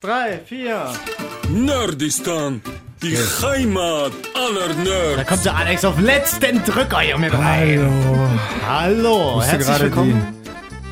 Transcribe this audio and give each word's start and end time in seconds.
Drei, 0.00 0.38
vier. 0.46 0.92
Nerdistan, 1.48 2.62
die 3.02 3.16
Heimat 3.16 4.12
aller 4.32 4.68
Da 4.68 4.74
Nerds. 5.16 5.28
kommt 5.28 5.44
der 5.44 5.56
Alex 5.56 5.84
auf 5.84 5.98
letzten 5.98 6.62
Drücker 6.62 7.00
hier 7.00 7.18
mit 7.18 7.32
rein. 7.34 7.90
Hallo, 8.68 9.32
Musste 9.34 9.50
herzlich 9.50 9.66
gerade 9.66 9.84
willkommen. 9.86 10.26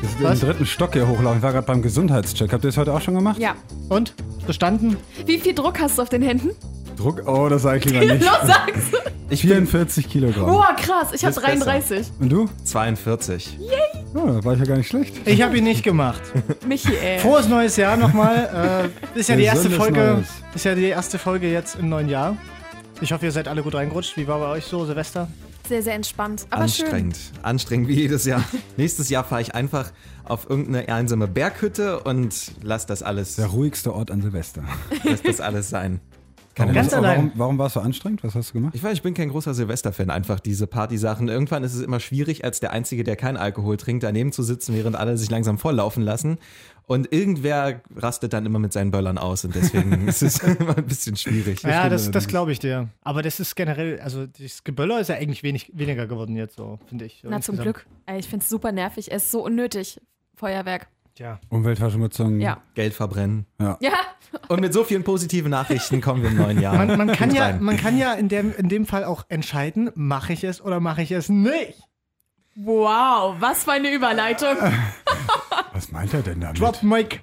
das 0.01 0.11
Was? 0.21 0.39
den 0.41 0.49
dritten 0.49 0.65
Stock 0.65 0.91
hier 0.91 1.07
hochlaufen. 1.07 1.37
Ich 1.37 1.43
war 1.43 1.53
gerade 1.53 1.65
beim 1.65 1.81
Gesundheitscheck. 1.81 2.51
Habt 2.51 2.65
ihr 2.65 2.67
das 2.67 2.75
heute 2.75 2.93
auch 2.93 2.99
schon 2.99 3.15
gemacht? 3.15 3.37
Ja. 3.39 3.55
Und? 3.87 4.13
Bestanden? 4.45 4.97
Wie 5.25 5.37
viel 5.37 5.55
Druck 5.55 5.79
hast 5.79 5.97
du 5.97 6.01
auf 6.01 6.09
den 6.09 6.21
Händen? 6.21 6.49
Druck? 6.97 7.21
Oh, 7.27 7.47
das 7.47 7.61
sage 7.61 7.77
ich 7.79 7.85
lieber 7.85 8.13
nicht. 8.13 8.25
Los, 8.25 8.39
sag's! 8.43 8.91
Ich 9.29 9.41
bin 9.43 9.67
44 9.67 10.09
Kilogramm. 10.09 10.47
Boah, 10.47 10.75
krass, 10.75 11.13
ich 11.13 11.23
hab 11.23 11.29
Ist 11.31 11.41
33. 11.41 12.07
Und 12.19 12.29
du? 12.29 12.49
42. 12.65 13.57
Oh, 13.61 13.96
da 14.25 14.43
war 14.43 14.53
ich 14.53 14.59
ja 14.59 14.65
gar 14.65 14.77
nicht 14.77 14.87
schlecht. 14.87 15.15
Ich 15.25 15.41
habe 15.41 15.57
ihn 15.57 15.63
nicht 15.63 15.83
gemacht. 15.83 16.21
Michi, 16.67 16.95
ey. 16.95 17.19
Frohes 17.19 17.47
neues 17.47 17.75
Jahr 17.77 17.97
nochmal. 17.97 18.89
Äh, 19.15 19.19
ist 19.19 19.29
ja 19.29 19.35
die 19.35 19.43
erste 19.43 19.69
Folge. 19.69 19.99
Neues. 19.99 20.27
Ist 20.55 20.65
ja 20.65 20.75
die 20.75 20.85
erste 20.85 21.19
Folge 21.19 21.51
jetzt 21.51 21.75
im 21.75 21.89
neuen 21.89 22.09
Jahr. 22.09 22.37
Ich 23.01 23.11
hoffe, 23.11 23.25
ihr 23.25 23.31
seid 23.31 23.47
alle 23.47 23.61
gut 23.63 23.75
reingerutscht. 23.75 24.17
Wie 24.17 24.27
war 24.27 24.39
bei 24.39 24.47
euch 24.47 24.65
so, 24.65 24.85
Silvester? 24.85 25.27
Sehr, 25.67 25.83
sehr 25.83 25.95
entspannt. 25.95 26.47
Aber 26.49 26.63
Anstrengend. 26.63 27.17
Anstrengend 27.43 27.89
wie 27.89 27.95
jedes 27.95 28.25
Jahr. 28.25 28.43
Nächstes 28.77 29.09
Jahr 29.09 29.23
fahre 29.23 29.41
ich 29.41 29.53
einfach 29.53 29.91
auf 30.23 30.49
irgendeine 30.49 30.87
einsame 30.93 31.27
Berghütte 31.27 31.99
und 31.99 32.33
lass 32.63 32.85
das 32.85 33.03
alles, 33.03 33.35
Der 33.35 33.47
ruhigste 33.47 33.93
Ort 33.93 34.09
an 34.11 34.21
Silvester. 34.21 34.63
lass 35.03 35.21
das 35.21 35.41
alles 35.41 35.69
sein. 35.69 35.99
Warum, 36.57 36.73
Ganz 36.73 36.91
warum, 36.91 37.05
allein. 37.05 37.17
warum, 37.17 37.31
warum 37.35 37.57
war 37.59 37.67
es 37.67 37.73
so 37.73 37.79
anstrengend? 37.79 38.23
Was 38.23 38.35
hast 38.35 38.49
du 38.49 38.53
gemacht? 38.53 38.73
Ich 38.75 38.83
weiß, 38.83 38.93
ich 38.93 39.01
bin 39.01 39.13
kein 39.13 39.29
großer 39.29 39.53
Silvester-Fan, 39.53 40.09
einfach 40.09 40.39
diese 40.39 40.67
Partysachen. 40.67 41.27
Irgendwann 41.27 41.63
ist 41.63 41.73
es 41.73 41.81
immer 41.81 41.99
schwierig, 41.99 42.43
als 42.43 42.59
der 42.59 42.71
Einzige, 42.71 43.03
der 43.03 43.15
keinen 43.15 43.37
Alkohol 43.37 43.77
trinkt, 43.77 44.03
daneben 44.03 44.31
zu 44.31 44.43
sitzen, 44.43 44.75
während 44.75 44.95
alle 44.95 45.17
sich 45.17 45.29
langsam 45.29 45.57
volllaufen 45.57 46.03
lassen. 46.03 46.37
Und 46.87 47.11
irgendwer 47.11 47.81
rastet 47.95 48.31
dann 48.31 48.45
immer 48.45 48.59
mit 48.59 48.71
seinen 48.71 48.91
Böllern 48.91 49.17
aus 49.17 49.43
und 49.43 49.53
deswegen 49.53 50.07
ist 50.07 50.21
es 50.23 50.39
immer 50.39 50.77
ein 50.77 50.85
bisschen 50.85 51.17
schwierig. 51.17 51.61
ja, 51.63 51.89
das, 51.89 52.09
das 52.11 52.27
glaube 52.27 52.53
ich 52.53 52.59
dir. 52.59 52.87
Aber 53.01 53.21
das 53.21 53.41
ist 53.41 53.55
generell, 53.55 53.99
also 53.99 54.25
das 54.25 54.63
Geböller 54.63 55.01
ist 55.01 55.09
ja 55.09 55.15
eigentlich 55.15 55.43
wenig, 55.43 55.71
weniger 55.75 56.07
geworden 56.07 56.37
jetzt 56.37 56.55
so, 56.55 56.79
finde 56.87 57.05
ich. 57.05 57.23
Na, 57.23 57.41
zum. 57.41 57.57
Glück. 57.57 57.85
Ich 58.17 58.29
find's 58.29 58.47
super 58.47 58.71
nervig. 58.71 59.11
Es 59.11 59.25
ist 59.25 59.31
so 59.31 59.43
unnötig. 59.43 59.99
Feuerwerk. 60.35 60.87
Ja. 61.17 61.39
Umweltverschmutzung. 61.49 62.39
Ja. 62.39 62.61
Geld 62.75 62.93
verbrennen. 62.93 63.47
Ja. 63.59 63.77
Und 64.47 64.61
mit 64.61 64.73
so 64.73 64.83
vielen 64.83 65.03
positiven 65.03 65.51
Nachrichten 65.51 66.01
kommen 66.01 66.21
wir 66.23 66.29
im 66.29 66.37
neuen 66.37 66.59
Jahr. 66.61 66.75
Man, 66.75 66.97
man, 66.97 67.11
kann 67.11 67.33
ja, 67.33 67.57
man 67.59 67.77
kann 67.77 67.97
ja 67.97 68.13
in 68.13 68.29
dem, 68.29 68.53
in 68.55 68.69
dem 68.69 68.85
Fall 68.85 69.03
auch 69.03 69.25
entscheiden, 69.29 69.89
mache 69.95 70.33
ich 70.33 70.43
es 70.43 70.61
oder 70.61 70.79
mache 70.79 71.01
ich 71.01 71.11
es 71.11 71.29
nicht. 71.29 71.75
Wow, 72.55 73.35
was 73.39 73.63
für 73.65 73.73
eine 73.73 73.91
Überleitung. 73.93 74.55
Was 75.73 75.91
meint 75.91 76.11
er 76.13 76.23
denn 76.23 76.39
damit? 76.41 76.59
Drop 76.59 76.81
Mic. 76.81 77.21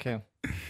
Okay. 0.00 0.18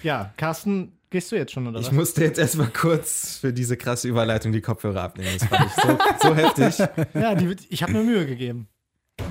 Ja, 0.03 0.33
Carsten, 0.37 0.99
gehst 1.09 1.33
du 1.33 1.37
jetzt 1.37 1.53
schon 1.53 1.67
oder 1.67 1.81
Ich 1.81 1.87
was? 1.87 1.93
musste 1.93 2.23
jetzt 2.23 2.39
erstmal 2.39 2.69
kurz 2.69 3.39
für 3.39 3.53
diese 3.55 3.79
krasse 3.79 4.09
Überleitung 4.09 4.53
die 4.53 4.61
Kopfhörer 4.61 5.03
abnehmen. 5.05 5.31
Das 5.39 5.49
fand 5.49 5.67
ich 5.71 5.83
so, 5.83 5.99
so 6.29 6.35
heftig. 6.35 6.79
Ja, 7.15 7.35
die, 7.35 7.57
ich 7.71 7.83
habe 7.83 7.93
mir 7.93 8.03
Mühe 8.03 8.27
gegeben. 8.27 8.69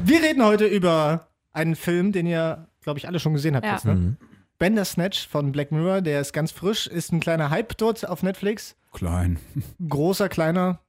Wir 0.03 0.23
reden 0.23 0.43
heute 0.43 0.65
über 0.65 1.27
einen 1.53 1.75
Film, 1.75 2.11
den 2.11 2.25
ihr, 2.25 2.67
glaube 2.81 2.97
ich, 2.97 3.07
alle 3.07 3.19
schon 3.19 3.33
gesehen 3.33 3.55
habt 3.55 3.65
Ja. 3.65 3.73
jetzt, 3.73 3.85
ne? 3.85 3.93
Mhm. 3.95 4.17
Bandersnatch 4.57 5.27
von 5.27 5.51
Black 5.51 5.71
Mirror, 5.71 6.01
der 6.01 6.21
ist 6.21 6.33
ganz 6.33 6.51
frisch, 6.51 6.87
ist 6.87 7.11
ein 7.11 7.19
kleiner 7.19 7.49
Hype 7.49 7.77
dort 7.77 8.07
auf 8.07 8.23
Netflix. 8.23 8.75
Klein. 8.93 9.39
Großer, 9.89 10.29
kleiner. 10.29 10.79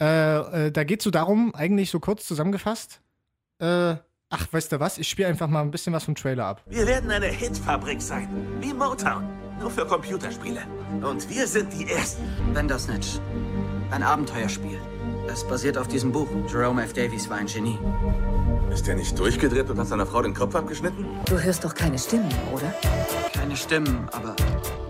Äh, 0.00 0.66
äh, 0.66 0.72
da 0.72 0.84
geht 0.84 1.00
es 1.00 1.04
so 1.04 1.10
darum, 1.10 1.54
eigentlich 1.54 1.90
so 1.90 2.00
kurz 2.00 2.26
zusammengefasst. 2.26 3.00
Äh, 3.58 3.96
ach, 4.30 4.52
weißt 4.52 4.72
du 4.72 4.80
was? 4.80 4.98
Ich 4.98 5.08
spiele 5.08 5.28
einfach 5.28 5.48
mal 5.48 5.60
ein 5.60 5.70
bisschen 5.70 5.92
was 5.92 6.04
vom 6.04 6.14
Trailer 6.14 6.46
ab. 6.46 6.62
Wir 6.68 6.86
werden 6.86 7.10
eine 7.10 7.26
Hitfabrik 7.26 8.00
sein, 8.00 8.28
wie 8.60 8.72
Motown, 8.72 9.28
nur 9.58 9.70
für 9.70 9.86
Computerspiele. 9.86 10.62
Und 11.02 11.28
wir 11.28 11.46
sind 11.46 11.72
die 11.72 11.90
Ersten. 11.90 12.22
Bandersnatch. 12.54 13.18
Ein 13.90 14.02
Abenteuerspiel. 14.02 14.78
Es 15.28 15.46
basiert 15.46 15.76
auf 15.76 15.88
diesem 15.88 16.12
Buch. 16.12 16.28
Jerome 16.48 16.84
F. 16.84 16.92
Davies 16.92 17.28
war 17.28 17.38
ein 17.38 17.46
Genie. 17.46 17.78
Ist 18.68 18.86
er 18.88 18.94
nicht 18.94 19.18
durchgedreht 19.18 19.68
und 19.70 19.78
hat 19.78 19.86
seiner 19.88 20.06
Frau 20.06 20.22
den 20.22 20.34
Kopf 20.34 20.54
abgeschnitten? 20.54 21.04
Du 21.26 21.38
hörst 21.40 21.64
doch 21.64 21.74
keine 21.74 21.98
Stimmen, 21.98 22.28
oder? 22.52 22.72
Keine 23.32 23.56
Stimmen, 23.56 24.08
aber 24.12 24.36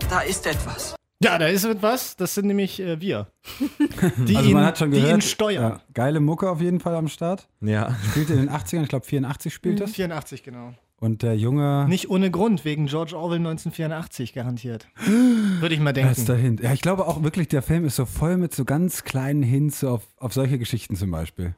da 0.09 0.21
ist 0.21 0.45
etwas. 0.45 0.95
Ja, 1.23 1.37
da 1.37 1.47
ist 1.47 1.63
etwas. 1.65 2.15
Das 2.15 2.33
sind 2.35 2.47
nämlich 2.47 2.79
äh, 2.79 2.99
wir. 2.99 3.27
Die, 4.27 4.35
Also 4.35 4.49
ihn, 4.49 4.53
man 4.55 4.65
hat 4.65 4.77
schon 4.79 4.91
die 4.91 4.97
gehört. 5.01 5.13
ihn 5.17 5.21
steuern. 5.21 5.63
Ja, 5.73 5.81
geile 5.93 6.19
Mucke 6.19 6.49
auf 6.49 6.61
jeden 6.61 6.79
Fall 6.79 6.95
am 6.95 7.07
Start. 7.07 7.47
Ja. 7.61 7.95
Spielt 8.11 8.29
in 8.31 8.37
den 8.37 8.49
80ern, 8.49 8.83
ich 8.83 8.89
glaube 8.89 9.05
84 9.05 9.53
spielt 9.53 9.79
das. 9.79 9.91
84, 9.91 10.43
genau. 10.43 10.73
Und 10.99 11.21
der 11.23 11.35
Junge. 11.35 11.85
Nicht 11.87 12.09
ohne 12.09 12.29
Grund, 12.31 12.63
wegen 12.65 12.85
George 12.87 13.15
Orwell 13.17 13.37
1984 13.39 14.33
garantiert. 14.33 14.87
Würde 15.59 15.73
ich 15.75 15.81
mal 15.81 15.95
Er 15.97 16.11
ist 16.11 16.27
denken. 16.27 16.31
dahin. 16.31 16.57
Ja, 16.61 16.73
ich 16.73 16.81
glaube 16.81 17.07
auch 17.07 17.23
wirklich, 17.23 17.47
der 17.47 17.61
Film 17.61 17.85
ist 17.85 17.95
so 17.95 18.05
voll 18.05 18.37
mit 18.37 18.53
so 18.53 18.65
ganz 18.65 19.03
kleinen 19.03 19.43
Hints 19.43 19.83
auf, 19.83 20.01
auf 20.17 20.33
solche 20.33 20.57
Geschichten 20.59 20.95
zum 20.95 21.11
Beispiel. 21.11 21.55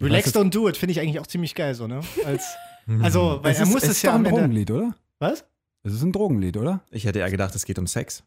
Relax 0.00 0.34
Don't 0.34 0.50
Do 0.50 0.68
It 0.68 0.76
finde 0.76 0.92
ich 0.92 1.00
eigentlich 1.00 1.20
auch 1.20 1.26
ziemlich 1.26 1.54
geil, 1.54 1.74
so, 1.74 1.86
ne? 1.86 2.00
Als, 2.24 2.54
also, 3.02 3.40
weil 3.42 3.52
Es 3.52 3.58
er 3.58 3.64
ist, 3.64 3.70
muss 3.70 3.82
es 3.82 3.90
es 3.90 3.96
ist 3.96 4.02
ja 4.02 4.10
doch 4.10 4.18
ein 4.18 4.20
am 4.20 4.26
Ende. 4.26 4.40
Drogenlied, 4.40 4.70
oder? 4.70 4.94
Was? 5.18 5.44
Es 5.82 5.92
ist 5.94 6.02
ein 6.02 6.12
Drogenlied, 6.12 6.56
oder? 6.56 6.80
Ich 6.90 7.04
hätte 7.04 7.18
eher 7.20 7.30
gedacht, 7.30 7.54
es 7.54 7.64
geht 7.64 7.78
um 7.78 7.86
Sex. 7.86 8.22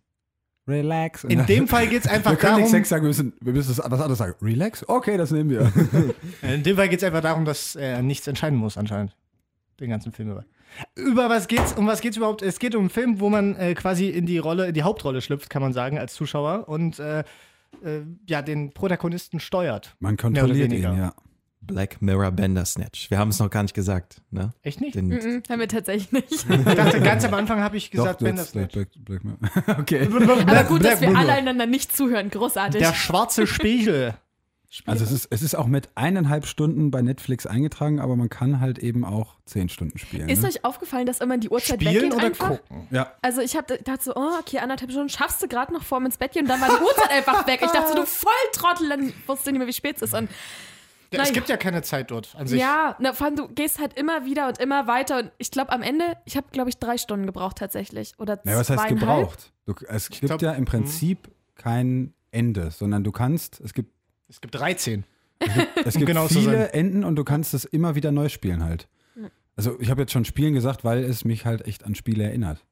Relax. 0.67 1.25
In 1.25 1.45
dem 1.45 1.67
Fall 1.67 1.87
geht 1.87 2.05
es 2.05 2.07
einfach 2.09 2.31
wir 2.31 2.37
können 2.37 2.51
darum. 2.51 2.61
nicht 2.61 2.71
Sex 2.71 2.87
sagen, 2.89 3.03
wir 3.03 3.09
müssen, 3.09 3.33
wir 3.41 3.51
müssen 3.51 3.69
was 3.77 3.79
anderes 3.81 4.17
sagen. 4.17 4.33
Relax? 4.41 4.87
Okay, 4.87 5.17
das 5.17 5.31
nehmen 5.31 5.49
wir. 5.49 5.71
In 6.41 6.63
dem 6.63 6.77
Fall 6.77 6.87
geht 6.87 6.99
es 6.99 7.03
einfach 7.03 7.21
darum, 7.21 7.43
dass 7.43 7.75
er 7.75 8.01
nichts 8.01 8.27
entscheiden 8.27 8.57
muss, 8.57 8.77
anscheinend. 8.77 9.13
Den 9.81 9.89
ganzen 9.89 10.13
Film 10.13 10.31
über. 10.31 10.45
Über 10.95 11.29
was 11.29 11.47
geht's? 11.49 11.73
Um 11.73 11.85
was 11.85 11.99
geht's 11.99 12.15
überhaupt? 12.15 12.41
Es 12.41 12.59
geht 12.59 12.75
um 12.75 12.81
einen 12.83 12.89
Film, 12.89 13.19
wo 13.19 13.29
man 13.29 13.55
äh, 13.57 13.73
quasi 13.73 14.07
in 14.07 14.25
die 14.25 14.37
Rolle, 14.37 14.67
in 14.67 14.73
die 14.73 14.83
Hauptrolle 14.83 15.21
schlüpft, 15.21 15.49
kann 15.49 15.61
man 15.61 15.73
sagen, 15.73 15.97
als 15.99 16.13
Zuschauer 16.13 16.69
und 16.69 16.97
äh, 16.99 17.19
äh, 17.83 18.01
ja, 18.27 18.41
den 18.41 18.71
Protagonisten 18.73 19.39
steuert. 19.41 19.95
Man 19.99 20.15
kontrolliert 20.15 20.71
ihn, 20.71 20.81
ja. 20.81 21.13
Black 21.65 22.01
Mirror 22.01 22.31
Bandersnatch. 22.31 23.09
Wir 23.09 23.17
haben 23.17 23.29
es 23.29 23.39
noch 23.39 23.49
gar 23.49 23.63
nicht 23.63 23.73
gesagt. 23.73 24.21
Ne? 24.31 24.53
Echt 24.61 24.81
nicht? 24.81 24.95
Den, 24.95 25.07
Mhm, 25.07 25.43
haben 25.49 25.59
wir 25.59 25.67
tatsächlich 25.67 26.11
nicht. 26.11 26.31
Ich 26.49 26.75
dachte, 26.75 27.01
ganz 27.01 27.23
am 27.25 27.33
Anfang 27.33 27.59
habe 27.59 27.77
ich 27.77 27.91
gesagt, 27.91 28.21
Doch, 28.21 28.27
das 28.27 28.51
Black, 28.51 28.71
Black, 28.71 28.89
Black, 28.95 29.21
Okay. 29.79 30.07
Aber 30.07 30.63
gut, 30.65 30.83
dass 30.83 31.01
wir 31.01 31.15
alle 31.15 31.33
einander 31.33 31.65
nicht 31.65 31.95
zuhören. 31.95 32.29
Großartig. 32.29 32.81
Der 32.81 32.93
schwarze 32.93 33.47
Spiegel. 33.47 34.15
Also 34.87 35.03
es 35.03 35.11
ist, 35.11 35.27
es 35.29 35.43
ist 35.43 35.53
auch 35.55 35.67
mit 35.67 35.89
eineinhalb 35.93 36.47
Stunden 36.47 36.89
bei 36.89 37.03
Netflix 37.03 37.45
eingetragen, 37.45 37.99
aber 37.99 38.15
man 38.15 38.29
kann 38.29 38.59
halt 38.59 38.79
eben 38.79 39.05
auch 39.05 39.35
zehn 39.45 39.69
Stunden 39.69 39.99
spielen. 39.99 40.29
Ist 40.29 40.41
ne? 40.41 40.47
euch 40.47 40.65
aufgefallen, 40.65 41.05
dass 41.05 41.19
immer 41.19 41.37
die 41.37 41.49
Uhrzeit 41.49 41.79
Spielen 41.79 41.95
weggeht 41.95 42.13
oder 42.15 42.25
einfach? 42.25 42.49
gucken? 42.49 42.87
Ja. 42.89 43.13
Also 43.21 43.41
ich 43.41 43.55
habe 43.55 43.77
gedacht 43.77 44.01
so, 44.01 44.15
oh, 44.15 44.31
okay, 44.39 44.57
anderthalb 44.57 44.89
Stunden 44.89 45.09
schaffst 45.09 45.43
du 45.43 45.47
gerade 45.47 45.71
noch 45.73 45.83
vorm 45.83 46.07
ins 46.07 46.17
Bett 46.17 46.31
gehen 46.31 46.43
und 46.43 46.49
dann 46.49 46.59
war 46.59 46.69
die 46.69 46.83
Uhrzeit 46.83 47.11
einfach 47.11 47.45
weg. 47.45 47.59
Ich 47.63 47.69
dachte 47.69 47.89
so, 47.89 47.95
du 47.95 48.05
Volltrottel, 48.07 48.89
dann 48.89 49.13
wusstest 49.27 49.45
du 49.45 49.51
nicht 49.51 49.59
mehr, 49.59 49.67
wie 49.67 49.73
spät 49.73 49.97
es 49.97 50.01
ist. 50.01 50.15
Und 50.15 50.27
Es 51.21 51.29
Naja. 51.29 51.33
gibt 51.33 51.49
ja 51.49 51.57
keine 51.57 51.81
Zeit 51.81 52.11
dort 52.11 52.35
an 52.37 52.47
sich. 52.47 52.59
ja, 52.59 52.95
na, 52.99 53.13
vor 53.13 53.27
allem 53.27 53.35
du 53.35 53.47
gehst 53.47 53.79
halt 53.79 53.97
immer 53.97 54.25
wieder 54.25 54.47
und 54.47 54.57
immer 54.59 54.87
weiter 54.87 55.19
und 55.19 55.31
ich 55.37 55.51
glaube 55.51 55.71
am 55.71 55.81
Ende, 55.81 56.17
ich 56.25 56.35
habe 56.37 56.47
glaube 56.51 56.69
ich 56.69 56.77
drei 56.77 56.97
Stunden 56.97 57.25
gebraucht 57.25 57.57
tatsächlich 57.57 58.13
oder 58.17 58.39
Naja, 58.43 58.57
was 58.59 58.69
heißt 58.69 58.87
gebraucht? 58.87 59.53
Du, 59.65 59.73
es 59.87 60.09
gibt 60.09 60.25
glaub, 60.25 60.41
ja 60.41 60.51
im 60.53 60.65
Prinzip 60.65 61.29
kein 61.55 62.13
Ende, 62.31 62.71
sondern 62.71 63.03
du 63.03 63.11
kannst, 63.11 63.61
es 63.61 63.73
gibt, 63.73 63.91
Es 64.27 64.41
gibt 64.41 64.55
13. 64.55 65.03
es 65.85 65.93
gibt 65.95 66.07
genau 66.07 66.27
zu 66.27 66.35
sein. 66.35 66.43
viele 66.43 66.69
Enden 66.73 67.03
und 67.03 67.15
du 67.15 67.23
kannst 67.23 67.53
es 67.53 67.65
immer 67.65 67.95
wieder 67.95 68.11
neu 68.11 68.29
spielen 68.29 68.63
halt. 68.63 68.87
Also 69.55 69.79
ich 69.79 69.91
habe 69.91 70.01
jetzt 70.01 70.11
schon 70.11 70.25
Spielen 70.25 70.55
gesagt, 70.55 70.83
weil 70.83 71.03
es 71.03 71.25
mich 71.25 71.45
halt 71.45 71.67
echt 71.67 71.83
an 71.85 71.93
Spiele 71.93 72.23
erinnert. 72.23 72.65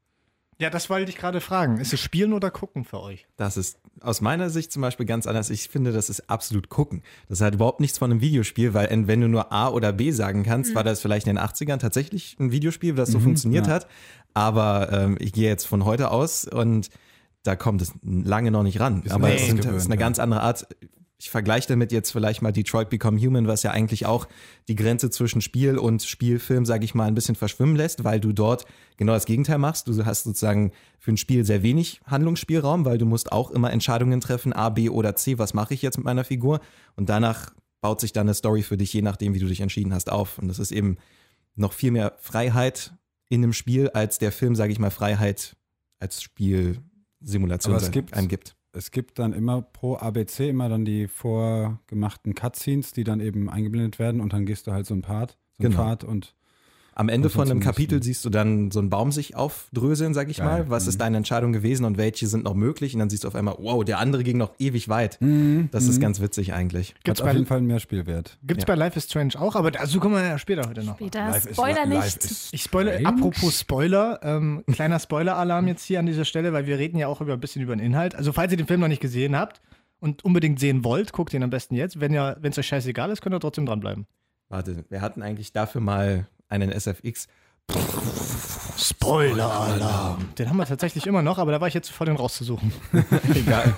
Ja, 0.62 0.70
das 0.70 0.90
wollte 0.92 1.10
ich 1.10 1.18
gerade 1.18 1.42
fragen. 1.42 1.80
Ist 1.80 1.92
es 1.92 2.00
Spielen 2.00 2.34
oder 2.34 2.52
Gucken 2.52 2.86
für 2.86 3.02
euch? 3.02 3.26
das 3.38 3.58
ist 3.58 3.80
aus 4.00 4.22
meiner 4.22 4.50
Sicht 4.50 4.72
zum 4.72 4.82
Beispiel 4.84 5.06
ganz 5.08 5.26
anders. 5.28 5.50
Ich 5.50 5.68
finde, 5.70 5.92
das 5.92 6.10
ist 6.10 6.30
absolut 6.30 6.70
gucken. 6.70 7.02
Das 7.30 7.42
hat 7.42 7.56
überhaupt 7.56 7.80
nichts 7.80 7.98
von 7.98 8.12
einem 8.12 8.22
Videospiel, 8.22 8.74
weil 8.76 8.88
en- 8.88 9.08
wenn 9.08 9.22
du 9.22 9.28
nur 9.28 9.52
A 9.52 9.70
oder 9.70 9.92
B 9.92 10.12
sagen 10.12 10.44
kannst, 10.44 10.74
war 10.76 10.84
das 10.84 11.02
vielleicht 11.02 11.28
in 11.28 11.36
den 11.36 11.44
80ern 11.44 11.78
tatsächlich 11.80 12.38
ein 12.40 12.52
Videospiel, 12.52 12.94
das 12.94 13.10
so 13.10 13.20
funktioniert 13.20 13.68
ja. 13.68 13.74
hat. 13.74 13.88
Aber 14.34 14.92
ähm, 14.92 15.18
ich 15.20 15.34
gehe 15.34 15.50
jetzt 15.50 15.66
von 15.66 15.84
heute 15.86 16.12
aus 16.12 16.46
und 16.46 16.90
da 17.44 17.56
kommt 17.56 17.82
es 17.82 17.94
lange 18.03 18.52
noch 18.52 18.64
nicht 18.64 18.80
ran. 18.80 19.03
Aber 19.09 19.34
es 19.34 19.41
ist 19.50 19.66
eine 19.66 19.96
ja. 19.96 19.96
ganz 19.96 20.20
andere 20.20 20.41
Art. 20.41 20.68
Ich 21.22 21.29
vergleiche 21.29 21.68
damit 21.68 21.91
jetzt 21.91 22.09
vielleicht 22.09 22.41
mal 22.41 22.52
Detroit 22.52 22.90
Become 22.90 23.22
Human, 23.22 23.46
was 23.46 23.62
ja 23.62 23.70
eigentlich 23.70 24.08
auch 24.08 24.28
die 24.68 24.73
Grenze 24.76 25.12
zwischen 25.12 25.40
Spiel 25.40 25.78
und 25.78 26.02
Spielfilm, 26.02 26.66
sage 26.66 26.84
ich 26.84 26.96
mal, 26.96 27.06
ein 27.06 27.14
bisschen 27.14 27.35
verschwimmen 27.35 27.76
lässt, 27.76 28.03
weil 28.03 28.20
du 28.20 28.34
dort 28.34 28.66
genau 28.97 29.14
das 29.14 29.26
Gegenteil 29.26 29.59
machst. 29.59 29.88
Du 29.88 30.03
hast 30.03 30.23
sozusagen 30.23 30.72
für 30.97 31.12
ein 31.12 31.18
Spiel 31.18 31.46
sehr 31.46 31.62
wenig 31.62 32.02
Handlungsspielraum, 32.08 32.85
weil 32.85 32.97
du 32.97 33.06
musst 33.06 33.32
auch 33.32 33.52
immer 33.52 33.72
Entscheidungen 33.72 34.20
treffen, 34.20 34.52
A, 34.52 34.70
B 34.70 34.90
oder 34.90 35.16
C, 35.16 35.38
was 35.38 35.53
mache 35.53 35.76
ich 35.76 35.84
jetzt 35.84 35.97
mit 35.97 36.06
meiner 36.06 36.23
Figur? 36.23 36.59
Und 36.96 37.08
danach 37.09 37.53
baut 37.82 38.02
sich 38.02 38.14
dann 38.14 38.26
eine 38.26 38.34
Story 38.34 38.64
für 38.64 38.78
dich, 38.78 38.91
je 38.91 39.03
nachdem, 39.03 39.35
wie 39.35 39.40
du 39.40 39.47
dich 39.47 39.62
entschieden 39.62 39.94
hast, 39.94 40.12
auf. 40.12 40.40
Und 40.40 40.47
das 40.47 40.58
ist 40.58 40.72
eben 40.72 40.97
noch 41.53 41.73
viel 41.73 41.91
mehr 41.91 42.16
Freiheit 42.18 42.96
in 43.29 43.44
einem 43.44 43.53
Spiel, 43.53 43.90
als 43.90 44.18
der 44.18 44.32
Film, 44.32 44.56
sage 44.56 44.73
ich 44.73 44.79
mal, 44.79 44.90
Freiheit 44.90 45.56
als 46.00 46.23
Spielsimulation 46.23 47.76
Aber 47.76 47.79
es 48.73 48.91
gibt- 48.91 49.20
dann 49.20 49.34
immer 49.34 49.62
pro 49.62 49.96
ABC 49.97 50.50
immer 50.50 50.70
dann 50.70 50.85
die 50.85 51.08
vorgemachten 51.08 52.35
Cutscenes, 52.35 52.94
die 52.94 53.03
dann 53.03 53.20
eben 53.20 53.50
eingeblendet 53.50 54.00
werden 54.00 54.22
und 54.22 54.34
dann 54.34 54.46
gehst 54.46 54.68
du 54.68 54.72
halt 54.72 54.85
so 54.85 54.94
einen 54.94 55.02
Part, 55.02 55.38
so 55.58 55.64
einen 55.66 55.72
Genau. 55.72 55.84
Pfad 55.84 56.03
und 56.03 56.35
Am 56.93 57.08
Ende 57.08 57.29
von 57.29 57.49
einem 57.49 57.61
Kapitel 57.61 58.03
siehst 58.03 58.26
du 58.26 58.29
dann 58.29 58.70
so 58.70 58.79
einen 58.79 58.90
Baum 58.90 59.14
sich 59.14 59.35
aufdröseln, 59.35 60.14
sag 60.14 60.29
ich 60.29 60.38
Geil. 60.38 60.46
mal. 60.46 60.70
Was 60.70 60.84
Mhm. 60.84 60.90
ist 60.90 61.02
deine 61.02 61.17
Entscheidung 61.17 61.53
gewesen 61.53 61.85
und 61.85 61.97
welche 61.97 62.28
sind 62.28 62.43
noch 62.43 62.53
möglich? 62.53 62.93
Und 62.93 62.99
dann 62.99 63.09
siehst 63.09 63.23
du 63.23 63.29
auf 63.29 63.35
einmal, 63.35 63.55
wow, 63.59 63.84
der 63.85 63.97
andere 63.99 64.23
ging 64.26 64.38
noch 64.38 64.52
ewig 64.59 64.90
weit. 64.90 65.17
Mhm. 65.22 65.70
Das 65.72 65.88
ist 65.88 66.02
ganz 66.02 66.20
witzig 66.20 66.53
eigentlich. 66.53 66.93
Gibt's 67.05 67.22
Hat 67.22 67.29
auf 67.29 67.34
jeden 67.34 67.46
Fall 67.46 67.61
mehr 67.61 67.79
Spielwert. 67.79 68.38
gibt's 68.43 68.66
bei 68.66 68.76
Life 68.76 68.97
is 68.97 69.05
Strange 69.05 69.40
auch, 69.40 69.55
aber 69.55 69.72
dazu 69.72 69.99
kommen 70.02 70.16
wir 70.16 70.23
ja 70.26 70.38
später 70.38 70.67
heute 70.67 70.84
noch. 70.84 70.96
Später. 70.96 71.34
Spoiler 71.53 71.85
nicht. 71.85 72.28
Ich 72.52 72.61
spoilere, 72.64 72.99
strange. 72.99 73.08
apropos 73.17 73.59
Spoiler, 73.61 74.20
ähm, 74.23 74.64
kleiner 74.72 74.99
Spoiler-Alarm 74.99 75.67
jetzt 75.67 75.84
hier 75.85 75.99
an 75.99 76.05
dieser 76.08 76.26
Stelle, 76.26 76.52
weil 76.52 76.66
wir 76.67 76.78
reden 76.78 76.97
ja 76.97 77.08
auch 77.08 77.22
über 77.22 77.34
ein 77.34 77.40
bisschen 77.40 77.61
über 77.61 77.73
den 77.76 77.84
Inhalt. 77.85 78.16
Also 78.16 78.34
falls 78.34 78.52
ihr 78.52 78.58
den 78.58 78.67
Film 78.67 78.82
noch 78.82 78.90
nicht 78.90 79.02
gesehen 79.02 79.37
habt 79.37 79.61
und 80.02 80.26
unbedingt 80.26 80.59
sehen 80.59 80.84
wollt, 80.84 81.14
guckt 81.14 81.34
ihn 81.34 81.41
am 81.44 81.49
besten 81.52 81.76
jetzt. 81.76 82.02
Wenn 82.02 82.14
es 82.14 82.58
euch 82.58 82.67
scheißegal 82.67 83.09
ist, 83.11 83.22
könnt 83.22 83.34
ihr 83.34 83.40
trotzdem 83.40 83.66
dranbleiben. 83.66 84.08
Warte, 84.49 84.84
wir 84.90 84.99
hatten 84.99 85.22
eigentlich 85.22 85.53
dafür 85.53 85.79
mal 85.79 86.28
einen 86.52 86.72
SFX. 86.72 87.28
Spoiler-Alarm. 88.78 90.30
Den 90.38 90.50
haben 90.50 90.58
wir 90.58 90.66
tatsächlich 90.66 91.08
immer 91.08 91.22
noch, 91.22 91.38
aber 91.38 91.52
da 91.52 91.62
war 91.62 91.68
ich 91.68 91.74
jetzt 91.74 91.88
zu 91.88 91.94
voll, 91.94 92.08
den 92.08 92.16
rauszusuchen. 92.16 92.72
Egal. 93.34 93.74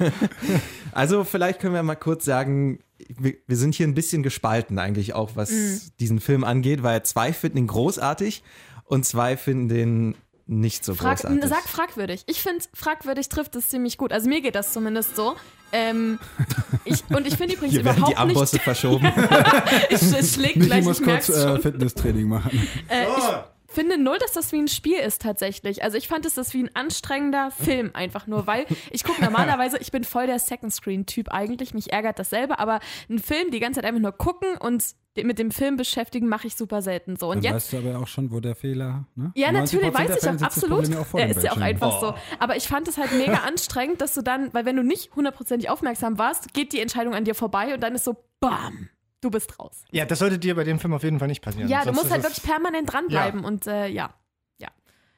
Also 0.91 1.23
vielleicht 1.23 1.59
können 1.59 1.73
wir 1.73 1.83
mal 1.83 1.95
kurz 1.95 2.25
sagen, 2.25 2.79
wir, 3.07 3.35
wir 3.47 3.57
sind 3.57 3.75
hier 3.75 3.87
ein 3.87 3.93
bisschen 3.93 4.23
gespalten 4.23 4.79
eigentlich 4.79 5.13
auch, 5.13 5.31
was 5.35 5.51
Mhm. 5.51 5.79
diesen 5.99 6.19
Film 6.19 6.43
angeht, 6.43 6.83
weil 6.83 7.03
zwei 7.03 7.33
finden 7.33 7.57
ihn 7.57 7.67
großartig 7.67 8.43
und 8.85 9.05
zwei 9.05 9.37
finden 9.37 9.67
den 9.69 10.15
nicht 10.45 10.83
so 10.83 10.93
Frag, 10.93 11.19
großartig. 11.19 11.49
sag 11.49 11.63
fragwürdig. 11.63 12.23
Ich 12.27 12.41
finde, 12.41 12.63
fragwürdig 12.73 13.29
trifft 13.29 13.55
es 13.55 13.69
ziemlich 13.69 13.97
gut. 13.97 14.11
Also 14.11 14.27
mir 14.27 14.41
geht 14.41 14.55
das 14.55 14.73
zumindest 14.73 15.15
so. 15.15 15.35
Ähm, 15.71 16.19
ich, 16.85 17.03
und 17.09 17.25
ich 17.25 17.35
finde 17.35 17.55
übrigens 17.55 17.73
hier 17.73 17.85
werden 17.85 18.03
die 18.05 18.11
überhaupt 18.11 18.53
nicht. 18.53 18.63
Verschoben. 18.63 19.11
Ich, 19.89 20.01
es 20.01 20.33
schlägt 20.33 20.57
Michi 20.57 20.67
gleich, 20.67 20.83
muss 20.83 20.99
ich 20.99 21.05
kurz 21.05 21.29
merk's 21.29 21.43
äh. 21.43 21.59
Fitnesstraining 21.59 22.27
machen. 22.27 22.67
Äh, 22.89 23.05
ich 23.05 23.52
finde 23.73 23.97
null, 23.97 24.17
dass 24.19 24.31
das 24.33 24.51
wie 24.51 24.59
ein 24.59 24.67
Spiel 24.67 24.97
ist 24.97 25.21
tatsächlich. 25.21 25.83
Also 25.83 25.97
ich 25.97 26.07
fand 26.07 26.25
es 26.25 26.35
das 26.35 26.53
wie 26.53 26.63
ein 26.63 26.75
anstrengender 26.75 27.51
Film 27.51 27.91
einfach 27.93 28.27
nur, 28.27 28.47
weil 28.47 28.65
ich 28.91 29.03
gucke 29.03 29.21
normalerweise, 29.23 29.77
ich 29.79 29.91
bin 29.91 30.03
voll 30.03 30.27
der 30.27 30.39
Second 30.39 30.73
Screen 30.73 31.05
Typ 31.05 31.29
eigentlich, 31.29 31.73
mich 31.73 31.91
ärgert 31.91 32.19
dasselbe, 32.19 32.59
aber 32.59 32.79
einen 33.09 33.19
Film 33.19 33.51
die 33.51 33.59
ganze 33.59 33.79
Zeit 33.79 33.85
einfach 33.85 34.01
nur 34.01 34.11
gucken 34.11 34.57
und 34.59 34.83
mit 35.15 35.37
dem 35.37 35.51
Film 35.51 35.77
beschäftigen 35.77 36.27
mache 36.27 36.47
ich 36.47 36.55
super 36.55 36.81
selten 36.81 37.15
so. 37.17 37.29
Und 37.29 37.45
Dann 37.45 37.53
jetzt 37.53 37.71
weißt 37.71 37.83
du 37.83 37.89
aber 37.89 37.99
auch 37.99 38.07
schon, 38.07 38.31
wo 38.31 38.39
der 38.39 38.55
Fehler. 38.55 39.05
Ne? 39.15 39.31
Ja, 39.35 39.49
90% 39.49 39.51
natürlich, 39.51 39.93
weiß 39.93 40.23
ich 40.23 40.29
auch 40.29 40.41
absolut. 40.41 40.87
Ja, 40.87 41.25
ist 41.25 41.43
ja 41.43 41.51
auch 41.51 41.57
einfach 41.57 41.99
so. 41.99 42.15
Aber 42.39 42.55
ich 42.55 42.67
fand 42.67 42.87
es 42.87 42.97
halt 42.97 43.11
mega 43.13 43.33
anstrengend, 43.47 44.01
dass 44.01 44.15
du 44.15 44.23
dann, 44.23 44.51
weil 44.53 44.65
wenn 44.65 44.75
du 44.75 44.83
nicht 44.83 45.15
hundertprozentig 45.15 45.69
aufmerksam 45.69 46.17
warst, 46.17 46.53
geht 46.53 46.73
die 46.73 46.79
Entscheidung 46.79 47.13
an 47.13 47.25
dir 47.25 47.35
vorbei 47.35 47.73
und 47.75 47.81
dann 47.81 47.93
ist 47.93 48.05
so, 48.05 48.15
bam, 48.39 48.89
du 49.23 49.29
bist 49.31 49.57
raus. 49.59 49.83
Ja, 49.91 50.05
das 50.05 50.19
sollte 50.19 50.37
dir 50.39 50.55
bei 50.55 50.63
dem 50.63 50.79
Film 50.79 50.93
auf 50.93 51.03
jeden 51.03 51.19
Fall 51.19 51.27
nicht 51.27 51.41
passieren. 51.41 51.67
Ja, 51.69 51.83
du 51.85 51.91
musst 51.93 52.11
halt 52.11 52.23
wirklich 52.23 52.43
permanent 52.43 52.91
dranbleiben 52.91 53.43
und 53.45 53.67
äh, 53.67 53.87
ja. 53.87 54.13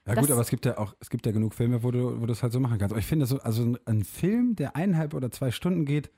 Ja 0.07 0.13
Das- 0.13 0.21
gut, 0.21 0.29
aber 0.31 0.41
es 0.41 0.49
gibt 0.49 0.65
ja 0.67 0.77
auch, 0.77 0.93
es 0.99 1.09
gibt 1.09 1.25
ja 1.25 1.31
genug 1.31 1.55
Filme, 1.55 1.81
wo 1.81 1.89
du, 1.89 2.21
wo 2.21 2.27
du 2.27 2.31
es 2.31 2.43
halt 2.43 2.53
so 2.53 2.59
machen 2.59 2.77
kannst. 2.77 2.93
Aber 2.93 2.99
ich 2.99 3.07
finde 3.07 3.25
so, 3.25 3.39
also 3.39 3.63
ein, 3.63 3.77
ein 3.85 4.03
Film, 4.03 4.55
der 4.55 4.75
eineinhalb 4.75 5.15
oder 5.15 5.31
zwei 5.31 5.49
Stunden 5.49 5.83
geht, 5.85 6.11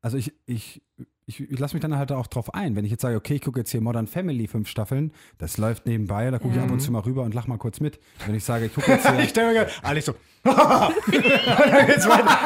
also 0.00 0.16
ich, 0.16 0.32
ich, 0.46 0.80
ich, 1.26 1.40
ich 1.40 1.58
lasse 1.58 1.74
mich 1.74 1.82
dann 1.82 1.96
halt 1.98 2.12
auch 2.12 2.28
drauf 2.28 2.54
ein. 2.54 2.76
Wenn 2.76 2.84
ich 2.84 2.92
jetzt 2.92 3.02
sage, 3.02 3.16
okay, 3.16 3.34
ich 3.34 3.40
gucke 3.42 3.58
jetzt 3.58 3.72
hier 3.72 3.80
Modern 3.80 4.06
Family 4.06 4.46
fünf 4.46 4.68
Staffeln, 4.68 5.10
das 5.38 5.58
läuft 5.58 5.84
nebenbei, 5.86 6.30
da 6.30 6.38
gucke 6.38 6.54
ich 6.54 6.60
ab 6.60 6.70
und 6.70 6.78
zu 6.78 6.92
mal 6.92 7.00
rüber 7.00 7.24
und 7.24 7.34
lach 7.34 7.48
mal 7.48 7.58
kurz 7.58 7.80
mit. 7.80 7.98
Wenn 8.24 8.36
ich 8.36 8.44
sage, 8.44 8.66
ich 8.66 8.74
gucke 8.74 8.92
jetzt 8.92 9.08
hier, 9.10 9.18
Ich 9.18 9.30
stelle 9.30 9.48
mir 9.48 9.54
gerade, 9.64 9.72
Alex 9.82 10.06
so. 10.06 10.12
Und 10.44 10.56
dann 10.56 11.86
geht's 11.88 12.08
weiter. 12.08 12.38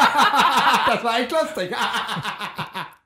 das 0.86 1.04
war 1.04 1.20
echt 1.20 1.30
lustig. 1.32 1.74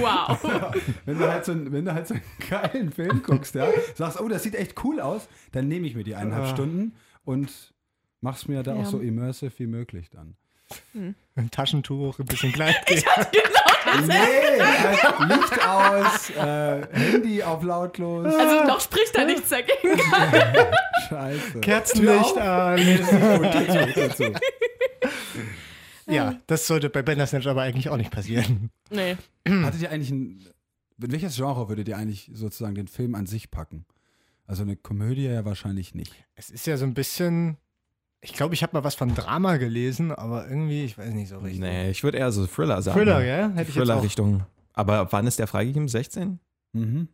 Wow. 0.00 0.38
Wenn 1.06 1.18
du 1.18 1.28
halt 1.30 1.44
so, 1.44 1.52
einen- 1.52 1.72
wenn 1.72 1.84
du 1.84 1.92
halt 1.94 2.06
so 2.06 2.14
einen 2.14 2.22
geilen 2.48 2.92
Film 2.92 3.22
guckst, 3.22 3.54
ja, 3.54 3.68
sagst, 3.94 4.20
oh, 4.20 4.28
das 4.28 4.42
sieht 4.42 4.54
echt 4.54 4.74
cool 4.84 5.00
aus, 5.00 5.28
dann 5.52 5.68
nehme 5.68 5.86
ich 5.86 5.94
mir 5.94 6.04
die 6.04 6.14
eineinhalb 6.14 6.48
Stunden 6.48 6.94
und 7.24 7.50
mach's 8.20 8.46
mir 8.48 8.62
da 8.62 8.74
Ja. 8.74 8.80
auch 8.82 8.86
so 8.86 9.00
immersive 9.00 9.52
wie 9.58 9.66
möglich 9.66 10.10
dann. 10.10 10.36
Ein 11.34 11.50
Taschentuch, 11.50 12.18
ein 12.18 12.26
bisschen 12.26 12.52
Kleidgeld. 12.52 13.04
Nee, 14.06 14.12
äh, 14.14 15.24
Licht 15.28 15.66
aus, 15.66 16.28
äh, 16.28 16.86
Handy 16.92 17.42
auf 17.42 17.62
lautlos. 17.62 18.34
Also 18.34 18.64
noch 18.64 18.82
spricht 18.82 19.16
da 19.16 19.24
nichts 19.24 19.48
dagegen. 19.48 19.98
Scheiße. 21.08 21.60
Kerzenlicht 21.62 22.36
an. 22.36 22.78
Zu. 26.08 26.14
Ja, 26.14 26.40
das 26.46 26.66
sollte 26.66 26.88
bei 26.90 27.02
Bandersnatch 27.02 27.46
aber 27.46 27.62
eigentlich 27.62 27.88
auch 27.90 27.96
nicht 27.96 28.10
passieren. 28.10 28.70
Nee. 28.90 29.16
Hattet 29.48 29.82
ihr 29.82 29.90
eigentlich 29.90 30.10
ein. 30.10 30.40
In 31.00 31.12
welches 31.12 31.36
Genre 31.36 31.68
würdet 31.68 31.86
ihr 31.88 31.96
eigentlich 31.96 32.30
sozusagen 32.34 32.74
den 32.74 32.88
Film 32.88 33.14
an 33.14 33.26
sich 33.26 33.50
packen? 33.50 33.84
Also 34.46 34.62
eine 34.62 34.74
Komödie 34.76 35.26
ja 35.26 35.44
wahrscheinlich 35.44 35.94
nicht. 35.94 36.12
Es 36.34 36.50
ist 36.50 36.66
ja 36.66 36.76
so 36.76 36.84
ein 36.86 36.94
bisschen. 36.94 37.56
Ich 38.20 38.32
glaube, 38.32 38.54
ich 38.54 38.64
habe 38.64 38.76
mal 38.76 38.82
was 38.82 38.96
von 38.96 39.14
Drama 39.14 39.58
gelesen, 39.58 40.10
aber 40.10 40.48
irgendwie, 40.48 40.84
ich 40.84 40.98
weiß 40.98 41.14
nicht 41.14 41.28
so 41.28 41.38
richtig. 41.38 41.60
nee, 41.60 41.90
ich 41.90 42.02
würde 42.02 42.18
eher 42.18 42.32
so 42.32 42.46
Thriller 42.46 42.82
sagen. 42.82 42.98
Thriller, 42.98 43.22
ja? 43.24 43.48
Hätte. 43.50 43.70
Thriller-Richtung. 43.70 44.44
Aber 44.72 45.12
wann 45.12 45.26
ist 45.28 45.38
der 45.38 45.46
freigegeben? 45.46 45.86
16? 45.86 46.40
Mhm. 46.72 47.08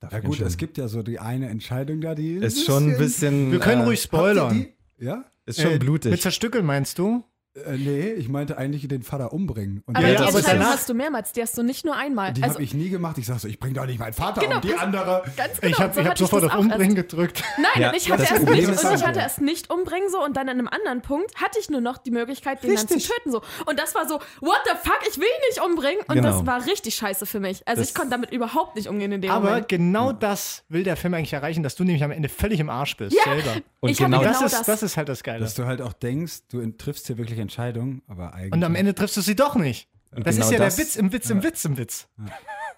Darf 0.00 0.12
Ja 0.12 0.20
gut, 0.20 0.40
es 0.40 0.56
gibt 0.58 0.76
ja 0.76 0.86
so 0.88 1.02
die 1.02 1.18
eine 1.18 1.48
Entscheidung 1.48 2.00
da, 2.00 2.14
die 2.14 2.34
Ist 2.34 2.64
schon 2.66 2.90
ein 2.92 2.98
bisschen. 2.98 3.52
Wir 3.52 3.58
können 3.58 3.82
äh, 3.82 3.84
ruhig 3.84 4.02
spoilern. 4.02 4.66
Ja? 4.98 5.24
Ist 5.46 5.60
schon 5.62 5.72
Äh, 5.72 5.78
blutig. 5.78 6.10
Mit 6.10 6.20
Zerstückeln 6.20 6.66
meinst 6.66 6.98
du? 6.98 7.24
Äh, 7.54 7.76
nee, 7.76 8.10
ich 8.12 8.28
meinte 8.28 8.56
eigentlich 8.56 8.86
den 8.86 9.02
Vater 9.02 9.32
umbringen. 9.32 9.82
Und 9.86 9.96
Aber 9.96 10.06
Ja, 10.06 10.12
die 10.14 10.18
aber 10.18 10.36
Entscheidung 10.36 10.60
danach- 10.60 10.74
hast 10.76 10.88
du 10.88 10.94
mehrmals, 10.94 11.32
die 11.32 11.42
hast 11.42 11.56
du 11.58 11.62
nicht 11.62 11.84
nur 11.84 11.96
einmal. 11.96 12.32
die 12.32 12.42
Also 12.42 12.54
habe 12.54 12.62
ich 12.62 12.72
nie 12.74 12.88
gemacht. 12.88 13.18
Ich 13.18 13.26
sag 13.26 13.40
so, 13.40 13.48
ich 13.48 13.58
bring 13.58 13.74
doch 13.74 13.86
nicht 13.86 13.98
meinen 13.98 14.12
Vater 14.12 14.42
Genau, 14.42 14.56
um, 14.56 14.60
die 14.60 14.74
andere. 14.74 15.24
ganz 15.36 15.60
genau. 15.60 15.72
ich 15.72 15.80
habe 15.80 15.94
so 15.94 16.04
hab 16.04 16.18
sofort 16.18 16.44
auf 16.44 16.54
Umbringen 16.56 16.96
erst. 16.96 17.08
gedrückt. 17.08 17.42
Nein, 17.56 17.82
Ja, 17.82 17.88
und 17.90 17.96
ich 17.96 18.10
hatte 18.12 18.22
erst 18.22 18.44
nicht, 18.48 18.68
und 18.68 18.94
ich 18.94 19.04
hatte 19.06 19.18
erst 19.18 19.40
nicht 19.40 19.70
umbringen 19.70 20.08
so 20.10 20.22
und 20.22 20.36
dann 20.36 20.48
an 20.48 20.58
einem 20.58 20.68
anderen 20.68 21.02
Punkt 21.02 21.34
hatte 21.36 21.58
ich 21.58 21.68
nur 21.68 21.80
noch 21.80 21.98
die 21.98 22.10
Möglichkeit, 22.12 22.62
den 22.62 22.74
dann 22.74 22.78
Richtig. 22.86 23.04
zu 23.06 23.12
töten 23.14 23.32
so. 23.32 23.42
Und 23.66 23.78
das 23.78 23.94
war 23.94 24.06
so, 24.06 24.20
what 24.40 24.60
the 24.64 24.72
fuck, 24.82 25.00
ich 25.10 25.16
will 25.18 25.24
ihn 25.26 25.48
nicht 25.48 25.60
umbringen. 25.64 26.00
Und 26.06 26.14
Genau. 26.16 26.30
das 26.38 26.46
war 26.46 26.64
richtig 26.66 26.94
scheiße 26.94 27.26
für 27.26 27.40
mich. 27.40 27.66
Also 27.66 27.80
Das- 27.80 27.88
ich 27.88 27.94
konnte 27.94 28.10
damit 28.10 28.30
überhaupt 28.30 28.76
nicht 28.76 28.88
umgehen 28.88 29.10
in 29.10 29.20
dem 29.22 29.30
Aber 29.32 29.48
Moment. 29.48 29.68
genau 29.68 30.12
das 30.12 30.64
will 30.68 30.84
der 30.84 30.96
Film 30.96 31.14
eigentlich 31.14 31.32
erreichen, 31.32 31.62
dass 31.64 31.74
du 31.74 31.82
nämlich 31.84 32.04
am 32.04 32.10
Ende 32.12 32.28
völlig 32.28 32.60
im 32.60 32.68
Arsch 32.70 32.96
bist. 32.96 33.16
Ja. 33.16 33.24
Selber. 33.24 33.56
Und 33.80 33.96
genau 33.96 34.18
genau 34.20 34.30
das, 34.32 34.40
das. 34.40 34.52
ist, 34.60 34.68
das 34.68 34.82
ist 34.82 34.96
halt 34.96 35.08
das 35.08 35.22
Geile. 35.22 35.40
Dass 35.40 35.54
du 35.54 35.64
halt 35.64 35.80
auch 35.80 35.92
denkst, 35.92 36.48
du 36.50 36.64
triffst 36.72 37.06
hier 37.06 37.16
wirklich 37.16 37.37
Entscheidungen, 37.42 38.02
aber 38.06 38.34
eigentlich. 38.34 38.52
Und 38.52 38.64
am 38.64 38.74
Ende 38.74 38.94
triffst 38.94 39.16
du 39.16 39.20
sie 39.20 39.34
doch 39.36 39.54
nicht. 39.56 39.88
Das 40.10 40.34
genau 40.36 40.46
ist 40.46 40.52
ja 40.52 40.58
das- 40.58 40.76
der 40.76 40.84
Witz 40.84 40.96
im 40.96 41.12
Witz 41.12 41.30
im 41.30 41.42
Witz 41.42 41.64
im 41.64 41.76
Witz. 41.78 42.08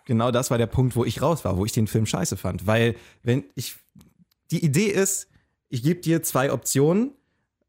genau 0.04 0.30
das 0.30 0.50
war 0.50 0.58
der 0.58 0.66
Punkt, 0.66 0.96
wo 0.96 1.04
ich 1.04 1.22
raus 1.22 1.44
war, 1.44 1.56
wo 1.56 1.64
ich 1.64 1.72
den 1.72 1.86
Film 1.86 2.06
scheiße 2.06 2.36
fand. 2.36 2.66
Weil, 2.66 2.96
wenn 3.22 3.44
ich. 3.54 3.76
Die 4.50 4.64
Idee 4.64 4.86
ist, 4.86 5.28
ich 5.68 5.82
gebe 5.84 6.00
dir 6.00 6.24
zwei 6.24 6.52
Optionen, 6.52 7.12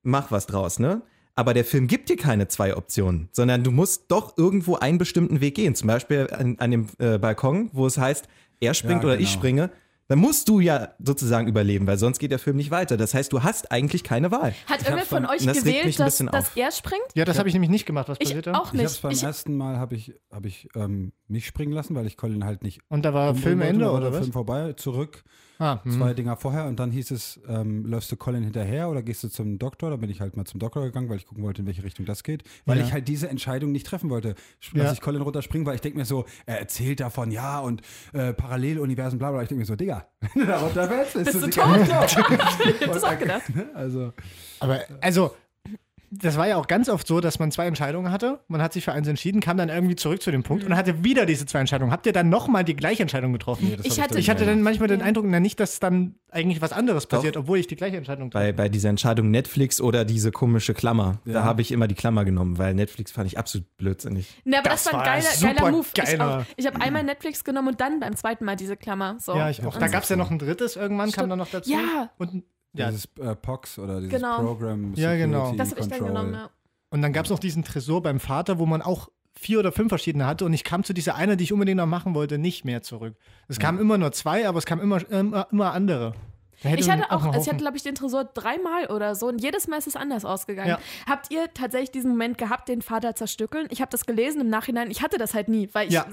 mach 0.01 0.31
was 0.31 0.47
draus, 0.47 0.79
ne? 0.79 1.03
Aber 1.35 1.53
der 1.53 1.63
Film 1.63 1.87
gibt 1.87 2.09
dir 2.09 2.17
keine 2.17 2.47
zwei 2.47 2.75
Optionen, 2.75 3.29
sondern 3.31 3.63
du 3.63 3.69
musst 3.71 4.05
doch 4.09 4.35
irgendwo 4.37 4.75
einen 4.77 4.97
bestimmten 4.97 5.41
Weg 5.41 5.55
gehen. 5.55 5.75
Zum 5.75 5.87
Beispiel 5.87 6.27
an, 6.31 6.55
an 6.59 6.71
dem 6.71 6.87
äh, 6.97 7.19
Balkon, 7.19 7.69
wo 7.73 7.85
es 7.85 7.97
heißt, 7.99 8.27
er 8.59 8.73
springt 8.73 9.03
Ja, 9.03 9.09
oder 9.09 9.19
ich 9.19 9.29
genau. 9.29 9.39
springe. 9.39 9.69
Dann 10.11 10.19
musst 10.19 10.49
du 10.49 10.59
ja 10.59 10.89
sozusagen 10.99 11.47
überleben, 11.47 11.87
weil 11.87 11.97
sonst 11.97 12.19
geht 12.19 12.31
der 12.31 12.39
Film 12.39 12.57
nicht 12.57 12.69
weiter. 12.69 12.97
Das 12.97 13.13
heißt, 13.13 13.31
du 13.31 13.43
hast 13.43 13.71
eigentlich 13.71 14.03
keine 14.03 14.29
Wahl. 14.29 14.53
Hat 14.67 14.81
irgendwer 14.83 15.05
von 15.05 15.25
euch 15.25 15.45
das 15.45 15.59
gewählt, 15.59 15.97
dass, 16.01 16.17
dass 16.17 16.51
er 16.57 16.69
springt? 16.73 17.01
Ja, 17.15 17.23
das 17.23 17.39
habe 17.39 17.47
ich 17.47 17.53
nämlich 17.55 17.71
nicht 17.71 17.85
gemacht. 17.85 18.09
Was 18.09 18.17
Ich 18.19 18.27
passiert 18.27 18.47
da? 18.47 18.55
auch 18.55 18.73
ich 18.73 18.81
nicht. 18.81 19.01
beim 19.01 19.13
Ich, 19.13 19.23
ersten 19.23 19.55
Mal 19.55 19.77
habe 19.77 19.95
ich, 19.95 20.13
hab 20.29 20.45
ich 20.45 20.67
ähm, 20.75 21.13
mich 21.29 21.45
springen 21.47 21.71
lassen, 21.71 21.95
weil 21.95 22.07
ich 22.07 22.17
Colin 22.17 22.43
halt 22.43 22.61
nicht. 22.61 22.81
Und 22.89 23.05
da 23.05 23.13
war 23.13 23.33
Filmende 23.35 23.85
oder 23.85 23.93
war 23.93 24.01
der 24.01 24.11
was? 24.11 24.19
Film 24.19 24.33
vorbei, 24.33 24.73
zurück, 24.73 25.23
Ah, 25.59 25.79
hm. 25.83 25.91
zwei 25.91 26.13
Dinger 26.15 26.35
vorher 26.37 26.65
und 26.65 26.79
dann 26.79 26.89
hieß 26.89 27.11
es, 27.11 27.39
ähm, 27.47 27.85
läufst 27.85 28.11
du 28.11 28.15
Colin 28.17 28.41
hinterher 28.43 28.89
oder 28.89 29.03
gehst 29.03 29.23
du 29.23 29.27
zum 29.29 29.59
Doktor? 29.59 29.91
Da 29.91 29.95
bin 29.95 30.09
ich 30.09 30.19
halt 30.19 30.35
mal 30.35 30.43
zum 30.45 30.59
Doktor 30.59 30.81
gegangen, 30.83 31.07
weil 31.07 31.17
ich 31.17 31.27
gucken 31.27 31.43
wollte, 31.43 31.61
in 31.61 31.67
welche 31.67 31.83
Richtung 31.83 32.03
das 32.07 32.23
geht. 32.23 32.43
Weil 32.65 32.79
Ja. 32.79 32.83
ich 32.85 32.91
halt 32.93 33.07
diese 33.07 33.29
Entscheidung 33.29 33.71
nicht 33.71 33.85
treffen 33.85 34.09
wollte. 34.09 34.33
Lass 34.73 34.85
Ja. 34.87 34.91
ich 34.93 35.01
Colin 35.01 35.21
runterspringen, 35.21 35.67
weil 35.67 35.75
ich 35.75 35.81
denke 35.81 35.99
mir 35.99 36.05
so, 36.05 36.25
er 36.47 36.57
erzählt 36.59 36.99
davon, 36.99 37.29
ja, 37.29 37.59
und 37.59 37.81
äh, 38.13 38.33
Paralleluniversen, 38.33 39.19
bla 39.19 39.29
bla. 39.31 39.43
Ich 39.43 39.49
denke 39.49 39.59
mir 39.59 39.65
so, 39.67 39.75
Digga, 39.75 40.00
wenn 40.33 40.41
du 40.41 40.45
da 40.45 40.57
runterfällst, 40.59 41.15
ist 41.15 41.25
Bist 41.25 41.35
das 41.35 41.43
du 41.43 41.49
tot. 41.49 41.77
ich 42.79 42.87
hab 42.87 42.93
das 42.93 43.03
auch 43.03 43.19
gedacht. 43.19 43.43
Also, 43.73 44.13
Aber 44.59 44.81
also, 45.01 45.35
das 46.13 46.37
war 46.37 46.47
ja 46.47 46.57
auch 46.57 46.67
ganz 46.67 46.89
oft 46.89 47.07
so, 47.07 47.21
dass 47.21 47.39
man 47.39 47.51
zwei 47.51 47.67
Entscheidungen 47.67 48.11
hatte. 48.11 48.41
Man 48.49 48.61
hat 48.61 48.73
sich 48.73 48.83
für 48.83 48.91
eins 48.91 49.07
entschieden, 49.07 49.39
kam 49.39 49.55
dann 49.57 49.69
irgendwie 49.69 49.95
zurück 49.95 50.21
zu 50.21 50.29
dem 50.29 50.43
Punkt 50.43 50.65
und 50.65 50.75
hatte 50.75 51.03
wieder 51.05 51.25
diese 51.25 51.45
zwei 51.45 51.59
Entscheidungen. 51.59 51.91
Habt 51.91 52.05
ihr 52.05 52.11
dann 52.13 52.27
nochmal 52.29 52.63
die 52.65 52.75
gleiche 52.75 53.01
Entscheidung 53.01 53.31
getroffen? 53.31 53.69
nee, 53.69 53.77
Ich 53.83 54.01
hatte- 54.01 54.19
ich 54.19 54.29
hatte 54.29 54.45
dann 54.45 54.61
manchmal 54.61 54.87
den. 54.89 55.01
Eindruck, 55.01 55.25
na 55.27 55.39
nicht, 55.39 55.59
dass 55.59 55.79
dann 55.79 56.15
eigentlich 56.29 56.61
was 56.61 56.73
anderes 56.73 57.07
Doch. 57.07 57.17
passiert, 57.17 57.37
obwohl 57.37 57.57
ich 57.59 57.67
die 57.67 57.75
gleiche 57.77 57.95
Entscheidung 57.97 58.29
treffe. 58.29 58.43
Bei, 58.45 58.51
bei 58.51 58.69
dieser 58.69 58.89
Entscheidung 58.89 59.31
Netflix 59.31 59.79
oder 59.81 60.03
diese 60.05 60.31
komische 60.31 60.73
Klammer. 60.73 61.19
Da 61.25 61.31
Ja. 61.31 61.43
habe 61.43 61.61
ich 61.61 61.71
immer 61.71 61.87
die 61.87 61.95
Klammer 61.95 62.25
genommen, 62.25 62.57
weil 62.57 62.73
Netflix 62.73 63.11
fand 63.11 63.27
ich 63.27 63.37
absolut 63.39 63.65
blödsinnig. 63.77 64.27
Ne, 64.43 64.59
aber 64.59 64.69
Das 64.69 64.83
das, 64.83 64.93
war 64.93 64.99
ein 65.01 65.05
geiler, 65.05 65.21
super 65.23 65.53
geiler 65.53 65.71
Move. 65.71 65.87
geiler- 65.95 66.45
Ich, 66.57 66.65
ich 66.65 66.67
habe 66.71 66.81
einmal 66.81 67.03
Netflix 67.03 67.43
genommen 67.43 67.69
und 67.69 67.81
dann 67.81 67.99
beim 68.01 68.15
zweiten 68.15 68.43
Mal 68.45 68.55
diese 68.57 68.75
Klammer. 68.75 69.15
So. 69.19 69.33
Ja, 69.35 69.49
ich 69.49 69.65
auch. 69.65 69.77
Da 69.77 69.87
gab 69.87 70.03
es 70.03 70.09
ja 70.09 70.15
noch 70.17 70.29
ein 70.29 70.39
drittes 70.39 70.75
irgendwann, 70.75 71.05
kam 71.11 71.13
Stimmt. 71.13 71.31
dann 71.31 71.39
noch 71.39 71.49
dazu. 71.49 71.71
Ja. 71.71 72.09
Und, 72.17 72.43
ja. 72.73 72.87
dieses 72.89 73.07
äh, 73.19 73.35
POX 73.35 73.79
oder 73.79 73.99
dieses 73.99 74.13
Genau. 74.13 74.39
Program 74.39 74.93
Ja, 74.95 75.15
genau. 75.15 75.51
Security 75.51 75.57
Das 75.57 75.71
habe 75.71 75.81
ich 75.81 75.87
dann 75.87 75.99
Control. 75.99 76.07
genommen, 76.17 76.33
ja. 76.33 76.49
und 76.89 77.01
dann 77.01 77.13
gab 77.13 77.25
es 77.25 77.31
noch 77.31 77.39
diesen 77.39 77.63
Tresor 77.63 78.01
beim 78.01 78.19
Vater, 78.19 78.59
wo 78.59 78.65
man 78.65 78.81
auch 78.81 79.09
vier 79.33 79.59
oder 79.59 79.71
fünf 79.71 79.89
verschiedene 79.89 80.25
hatte 80.27 80.45
und 80.45 80.53
ich 80.53 80.63
kam 80.63 80.83
zu 80.83 80.93
dieser 80.93 81.15
eine, 81.15 81.37
die 81.37 81.45
ich 81.45 81.53
unbedingt 81.53 81.77
noch 81.77 81.85
machen 81.85 82.13
wollte, 82.15 82.37
nicht 82.37 82.65
mehr 82.65 82.81
zurück. 82.81 83.15
Es 83.47 83.59
kamen 83.59 83.79
immer 83.79 83.97
nur 83.97 84.11
zwei, 84.11 84.47
aber 84.47 84.57
es 84.57 84.65
kamen 84.65 84.81
immer, 84.81 85.09
immer, 85.09 85.47
immer 85.51 85.71
andere. 85.73 86.13
Hätte 86.63 86.79
Ich 86.79 86.89
hatte 86.91 87.09
auch, 87.09 87.23
also 87.25 87.39
ich 87.41 87.47
hatte, 87.47 87.57
glaube 87.57 87.77
ich, 87.77 87.81
den 87.81 87.95
Tresor 87.95 88.25
dreimal 88.25 88.87
oder 88.87 89.15
so 89.15 89.27
und 89.27 89.41
jedes 89.41 89.67
Mal 89.67 89.77
ist 89.77 89.87
es 89.87 89.95
anders 89.95 90.25
ausgegangen. 90.25 90.69
Ja. 90.69 90.79
Habt 91.09 91.31
ihr 91.31 91.51
tatsächlich 91.53 91.91
diesen 91.91 92.11
Moment 92.11 92.37
gehabt, 92.37 92.69
den 92.69 92.81
Vater 92.83 93.15
zerstückeln? 93.15 93.67
Ich 93.71 93.81
habe 93.81 93.89
das 93.89 94.05
gelesen 94.05 94.41
im 94.41 94.49
Nachhinein. 94.49 94.91
Ich 94.91 95.01
hatte 95.01 95.17
das 95.17 95.33
halt 95.33 95.47
nie, 95.47 95.69
weil 95.73 95.87
ich. 95.87 95.93
Ja. 95.93 96.05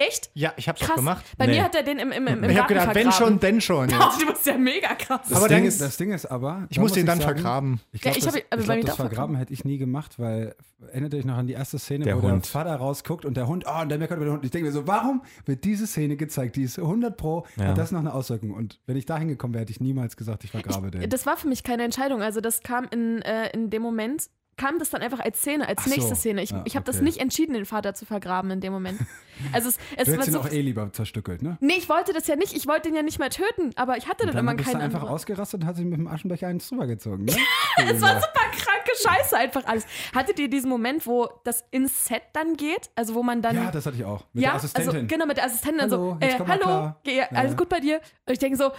Echt? 0.00 0.30
Ja, 0.34 0.52
ich 0.56 0.68
hab's 0.68 0.80
auch 0.82 0.86
Krass. 0.86 0.96
gemacht. 0.96 1.24
Bei 1.36 1.46
Nee. 1.46 1.54
mir 1.56 1.64
hat 1.64 1.74
er 1.74 1.82
den 1.82 1.98
im, 1.98 2.12
im, 2.12 2.26
im 2.28 2.44
Ich 2.44 2.50
habe 2.50 2.54
Garten 2.54 2.68
gedacht, 2.74 2.94
wenn 2.94 3.10
schon, 3.10 3.40
denn 3.40 3.60
schon. 3.60 3.88
Jetzt. 3.88 4.00
du 4.20 4.26
bist 4.26 4.46
ja 4.46 4.56
mega 4.56 4.94
krass. 4.94 5.22
Das, 5.28 5.36
Aber 5.38 5.48
Ding, 5.48 5.58
dann- 5.58 5.66
ist, 5.66 5.80
das 5.80 5.96
Ding 5.96 6.12
ist 6.12 6.26
aber. 6.26 6.66
Ich 6.70 6.76
da 6.76 6.82
muss 6.82 6.92
den 6.92 7.00
ich 7.00 7.06
dann 7.06 7.18
sagen, 7.20 7.32
vergraben. 7.34 7.80
Ich 7.90 8.04
Ja, 8.04 8.12
glaube, 8.12 8.18
ich 8.18 8.24
das, 8.24 8.34
hab- 8.36 8.42
aber 8.50 8.60
ich 8.62 8.66
bei 8.68 8.74
glaub, 8.74 8.76
mir 8.76 8.84
das 8.86 8.96
doch 8.96 9.04
vergraben. 9.08 9.36
Hätte 9.36 9.52
ich 9.52 9.64
nie 9.64 9.76
gemacht, 9.78 10.20
weil 10.20 10.54
erinnert 10.92 11.14
euch 11.14 11.24
noch 11.24 11.36
an 11.36 11.48
die 11.48 11.54
erste 11.54 11.80
Szene, 11.80 12.04
Der 12.04 12.16
wo 12.16 12.22
Hund. 12.28 12.44
der 12.44 12.48
Vater 12.50 12.76
rausguckt 12.76 13.24
und 13.24 13.36
der 13.36 13.48
Hund, 13.48 13.64
oh, 13.66 13.80
und 13.82 13.88
der 13.88 13.98
meckert 13.98 14.18
über 14.18 14.26
den 14.26 14.34
Hund. 14.34 14.44
Ich 14.44 14.52
denke 14.52 14.68
mir 14.68 14.72
so, 14.72 14.86
warum 14.86 15.22
wird 15.46 15.64
diese 15.64 15.88
Szene 15.88 16.16
gezeigt? 16.16 16.54
Die 16.54 16.62
ist 16.62 16.78
100 16.78 17.16
pro, 17.16 17.44
Ja. 17.56 17.64
hat 17.64 17.78
das 17.78 17.90
noch 17.90 17.98
eine 17.98 18.14
Auswirkung? 18.14 18.52
Und 18.52 18.78
wenn 18.86 18.96
ich 18.96 19.04
da 19.04 19.18
hingekommen 19.18 19.52
wäre, 19.54 19.62
hätte 19.62 19.72
ich 19.72 19.80
niemals 19.80 20.16
gesagt, 20.16 20.44
ich 20.44 20.52
vergrabe 20.52 20.92
den. 20.92 21.10
Das 21.10 21.26
war 21.26 21.36
für 21.36 21.48
mich 21.48 21.64
keine 21.64 21.82
Entscheidung. 21.82 22.22
Also 22.22 22.40
das 22.40 22.60
kam 22.62 22.86
in, 22.92 23.20
äh, 23.22 23.50
in 23.50 23.70
dem 23.70 23.82
Moment, 23.82 24.30
kam 24.58 24.78
das 24.78 24.90
dann 24.90 25.00
einfach 25.00 25.20
als 25.20 25.38
Szene, 25.38 25.66
als 25.66 25.78
Ach 25.80 25.84
so. 25.86 25.90
nächste 25.94 26.14
Szene. 26.16 26.42
Ich, 26.42 26.50
Ja, 26.50 26.62
ich 26.66 26.76
habe 26.76 26.84
das 26.84 26.96
okay. 26.96 27.04
nicht 27.06 27.18
entschieden, 27.18 27.54
den 27.54 27.64
Vater 27.64 27.94
zu 27.94 28.04
vergraben 28.04 28.50
in 28.50 28.60
dem 28.60 28.72
Moment. 28.74 29.00
Also 29.52 29.68
es, 29.68 29.78
es 29.96 30.06
du 30.06 30.12
hättest 30.14 30.28
ihn 30.30 30.32
so, 30.32 30.40
auch 30.40 30.50
eh 30.50 30.60
lieber 30.62 30.92
zerstückelt, 30.92 31.42
ne? 31.42 31.58
Nee, 31.60 31.74
ich 31.78 31.88
wollte 31.88 32.12
das 32.12 32.26
ja 32.26 32.34
nicht. 32.34 32.54
Ich 32.56 32.66
wollte 32.66 32.88
ihn 32.88 32.96
ja 32.96 33.02
nicht 33.02 33.20
mehr 33.20 33.30
töten, 33.30 33.70
aber 33.76 33.96
ich 33.96 34.08
hatte 34.08 34.26
dann, 34.26 34.34
dann 34.34 34.44
immer 34.44 34.56
keinen 34.56 34.80
einfach 34.80 34.98
anderen. 34.98 35.14
ausgerastet 35.14 35.60
und 35.62 35.66
hast 35.68 35.78
ihn 35.78 35.90
mit 35.90 35.98
dem 36.00 36.08
Aschenbecher 36.08 36.48
eins 36.48 36.68
drüber 36.68 36.88
gezogen, 36.88 37.24
ne? 37.26 37.36
Es 37.76 38.00
war 38.02 38.14
super 38.20 38.40
kranke 38.50 38.90
Scheiße 39.00 39.36
einfach 39.36 39.64
alles. 39.66 39.86
Hattet 40.12 40.40
ihr 40.40 40.50
diesen 40.50 40.68
Moment, 40.68 41.06
wo 41.06 41.28
das 41.44 41.64
ins 41.70 42.06
Set 42.06 42.22
dann 42.32 42.56
geht? 42.56 42.90
Also 42.96 43.14
wo 43.14 43.22
man 43.22 43.40
dann 43.40 43.54
ja, 43.54 43.70
das 43.70 43.86
hatte 43.86 43.96
ich 43.96 44.04
auch. 44.04 44.24
Mit 44.32 44.42
ja, 44.42 44.50
der 44.50 44.56
Assistentin. 44.56 44.94
also 44.96 45.06
genau 45.06 45.26
mit 45.26 45.36
der 45.36 45.44
Assistentin 45.44 45.82
Hallo, 45.82 46.16
dann 46.18 46.30
so, 46.36 46.44
äh, 46.44 46.48
hallo. 46.48 46.92
Ge- 47.04 47.22
alles 47.30 47.52
Ja. 47.52 47.56
gut 47.56 47.68
bei 47.68 47.78
dir? 47.78 48.00
Und 48.26 48.32
ich 48.32 48.40
denke 48.40 48.58
so, 48.58 48.72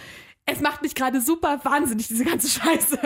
es 0.45 0.59
macht 0.59 0.81
mich 0.81 0.93
gerade 0.93 1.21
super 1.21 1.61
wahnsinnig 1.63 2.09
diese 2.09 2.25
ganze 2.25 2.49
Scheiße. 2.49 2.99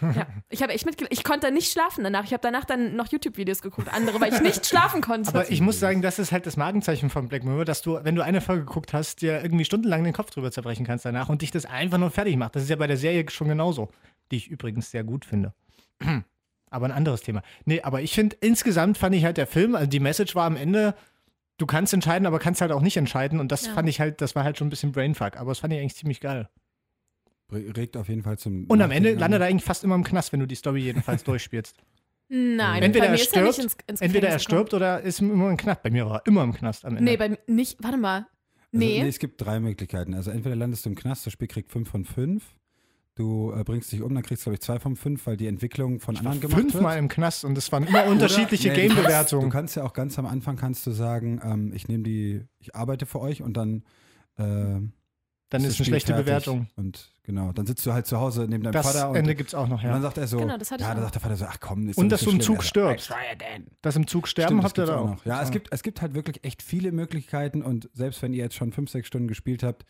Ja, 0.00 0.26
ich 0.48 0.62
habe 0.62 0.72
echt 0.72 0.86
mitge 0.86 1.06
ich 1.10 1.24
konnte 1.24 1.50
nicht 1.50 1.72
schlafen 1.72 2.04
danach. 2.04 2.24
Ich 2.24 2.32
habe 2.32 2.40
danach 2.40 2.64
dann 2.64 2.94
noch 2.96 3.08
YouTube-Videos 3.10 3.62
geguckt, 3.62 3.88
andere, 3.92 4.20
weil 4.20 4.32
ich 4.32 4.40
nicht 4.40 4.64
schlafen 4.66 5.00
konnte. 5.00 5.28
Aber 5.30 5.50
ich 5.50 5.60
muss 5.60 5.80
sagen, 5.80 6.02
das 6.02 6.18
ist 6.18 6.32
halt 6.32 6.46
das 6.46 6.56
Markenzeichen 6.56 7.10
von 7.10 7.28
Black 7.28 7.44
Mirror, 7.44 7.64
dass 7.64 7.82
du, 7.82 7.98
wenn 8.02 8.14
du 8.14 8.22
eine 8.22 8.40
Folge 8.40 8.64
geguckt 8.64 8.92
hast, 8.92 9.22
dir 9.22 9.42
irgendwie 9.42 9.64
stundenlang 9.64 10.04
den 10.04 10.12
Kopf 10.12 10.30
drüber 10.30 10.50
zerbrechen 10.52 10.86
kannst 10.86 11.04
danach 11.04 11.28
und 11.28 11.42
dich 11.42 11.50
das 11.50 11.66
einfach 11.66 11.98
nur 11.98 12.10
fertig 12.10 12.36
macht. 12.36 12.54
Das 12.56 12.62
ist 12.62 12.68
ja 12.70 12.76
bei 12.76 12.86
der 12.86 12.96
Serie 12.96 13.24
schon 13.30 13.48
genauso, 13.48 13.88
die 14.30 14.36
ich 14.36 14.48
übrigens 14.48 14.90
sehr 14.90 15.04
gut 15.04 15.24
finde. 15.24 15.52
Aber 16.70 16.86
ein 16.86 16.92
anderes 16.92 17.22
Thema. 17.22 17.42
Nee, 17.64 17.80
aber 17.80 18.02
ich 18.02 18.12
finde, 18.14 18.36
insgesamt 18.40 18.98
fand 18.98 19.14
ich 19.14 19.24
halt 19.24 19.38
der 19.38 19.46
Film, 19.46 19.74
also 19.74 19.86
die 19.88 20.00
Message 20.00 20.34
war 20.34 20.44
am 20.44 20.54
Ende, 20.54 20.94
du 21.56 21.64
kannst 21.64 21.94
entscheiden, 21.94 22.26
aber 22.26 22.38
kannst 22.38 22.60
halt 22.60 22.72
auch 22.72 22.82
nicht 22.82 22.98
entscheiden. 22.98 23.40
Und 23.40 23.50
das 23.50 23.64
Ja. 23.66 23.72
fand 23.72 23.88
ich 23.88 24.00
halt, 24.00 24.20
das 24.20 24.36
war 24.36 24.44
halt 24.44 24.58
schon 24.58 24.66
ein 24.66 24.70
bisschen 24.70 24.92
Brainfuck. 24.92 25.38
Aber 25.38 25.50
das 25.50 25.60
fand 25.60 25.72
ich 25.72 25.80
eigentlich 25.80 25.96
ziemlich 25.96 26.20
geil. 26.20 26.48
Re- 27.52 27.76
Regt 27.76 27.96
auf 27.96 28.08
jeden 28.08 28.22
Fall 28.22 28.38
zum. 28.38 28.64
Und 28.66 28.80
am 28.82 28.90
Ende 28.90 29.14
landet 29.14 29.40
er 29.40 29.46
eigentlich 29.48 29.64
fast 29.64 29.84
immer 29.84 29.94
im 29.94 30.04
Knast, 30.04 30.32
wenn 30.32 30.40
du 30.40 30.46
die 30.46 30.54
Story 30.54 30.80
jedenfalls 30.80 31.24
durchspielst. 31.24 31.76
Nein, 32.30 32.82
Entweder 32.82 33.06
bei 33.06 33.12
mir 33.12 33.16
er 33.18 33.22
ist 33.22 33.34
er 33.34 33.42
nicht 33.42 33.54
stirbt, 33.54 33.58
ins, 33.58 33.76
ins 33.86 34.00
Entweder 34.02 34.28
er 34.28 34.36
gekommen. 34.36 34.40
stirbt 34.40 34.74
oder 34.74 35.00
ist 35.00 35.20
immer 35.20 35.48
im 35.50 35.56
Knast. 35.56 35.82
Bei 35.82 35.90
mir 35.90 36.04
war 36.06 36.16
er 36.16 36.26
immer 36.26 36.44
im 36.44 36.52
Knast 36.52 36.84
am 36.84 36.96
Ende. 36.96 37.10
Nee, 37.10 37.16
bei 37.16 37.30
mir 37.30 37.38
nicht. 37.46 37.82
Warte 37.82 37.96
mal. 37.96 38.16
Also, 38.18 38.26
Nee. 38.70 39.02
nee, 39.02 39.08
es 39.08 39.18
gibt 39.18 39.40
drei 39.40 39.60
Möglichkeiten. 39.60 40.12
Also 40.12 40.30
entweder 40.30 40.54
landest 40.54 40.84
du 40.84 40.90
im 40.90 40.94
Knast, 40.94 41.24
das 41.24 41.32
Spiel 41.32 41.48
kriegt 41.48 41.70
5 41.72 41.88
von 41.88 42.04
5. 42.04 42.44
Du 43.14 43.50
äh, 43.52 43.64
bringst 43.64 43.90
dich 43.90 44.02
um, 44.02 44.12
dann 44.14 44.22
kriegst 44.22 44.42
du, 44.42 44.50
glaube 44.50 44.56
ich, 44.56 44.60
2 44.60 44.78
von 44.78 44.94
5, 44.94 45.26
weil 45.26 45.36
die 45.38 45.46
Entwicklung 45.46 46.00
von 46.00 46.14
Ich 46.16 46.22
war 46.22 46.32
anderen 46.32 46.50
gemacht 46.50 46.70
fünfmal 46.70 46.94
wird. 46.96 46.98
im 47.02 47.08
Knast 47.08 47.46
und 47.46 47.56
es 47.56 47.72
waren 47.72 47.84
immer 47.86 48.04
unterschiedliche 48.08 48.68
Nee, 48.68 48.74
du 48.74 48.80
kannst- 48.80 48.92
Du 48.92 48.94
Game-Bewertungen. 49.02 49.50
kannst 49.50 49.76
ja 49.76 49.84
auch 49.84 49.94
ganz 49.94 50.18
am 50.18 50.26
Anfang 50.26 50.56
kannst 50.56 50.86
du 50.86 50.90
sagen, 50.90 51.40
ähm, 51.42 51.72
ich 51.74 51.88
nehme 51.88 52.02
die, 52.04 52.42
ich 52.60 52.76
arbeite 52.76 53.06
für 53.06 53.20
euch 53.20 53.40
und 53.42 53.56
dann 53.56 53.84
äh, 54.36 54.80
Dann 55.50 55.62
das 55.62 55.72
ist 55.72 55.80
eine 55.80 55.86
schlechte 55.86 56.08
fertig. 56.12 56.26
Bewertung. 56.26 56.66
Und 56.76 57.10
genau, 57.22 57.52
dann 57.52 57.64
sitzt 57.66 57.84
du 57.86 57.92
halt 57.92 58.06
zu 58.06 58.18
Hause 58.20 58.46
neben 58.48 58.62
deinem 58.62 58.72
Das 58.72 58.86
Vater 58.86 59.08
und, 59.10 59.16
Ende 59.16 59.34
gibt 59.34 59.48
es 59.48 59.54
auch 59.54 59.66
noch, 59.66 59.78
und 59.82 59.84
dann 59.88 59.96
ja. 59.96 60.00
sagt 60.02 60.18
er 60.18 60.26
so, 60.26 60.38
Genau, 60.38 60.58
das 60.58 60.70
hatte 60.70 60.84
ja, 60.84 60.92
dann 60.92 61.02
sagt 61.02 61.14
der 61.14 61.22
Vater 61.22 61.36
so, 61.36 61.46
ach 61.46 61.58
komm, 61.60 61.88
ist 61.88 61.96
Und 61.96 62.10
dass 62.10 62.20
du 62.20 62.30
im 62.30 62.40
Zug 62.40 62.62
stirbst. 62.62 63.08
"I 63.08 63.12
try 63.14 63.32
again." 63.32 63.66
Das 63.80 63.96
im 63.96 64.06
Zug 64.06 64.28
sterben 64.28 64.48
Stimmt, 64.48 64.64
das 64.64 64.68
habt 64.70 64.78
ihr 64.78 64.86
da 64.86 64.96
auch 64.98 65.04
auch. 65.04 65.10
noch. 65.16 65.24
Ja, 65.24 65.42
es 65.42 65.50
gibt, 65.50 65.68
es 65.72 65.82
gibt 65.82 66.02
halt 66.02 66.14
wirklich 66.14 66.44
echt 66.44 66.62
viele 66.62 66.92
Möglichkeiten 66.92 67.62
und 67.62 67.88
selbst 67.94 68.20
wenn 68.22 68.32
ihr 68.34 68.44
jetzt 68.44 68.56
schon 68.56 68.72
fünf, 68.72 68.90
sechs 68.90 69.06
Stunden 69.08 69.26
gespielt 69.28 69.62
habt, 69.62 69.86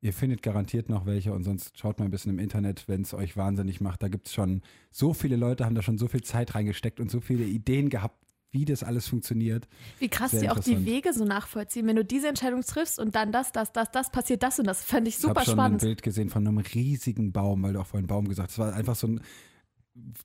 ihr 0.00 0.12
findet 0.12 0.42
garantiert 0.42 0.88
noch 0.88 1.06
welche 1.06 1.32
und 1.32 1.44
sonst 1.44 1.78
schaut 1.78 1.98
mal 2.00 2.04
ein 2.06 2.10
bisschen 2.10 2.32
im 2.32 2.38
Internet, 2.40 2.84
wenn 2.88 3.02
es 3.02 3.14
euch 3.14 3.36
wahnsinnig 3.36 3.80
macht. 3.80 4.02
Da 4.02 4.08
gibt 4.08 4.26
es 4.26 4.34
schon 4.34 4.62
so 4.90 5.14
viele 5.14 5.36
Leute, 5.36 5.64
haben 5.64 5.74
da 5.76 5.82
schon 5.82 5.98
so 5.98 6.08
viel 6.08 6.22
Zeit 6.22 6.54
reingesteckt 6.56 6.98
und 7.00 7.10
so 7.12 7.20
viele 7.20 7.44
Ideen 7.44 7.90
gehabt, 7.90 8.25
wie 8.56 8.64
das 8.64 8.82
alles 8.82 9.06
funktioniert. 9.06 9.68
Wie 9.98 10.08
krass 10.08 10.32
die 10.32 10.48
auch 10.48 10.58
die. 10.58 10.84
Wege 10.86 11.12
so 11.12 11.24
nachvollziehen. 11.24 11.86
Wenn 11.86 11.96
du 11.96 12.04
diese 12.04 12.28
Entscheidung 12.28 12.62
triffst 12.62 12.98
und 12.98 13.14
dann 13.14 13.30
das, 13.30 13.52
das, 13.52 13.72
das, 13.72 13.90
das, 13.90 14.10
passiert 14.10 14.42
das 14.42 14.58
und 14.58 14.66
das, 14.66 14.82
fand 14.82 15.06
ich 15.06 15.14
Ich 15.14 15.20
super 15.20 15.36
habe 15.36 15.44
schon 15.44 15.54
spannend. 15.54 15.82
ein 15.82 15.86
Bild 15.86 16.02
gesehen 16.02 16.30
von 16.30 16.46
einem 16.46 16.58
riesigen 16.58 17.32
Baum, 17.32 17.62
weil 17.62 17.74
du 17.74 17.80
auch 17.80 17.86
vorhin 17.86 18.06
Baum 18.06 18.28
gesagt 18.28 18.48
hast. 18.48 18.54
Es 18.54 18.58
war 18.58 18.74
einfach 18.74 18.96
so 18.96 19.08
ein 19.08 19.20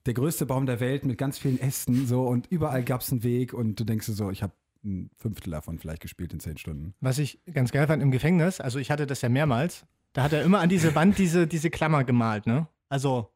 der 0.06 0.14
größte 0.14 0.46
Baum 0.46 0.66
der 0.66 0.80
Welt 0.80 1.04
mit 1.04 1.16
ganz 1.16 1.38
vielen 1.38 1.58
Ästen 1.58 2.06
so 2.06 2.26
und 2.26 2.46
überall 2.48 2.82
gab 2.82 3.00
es 3.00 3.10
einen 3.10 3.22
Weg 3.22 3.54
und 3.54 3.80
du 3.80 3.84
denkst 3.84 4.06
dir 4.06 4.12
so, 4.12 4.30
ich 4.30 4.42
habe 4.42 4.52
ein 4.84 5.10
Fünftel 5.16 5.50
davon 5.50 5.78
vielleicht 5.78 6.02
gespielt 6.02 6.32
in 6.32 6.40
zehn 6.40 6.58
Stunden. 6.58 6.94
Was 7.00 7.18
ich 7.18 7.40
ganz 7.52 7.72
geil 7.72 7.86
fand 7.86 8.02
im 8.02 8.10
Gefängnis, 8.10 8.60
also 8.60 8.78
ich 8.78 8.90
hatte 8.90 9.06
das 9.06 9.22
ja 9.22 9.28
mehrmals, 9.28 9.86
da 10.12 10.24
hat 10.24 10.32
er 10.32 10.42
immer 10.42 10.60
an 10.60 10.68
diese 10.68 10.94
Wand 10.94 11.18
diese, 11.18 11.46
diese 11.46 11.70
Klammer 11.70 12.04
gemalt, 12.04 12.46
ne? 12.46 12.68
Also, 12.88 13.31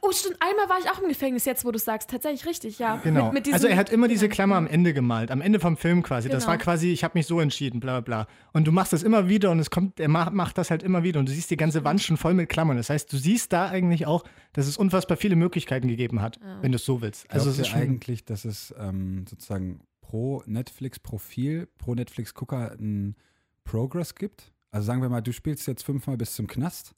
Oh, 0.00 0.10
stimmt. 0.12 0.36
Einmal 0.40 0.68
war 0.68 0.78
ich 0.78 0.90
auch 0.90 1.00
im 1.02 1.08
Gefängnis, 1.08 1.44
jetzt 1.44 1.64
wo 1.64 1.70
du 1.70 1.78
sagst. 1.78 2.08
Tatsächlich 2.10 2.46
richtig, 2.46 2.78
ja. 2.78 2.96
genau. 2.96 3.32
Mit, 3.32 3.46
mit 3.46 3.54
also 3.54 3.66
er 3.66 3.76
hat 3.76 3.90
immer 3.90 4.08
diese 4.08 4.28
Klammer 4.28 4.56
am 4.56 4.66
Ende 4.66 4.94
gemalt, 4.94 5.30
am 5.30 5.40
Ende 5.40 5.60
vom 5.60 5.76
Film 5.76 6.02
quasi. 6.02 6.28
Das 6.28 6.44
Genau. 6.44 6.52
war 6.52 6.58
quasi, 6.58 6.92
ich 6.92 7.04
habe 7.04 7.18
mich 7.18 7.26
so 7.26 7.40
entschieden, 7.40 7.80
bla 7.80 8.00
bla 8.00 8.24
bla. 8.24 8.26
Und 8.52 8.66
du 8.66 8.72
machst 8.72 8.92
das 8.92 9.02
immer 9.02 9.28
wieder 9.28 9.50
und 9.50 9.58
es 9.58 9.70
kommt, 9.70 10.00
er 10.00 10.08
macht, 10.08 10.32
macht 10.32 10.56
das 10.58 10.70
halt 10.70 10.82
immer 10.82 11.02
wieder 11.02 11.20
und 11.20 11.28
du 11.28 11.32
siehst 11.32 11.50
die 11.50 11.56
ganze 11.56 11.84
Wand 11.84 12.00
schon 12.00 12.16
voll 12.16 12.34
mit 12.34 12.48
Klammern. 12.48 12.76
Das 12.76 12.90
heißt, 12.90 13.12
du 13.12 13.16
siehst 13.16 13.52
da 13.52 13.68
eigentlich 13.68 14.06
auch, 14.06 14.24
dass 14.52 14.66
es 14.66 14.76
unfassbar 14.76 15.16
viele 15.16 15.36
Möglichkeiten 15.36 15.88
gegeben 15.88 16.22
hat, 16.22 16.38
wenn 16.62 16.72
du 16.72 16.76
es 16.76 16.84
so 16.84 17.02
willst. 17.02 17.30
Also 17.30 17.50
es 17.50 17.58
ist 17.58 17.74
eigentlich, 17.74 18.24
dass 18.24 18.44
es 18.44 18.74
ähm, 18.78 19.26
sozusagen 19.28 19.80
pro 20.00 20.42
Netflix-Profil, 20.46 21.68
pro 21.78 21.94
Netflix-Gucker 21.94 22.72
einen 22.72 23.16
Progress 23.64 24.14
gibt? 24.14 24.52
Also 24.70 24.86
sagen 24.86 25.02
wir 25.02 25.08
mal, 25.08 25.20
du 25.20 25.32
spielst 25.32 25.66
jetzt 25.66 25.82
fünfmal 25.82 26.16
bis 26.16 26.34
zum 26.34 26.46
Knast 26.46 26.94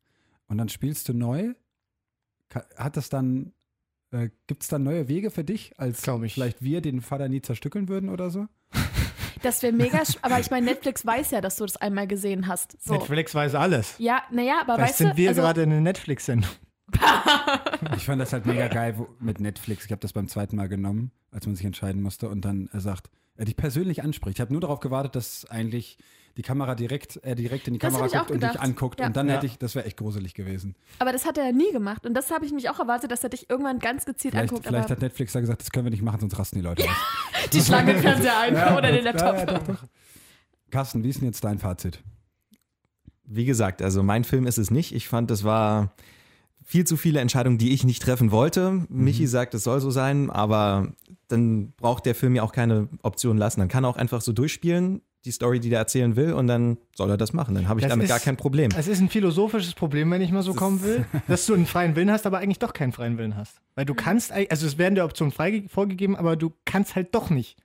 und 0.46 0.58
dann 0.58 0.68
spielst 0.68 1.08
du 1.08 1.14
neu. 1.14 1.54
Hat 2.54 2.96
das 2.96 3.08
dann, 3.08 3.52
äh, 4.10 4.30
gibt 4.46 4.62
es 4.62 4.68
dann 4.68 4.82
neue 4.82 5.08
Wege 5.08 5.30
für 5.30 5.44
dich, 5.44 5.72
als 5.78 6.02
vielleicht 6.02 6.62
wir 6.62 6.80
den 6.80 7.00
Vater 7.00 7.28
nie 7.28 7.42
zerstückeln 7.42 7.88
würden 7.88 8.08
oder 8.08 8.30
so? 8.30 8.46
Das 9.42 9.62
wäre 9.62 9.72
mega. 9.72 10.02
Aber 10.22 10.40
ich 10.40 10.50
meine, 10.50 10.66
Netflix 10.66 11.06
weiß 11.06 11.30
ja, 11.30 11.40
dass 11.40 11.54
du 11.56 11.64
das 11.64 11.76
einmal 11.76 12.08
gesehen 12.08 12.48
hast. 12.48 12.76
So. 12.82 12.94
Netflix 12.94 13.34
weiß 13.36 13.54
alles. 13.54 13.94
Ja, 13.98 14.22
naja, 14.32 14.60
aber 14.62 14.74
Vielleicht 14.74 14.90
weißt 14.90 14.98
sind 14.98 15.10
du, 15.10 15.16
wir 15.16 15.28
also, 15.28 15.42
gerade 15.42 15.62
in 15.62 15.70
der 15.70 15.80
Netflix-Sendung. 15.80 16.50
Ich 17.96 18.04
fand 18.06 18.20
das 18.20 18.32
halt 18.32 18.46
mega 18.46 18.68
geil 18.68 18.94
wo, 18.96 19.08
mit 19.20 19.40
Netflix. 19.40 19.84
Ich 19.84 19.90
habe 19.92 20.00
das 20.00 20.12
beim 20.12 20.28
zweiten 20.28 20.56
Mal 20.56 20.68
genommen, 20.68 21.10
als 21.30 21.46
man 21.46 21.54
sich 21.56 21.64
entscheiden 21.66 22.02
musste 22.02 22.28
und 22.28 22.44
dann 22.44 22.68
er 22.72 22.80
sagt, 22.80 23.10
er 23.36 23.44
dich 23.44 23.56
persönlich 23.56 24.02
anspricht. 24.02 24.38
Ich 24.38 24.40
habe 24.40 24.52
nur 24.52 24.60
darauf 24.60 24.80
gewartet, 24.80 25.14
dass 25.14 25.44
eigentlich 25.48 25.98
die 26.36 26.42
Kamera 26.42 26.74
direkt, 26.74 27.16
er 27.22 27.34
direkt 27.34 27.66
in 27.68 27.74
die 27.74 27.78
Das 27.80 27.92
Kamera 27.92 28.18
guckt 28.18 28.30
und 28.30 28.42
dich 28.42 28.60
anguckt 28.60 29.00
Ja. 29.00 29.06
und 29.06 29.16
dann 29.16 29.28
Ja. 29.28 29.34
hätte 29.34 29.46
ich, 29.46 29.58
das 29.58 29.74
wäre 29.74 29.86
echt 29.86 29.96
gruselig 29.96 30.34
gewesen. 30.34 30.76
aber 30.98 31.12
das 31.12 31.24
hat 31.26 31.36
er 31.38 31.46
ja 31.46 31.52
nie 31.52 31.70
gemacht. 31.72 32.06
Und 32.06 32.14
das 32.14 32.30
habe 32.30 32.44
ich 32.46 32.52
mich 32.52 32.68
auch 32.70 32.78
erwartet, 32.78 33.10
dass 33.10 33.22
er 33.24 33.30
dich 33.30 33.50
irgendwann 33.50 33.78
ganz 33.80 34.04
gezielt 34.06 34.34
Vielleicht, 34.34 34.50
anguckt. 34.50 34.66
vielleicht 34.66 34.84
aber 34.86 34.92
hat 34.94 35.02
Netflix 35.02 35.32
da 35.32 35.40
gesagt, 35.40 35.62
das 35.62 35.70
können 35.70 35.86
wir 35.86 35.90
nicht 35.90 36.02
machen, 36.02 36.20
sonst 36.20 36.38
rasten 36.38 36.56
die 36.56 36.62
Leute 36.64 36.84
aus. 36.84 36.90
die 37.52 37.60
schlagen 37.60 37.88
den 37.88 37.98
Fernseher 38.00 38.38
ein 38.40 38.54
oder 38.54 38.92
den 38.92 39.04
Laptop. 39.04 39.34
Ja, 39.34 39.38
ja, 39.38 39.46
doch, 39.46 39.62
doch. 39.66 39.84
Carsten, 40.70 41.02
wie 41.02 41.08
ist 41.10 41.20
denn 41.20 41.26
jetzt 41.28 41.42
dein 41.44 41.58
Fazit? 41.58 42.02
Wie 43.24 43.44
gesagt, 43.44 43.82
also 43.82 44.02
mein 44.02 44.24
Film 44.24 44.46
ist 44.46 44.58
es 44.58 44.70
nicht. 44.70 44.94
Ich 44.94 45.08
fand, 45.08 45.30
es 45.30 45.44
war 45.44 45.92
viel 46.70 46.84
zu 46.84 46.98
viele 46.98 47.20
Entscheidungen, 47.20 47.56
die 47.56 47.72
ich 47.72 47.84
nicht 47.84 48.02
treffen 48.02 48.30
wollte. 48.30 48.84
Michi 48.90 49.26
sagt, 49.26 49.54
es 49.54 49.64
soll 49.64 49.80
so 49.80 49.90
sein, 49.90 50.28
aber 50.28 50.92
dann 51.28 51.72
braucht 51.78 52.04
der 52.04 52.14
Film 52.14 52.36
ja 52.36 52.42
auch 52.42 52.52
keine 52.52 52.88
Option 53.02 53.38
lassen. 53.38 53.60
Dann 53.60 53.68
kann 53.68 53.84
er 53.84 53.88
auch 53.88 53.96
einfach 53.96 54.20
so 54.20 54.32
durchspielen, 54.34 55.00
die 55.24 55.30
Story, 55.30 55.60
die 55.60 55.70
er 55.72 55.78
erzählen 55.78 56.14
will, 56.14 56.34
und 56.34 56.46
dann 56.46 56.76
soll 56.94 57.08
er 57.08 57.16
das 57.16 57.32
machen. 57.32 57.54
Dann 57.54 57.68
habe 57.68 57.80
ich 57.80 57.84
Das 57.84 57.90
damit 57.90 58.04
ist- 58.04 58.10
gar 58.10 58.20
kein 58.20 58.36
Problem. 58.36 58.70
Es 58.76 58.86
ist 58.86 59.00
ein 59.00 59.08
philosophisches 59.08 59.72
Problem, 59.72 60.10
wenn 60.10 60.20
ich 60.20 60.30
mal 60.30 60.42
so 60.42 60.52
kommen 60.52 60.82
will, 60.82 61.06
dass 61.26 61.46
du 61.46 61.54
einen 61.54 61.64
freien 61.64 61.96
Willen 61.96 62.10
hast, 62.10 62.26
aber 62.26 62.36
eigentlich 62.38 62.58
doch 62.58 62.74
keinen 62.74 62.92
freien 62.92 63.16
Willen 63.16 63.34
hast. 63.34 63.56
Weil 63.74 63.86
du 63.86 63.94
kannst, 63.94 64.30
eig- 64.34 64.50
also 64.50 64.66
es 64.66 64.76
werden 64.76 64.94
der 64.94 65.06
Optionen 65.06 65.32
frei 65.32 65.64
vorgegeben, 65.68 66.16
aber 66.16 66.36
du 66.36 66.52
kannst 66.66 66.96
halt 66.96 67.14
doch 67.14 67.30
nicht 67.30 67.56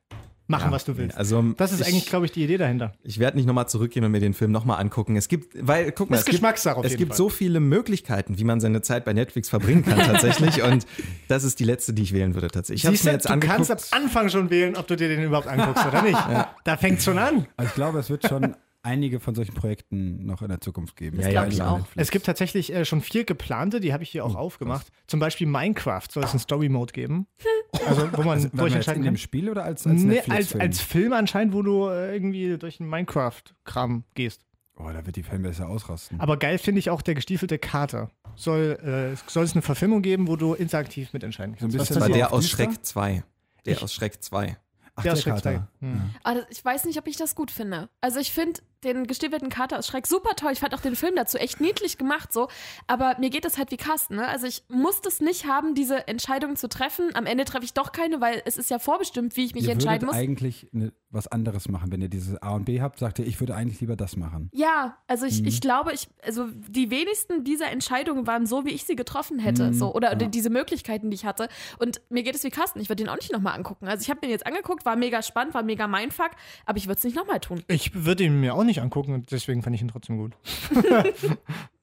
machen, 0.47 0.71
was 0.71 0.85
du 0.85 0.97
willst. 0.97 1.17
Also 1.17 1.41
Das 1.57 1.71
ist 1.71 1.81
ich, 1.81 1.87
eigentlich, 1.87 2.05
glaube 2.07 2.25
ich, 2.25 2.31
die 2.31 2.43
Idee 2.43 2.57
dahinter. 2.57 2.93
Ich 3.03 3.19
werde 3.19 3.37
nicht 3.37 3.45
nochmal 3.45 3.67
zurückgehen 3.67 4.03
und 4.05 4.11
mir 4.11 4.19
den 4.19 4.33
Film 4.33 4.51
nochmal 4.51 4.79
angucken. 4.79 5.15
Es 5.15 5.27
gibt, 5.27 5.55
weil, 5.59 5.91
guck 5.91 6.09
mal, 6.09 6.15
Ist 6.15 6.21
es 6.21 6.25
gibt, 6.25 6.35
Geschmackssache 6.35 6.77
auf 6.77 6.85
es 6.85 6.91
jeden 6.91 6.99
gibt 6.99 7.11
Fall. 7.11 7.17
so 7.17 7.29
viele 7.29 7.59
Möglichkeiten, 7.59 8.37
wie 8.37 8.43
man 8.43 8.59
seine 8.59 8.81
Zeit 8.81 9.05
bei 9.05 9.13
Netflix 9.13 9.49
verbringen 9.49 9.83
kann 9.83 9.99
tatsächlich. 9.99 10.61
und 10.63 10.85
das 11.27 11.43
ist 11.43 11.59
die 11.59 11.63
letzte, 11.65 11.93
die 11.93 12.03
ich 12.03 12.13
wählen 12.13 12.33
würde 12.35 12.49
tatsächlich. 12.49 12.81
Ich 12.83 12.85
habe 12.85 12.95
es 12.95 12.99
Siehst 13.01 13.05
mir 13.05 13.11
du, 13.11 13.15
jetzt 13.17 13.29
du 13.29 13.33
angeguckt. 13.33 13.67
kannst 13.67 13.93
am 13.93 14.03
Anfang 14.03 14.29
schon 14.29 14.49
wählen, 14.49 14.75
ob 14.75 14.87
du 14.87 14.95
dir 14.95 15.07
den 15.07 15.23
überhaupt 15.23 15.47
anguckst 15.47 15.85
oder 15.85 16.01
nicht. 16.01 16.19
Da 16.63 16.77
fängt 16.77 17.01
schon 17.01 17.17
an. 17.17 17.47
Also 17.57 17.69
ich 17.69 17.75
glaube, 17.75 17.99
es 17.99 18.09
wird 18.09 18.27
schon 18.27 18.55
einige 18.83 19.19
von 19.19 19.33
solchen 19.33 19.53
Projekten 19.55 20.25
noch 20.25 20.41
in 20.41 20.49
der 20.49 20.61
Zukunft 20.61 20.95
geben. 20.95 21.17
Das 21.17 21.29
glaub 21.29 21.45
Bei 21.45 21.51
ich 21.51 21.61
auch. 21.61 21.77
Netflix. 21.79 22.01
Es 22.07 22.11
gibt 22.11 22.25
tatsächlich 22.25 22.71
äh, 22.73 22.85
schon 22.85 23.01
vier 23.01 23.23
geplante, 23.23 23.79
die 23.79 23.93
habe 23.93 24.03
ich 24.03 24.09
hier 24.09 24.23
auch 24.25 24.35
aufgemacht. 24.35 24.87
Zum 25.07 25.19
Beispiel 25.19 25.47
Minecraft 25.47 26.03
soll 26.11 26.23
es 26.23 26.31
einen 26.31 26.39
Story-Mode 26.39 26.93
geben. 26.93 27.27
Also, 27.87 28.07
wo 28.13 28.17
man 28.21 28.35
Also, 28.35 28.47
jetzt 28.47 28.59
durchentscheiden 28.59 29.01
in 29.01 29.05
kann. 29.07 29.13
dem 29.15 29.17
Spiel 29.17 29.49
oder 29.49 29.63
als, 29.63 29.85
als 29.87 30.03
nee, 30.03 30.21
als, 30.29 30.55
als 30.55 30.79
Film 30.79 31.11
anscheinend, 31.11 31.53
wo 31.55 31.63
du 31.63 31.89
äh, 31.89 32.13
irgendwie 32.13 32.55
durch 32.57 32.79
einen 32.79 32.87
Minecraft-Kram 32.89 34.03
gehst. 34.13 34.41
Oh, 34.77 34.89
da 34.93 35.05
wird 35.05 35.15
die 35.15 35.23
Fanbase 35.23 35.65
ausrasten. 35.67 36.19
Aber 36.19 36.37
geil 36.37 36.59
finde 36.59 36.79
ich 36.79 36.89
auch 36.91 37.01
der 37.01 37.15
gestiefelte 37.15 37.57
Kater. 37.57 38.09
Soll, 38.35 39.13
äh, 39.15 39.17
soll 39.29 39.43
es 39.43 39.53
eine 39.53 39.63
Verfilmung 39.63 40.01
geben, 40.03 40.27
wo 40.27 40.35
du 40.35 40.53
interaktiv 40.53 41.13
mitentscheiden 41.13 41.55
So 41.59 41.65
ein 41.65 41.71
kannst? 41.71 41.77
bisschen 41.89 41.95
Was 42.01 42.07
so 42.07 42.13
der 42.13 42.31
aus? 42.31 42.47
Schreck 42.49 42.85
2. 42.85 43.23
Der 43.65 43.73
Ich- 43.73 43.81
aus 43.83 43.93
Schreck 43.93 44.21
2. 44.23 44.55
Ach, 44.95 45.03
der 45.03 45.13
der 45.15 45.21
Schreck 45.21 45.33
Kater. 45.33 45.41
2. 45.41 45.53
Ja. 45.53 46.09
Aber 46.23 46.39
das- 46.41 46.45
ich 46.51 46.63
weiß 46.63 46.85
nicht, 46.85 46.99
ob 46.99 47.07
ich 47.07 47.17
das 47.17 47.33
gut 47.35 47.49
finde. 47.51 47.89
Also 48.01 48.19
ich 48.19 48.31
finde 48.31 48.61
den 48.83 49.07
gestiefelten 49.07 49.49
Kater 49.49 49.79
aus 49.79 49.87
Schreck 49.87 50.07
super 50.07 50.35
toll. 50.35 50.51
Ich 50.51 50.59
fand 50.59 50.73
auch 50.75 50.81
den 50.81 50.95
Film 50.95 51.15
dazu 51.15 51.37
echt 51.37 51.61
niedlich 51.61 51.97
gemacht 51.97 52.31
so. 52.33 52.47
Aber 52.87 53.15
mir 53.19 53.29
geht 53.29 53.45
es 53.45 53.57
halt 53.57 53.71
wie 53.71 53.77
Carsten. 53.77 54.15
Ne? 54.15 54.27
Also 54.27 54.47
ich 54.47 54.63
muss 54.69 55.01
das 55.01 55.19
nicht 55.21 55.47
haben, 55.47 55.75
diese 55.75 56.07
Entscheidung 56.07 56.55
zu 56.55 56.67
treffen. 56.69 57.09
Am 57.15 57.25
Ende 57.25 57.45
treffe 57.45 57.65
ich 57.65 57.73
doch 57.73 57.91
keine, 57.91 58.21
weil 58.21 58.41
es 58.45 58.57
ist 58.57 58.69
ja 58.69 58.79
vorbestimmt, 58.79 59.35
wie 59.37 59.45
ich 59.45 59.53
mich 59.55 59.65
ihr 59.65 59.71
entscheiden 59.71 60.07
muss. 60.07 60.15
eigentlich 60.15 60.67
ne, 60.71 60.91
was 61.09 61.27
anderes 61.27 61.67
machen, 61.69 61.91
wenn 61.91 62.01
ihr 62.01 62.09
dieses 62.09 62.41
A 62.41 62.51
und 62.51 62.65
B 62.65 62.81
habt, 62.81 62.99
sagt 62.99 63.19
ihr, 63.19 63.25
ich 63.27 63.39
würde 63.39 63.55
eigentlich 63.55 63.79
lieber 63.81 63.95
das 63.95 64.15
machen. 64.17 64.49
Ja, 64.53 64.97
also 65.07 65.25
ich, 65.25 65.41
Mhm. 65.41 65.47
ich 65.47 65.61
glaube, 65.61 65.93
ich, 65.93 66.07
also 66.23 66.47
die 66.67 66.89
wenigsten 66.91 67.43
dieser 67.43 67.69
Entscheidungen 67.71 68.27
waren 68.27 68.45
so, 68.45 68.65
wie 68.65 68.71
ich 68.71 68.83
sie 68.83 68.95
getroffen 68.95 69.39
hätte. 69.39 69.67
Mhm, 69.69 69.73
So, 69.73 69.93
oder 69.93 70.09
ja. 70.19 70.27
diese 70.27 70.49
Möglichkeiten, 70.49 71.09
die 71.11 71.15
ich 71.15 71.25
hatte. 71.25 71.47
Und 71.79 72.01
mir 72.09 72.23
geht 72.23 72.35
es 72.35 72.43
wie 72.43 72.49
Carsten. 72.49 72.79
Ich 72.79 72.89
würde 72.89 73.03
den 73.03 73.09
auch 73.09 73.15
nicht 73.15 73.31
nochmal 73.31 73.55
angucken. 73.55 73.87
Also 73.87 74.01
ich 74.01 74.09
habe 74.09 74.19
den 74.21 74.29
jetzt 74.29 74.45
angeguckt, 74.45 74.85
war 74.85 74.95
mega 74.95 75.21
spannend, 75.21 75.53
war 75.53 75.63
mega 75.63 75.87
Mindfuck, 75.87 76.31
aber 76.65 76.77
ich 76.77 76.87
würde 76.87 76.97
es 76.97 77.03
nicht 77.03 77.15
nochmal 77.15 77.39
tun. 77.39 77.63
Ich 77.67 78.05
würde 78.05 78.23
ihn 78.23 78.39
mir 78.39 78.55
auch 78.55 78.63
nicht 78.63 78.72
angucken 78.81 79.13
und 79.13 79.31
deswegen 79.31 79.61
fand 79.63 79.75
ich 79.75 79.81
ihn 79.81 79.87
trotzdem 79.87 80.17
gut. 80.17 80.33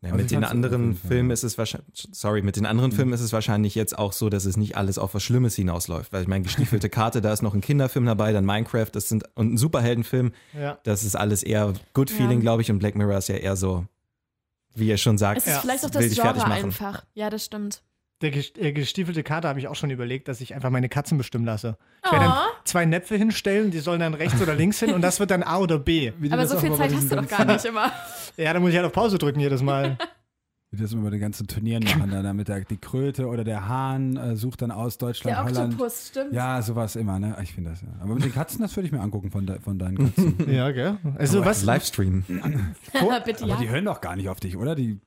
Ja, 0.03 0.09
Also 0.13 0.17
mit 0.17 0.33
ich 0.33 0.39
den 0.39 0.45
anderen 0.45 0.95
Filmen 0.97 1.29
ja. 1.29 1.35
ist 1.35 1.43
es 1.43 1.59
wahrscheinlich, 1.59 2.09
sorry, 2.13 2.41
mit 2.41 2.57
den 2.57 2.65
anderen 2.65 2.91
Filmen 2.91 3.13
ist 3.13 3.21
es 3.21 3.35
wahrscheinlich 3.35 3.75
jetzt 3.75 3.99
auch 3.99 4.15
so, 4.15 4.31
dass 4.31 4.47
es 4.47 4.57
nicht 4.57 4.75
alles 4.79 4.97
auf 4.97 5.13
was 5.13 5.23
Schlimmes 5.23 5.55
hinausläuft. 5.57 6.11
Weil 6.15 6.23
ich 6.23 6.29
meine, 6.29 6.43
gestiefelte 6.43 6.89
Karte, 6.91 7.21
da 7.21 7.31
ist 7.35 7.43
noch 7.43 7.53
ein 7.53 7.61
Kinderfilm 7.61 8.07
dabei, 8.07 8.33
dann 8.33 8.47
Minecraft, 8.47 8.87
das 8.93 9.11
sind 9.11 9.25
und 9.35 9.53
ein 9.53 9.57
Superheldenfilm, 9.59 10.33
Ja. 10.59 10.79
das 10.85 11.03
ist 11.05 11.17
alles 11.17 11.43
eher 11.43 11.75
Good 11.93 12.09
Feeling, 12.09 12.39
Ja. 12.39 12.41
glaube 12.41 12.63
ich. 12.63 12.71
Und 12.71 12.79
Black 12.79 12.95
Mirror 12.95 13.19
ist 13.19 13.29
ja 13.29 13.35
eher 13.37 13.57
so, 13.57 13.85
wie 14.75 14.89
ihr 14.89 14.97
schon 14.97 15.19
sagt, 15.19 15.39
Es 15.43 15.47
ist 15.47 15.53
Ja. 15.53 15.61
vielleicht 15.61 15.85
auch 15.85 15.91
das 15.91 16.15
Genre 16.15 16.45
einfach. 16.47 17.05
Ja, 17.13 17.29
das 17.29 17.45
stimmt. 17.45 17.83
Der 18.23 18.35
äh, 18.35 18.73
gestiefelte 18.73 19.23
Kater 19.23 19.49
habe 19.49 19.59
ich 19.61 19.69
auch 19.69 19.75
schon 19.75 19.91
überlegt, 19.91 20.29
dass 20.29 20.41
ich 20.43 20.55
einfach 20.55 20.69
meine 20.71 20.89
Katzen 20.91 21.17
bestimmen 21.17 21.45
lasse. 21.47 21.77
Ich 22.05 22.13
werde 22.13 22.27
Oh. 22.27 22.29
dann 22.29 22.39
zwei 22.65 22.85
Näpfe 22.85 23.17
hinstellen, 23.17 23.71
die 23.71 23.79
sollen 23.79 24.01
dann 24.01 24.15
rechts 24.15 24.41
oder 24.43 24.55
links 24.55 24.79
hin 24.81 24.93
und 24.93 25.01
das 25.03 25.21
wird 25.21 25.31
dann 25.31 25.43
A 25.43 25.59
oder 25.59 25.79
B. 25.79 26.13
Aber 26.31 26.47
so 26.47 26.59
viel 26.59 26.75
Zeit 26.75 26.93
hast 26.95 27.11
du 27.11 27.17
doch 27.17 27.27
gar 27.29 27.45
nicht 27.47 27.65
immer. 27.65 27.91
Ja, 28.37 28.53
da 28.53 28.61
muss 28.61 28.71
ich 28.71 28.77
halt 28.77 28.87
auf 28.87 28.93
Pause 28.93 29.17
drücken 29.19 29.41
jedes 29.41 29.63
Mal. 29.63 29.97
Wie 30.73 30.81
das 30.81 30.93
immer 30.93 31.03
bei 31.03 31.11
den 31.11 31.19
ganzen 31.21 31.49
Turnieren 31.49 31.83
machen, 31.83 32.11
dann 32.13 32.23
damit 32.23 32.47
der, 32.47 32.61
die 32.61 32.77
Kröte 32.77 33.27
oder 33.27 33.43
der 33.43 33.67
Hahn 33.67 34.17
äh, 34.17 34.37
sucht 34.37 34.63
dann 34.63 34.71
aus 34.71 34.99
Deutschland, 34.99 35.37
Der 35.37 35.45
Holland. 35.45 35.73
Oktopus, 35.75 36.09
stimmt. 36.11 36.33
Ja, 36.33 36.63
sowas 36.63 36.95
immer, 36.95 37.19
ne? 37.19 37.37
Ich 37.43 37.55
finde 37.55 37.71
das 37.71 37.81
ja. 37.83 37.89
Aber 38.01 38.15
mit 38.15 38.23
den 38.23 38.33
Katzen, 38.33 38.61
das 38.63 38.77
würde 38.77 38.87
ich 38.87 38.93
mir 38.93 39.01
angucken 39.01 39.33
von, 39.33 39.47
de, 39.47 39.59
von 39.59 39.81
deinen 39.81 39.97
Katzen. 40.15 40.37
ja, 40.49 40.71
gell? 40.71 40.99
Also 41.19 41.45
was? 41.45 41.65
Livestream. 41.65 42.23
Bitte, 43.25 43.43
Aber 43.43 43.55
ja. 43.55 43.57
die 43.61 43.69
hören 43.69 43.85
doch 43.87 44.01
gar 44.01 44.15
nicht 44.15 44.29
auf 44.29 44.39
dich, 44.39 44.57
oder? 44.57 44.77
Die 44.77 45.01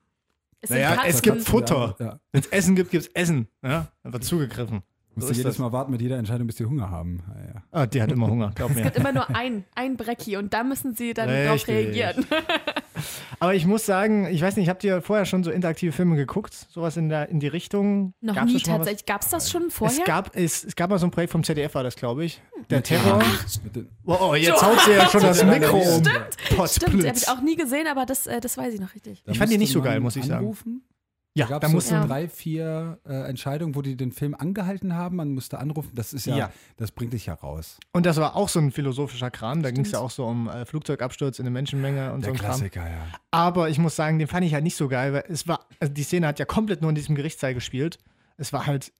Es 0.63 0.70
Naja, 0.70 1.03
es 1.05 1.22
gibt 1.22 1.41
Futter. 1.43 1.96
Ja. 2.00 2.20
Wenn 2.32 2.41
es 2.41 2.48
Essen 2.48 2.75
gibt, 2.75 2.89
gibt 2.91 3.03
es 3.03 3.10
Essen. 3.13 3.48
Ja, 3.62 3.88
dann 4.01 4.13
wird 4.13 4.24
zugegriffen. 4.24 4.82
Musst 5.15 5.27
So 5.27 5.34
du 5.34 5.38
jedes 5.38 5.55
das. 5.55 5.60
Mal 5.60 5.72
warten 5.74 5.91
mit 5.91 6.01
jeder 6.01 6.17
Entscheidung, 6.17 6.48
bis 6.48 6.55
die 6.55 6.65
Hunger 6.65 6.89
haben. 6.89 7.22
Ja, 7.36 7.46
ja. 7.53 7.63
Ah, 7.72 7.86
die 7.86 8.01
hat 8.01 8.12
immer 8.12 8.27
Hunger, 8.27 8.51
glaub 8.55 8.70
Es 8.72 8.77
mir. 8.77 8.84
gibt 8.84 8.96
immer 8.96 9.12
nur 9.12 9.29
ein, 9.36 9.65
ein 9.75 9.98
Brecki 9.98 10.38
und 10.38 10.53
da 10.53 10.63
müssen 10.63 10.96
sie 10.96 11.13
dann 11.13 11.27
drauf 11.27 11.55
Richtig. 11.67 11.75
reagieren. 11.75 12.25
Aber 13.43 13.55
ich 13.55 13.65
muss 13.65 13.85
sagen, 13.85 14.25
ich 14.27 14.41
weiß 14.41 14.55
nicht, 14.55 14.69
habt 14.69 14.85
ihr 14.85 15.01
vorher 15.01 15.25
schon 15.25 15.43
so 15.43 15.51
interaktive 15.51 15.91
Filme 15.91 16.15
geguckt? 16.15 16.53
Sowas 16.69 16.95
in, 16.95 17.09
der, 17.09 17.27
in 17.27 17.41
die 17.41 17.50
Richtung? 17.50 18.13
Noch 18.21 18.35
Gab's 18.35 18.53
nie 18.53 18.62
tatsächlich. 18.62 19.05
Gab 19.05 19.21
es 19.21 19.27
das 19.27 19.51
schon 19.51 19.69
vorher? 19.69 20.00
Es 20.00 20.05
gab, 20.05 20.33
es, 20.33 20.63
es 20.63 20.77
gab 20.77 20.89
mal 20.89 20.97
so 20.97 21.07
ein 21.07 21.12
Projekt 21.12 21.33
vom 21.33 21.43
ZDF, 21.43 21.75
war 21.75 21.83
das, 21.83 21.97
glaube 21.97 22.23
ich. 22.23 22.41
Der 22.69 22.81
Terror. 22.81 23.21
Oh, 24.05 24.17
oh, 24.29 24.35
jetzt 24.35 24.62
haut 24.65 24.79
sie 24.85 24.91
ja 24.91 25.09
schon 25.09 25.23
das 25.23 25.43
Mikro 25.43 25.75
um. 25.75 25.83
Stimmt, 25.83 26.07
die 26.07 26.53
habe 26.53 26.55
Potzblitz. 26.55 27.23
ich 27.23 27.27
auch 27.27 27.41
nie 27.41 27.57
gesehen, 27.57 27.88
aber 27.88 28.05
das, 28.05 28.27
äh, 28.27 28.39
das 28.39 28.57
weiß 28.57 28.75
ich 28.75 28.79
noch 28.79 28.95
richtig. 28.95 29.21
da 29.25 29.33
Ich 29.33 29.38
fand 29.38 29.51
die 29.51 29.57
nicht 29.57 29.73
so 29.73 29.81
geil, 29.81 30.00
muss 30.00 30.15
ich 30.15 30.23
sagen. 30.23 30.55
Ja, 31.35 31.47
Da 31.47 31.53
da 31.53 31.59
gab 31.59 31.69
es 31.69 31.73
musst 31.73 31.87
so 31.87 31.95
Ja. 31.95 32.05
drei, 32.05 32.27
vier 32.27 32.99
äh, 33.07 33.27
Entscheidungen, 33.27 33.73
wo 33.73 33.81
die 33.81 33.95
den 33.97 34.11
Film 34.11 34.35
angehalten 34.37 34.93
haben. 34.93 35.15
Man 35.15 35.33
musste 35.33 35.57
anrufen. 35.57 35.89
Das 35.95 36.13
ist 36.13 36.27
ja, 36.27 36.37
Ja. 36.37 36.51
das 36.77 36.91
bringt 36.91 37.13
dich 37.13 37.25
ja 37.25 37.33
raus. 37.33 37.79
Und 37.91 38.05
das 38.05 38.17
war 38.17 38.35
auch 38.35 38.49
so 38.49 38.59
ein 38.59 38.71
philosophischer 38.71 39.31
Kram. 39.31 39.63
Da 39.63 39.72
ging 39.72 39.83
es 39.83 39.91
ja 39.93 40.00
auch 40.00 40.11
so 40.11 40.25
um 40.27 40.48
äh, 40.48 40.65
Flugzeugabsturz 40.65 41.39
in 41.39 41.46
der 41.46 41.51
Menschenmenge 41.51 42.13
und 42.13 42.22
so 42.22 42.25
Der 42.25 42.33
ein 42.33 42.37
Kram. 42.37 42.50
Klassiker, 42.51 42.87
ja. 42.87 43.07
Aber 43.31 43.69
ich 43.69 43.79
muss 43.79 43.96
sagen, 43.96 44.19
den 44.19 44.27
fand 44.27 44.46
ich 44.46 44.53
halt 44.53 44.63
nicht 44.63 44.75
so 44.77 44.87
geil, 44.87 45.11
weil 45.13 45.24
es 45.27 45.48
war, 45.48 45.65
also 45.79 45.91
die 45.91 46.03
Szene 46.03 46.27
hat 46.27 46.37
ja 46.37 46.46
komplett 46.46 46.81
nur 46.81 46.89
in 46.89 46.96
diesem 46.96 47.15
Gerichtssaal 47.15 47.55
gespielt. 47.55 47.98
Es 48.37 48.53
war 48.53 48.67
halt, 48.67 48.91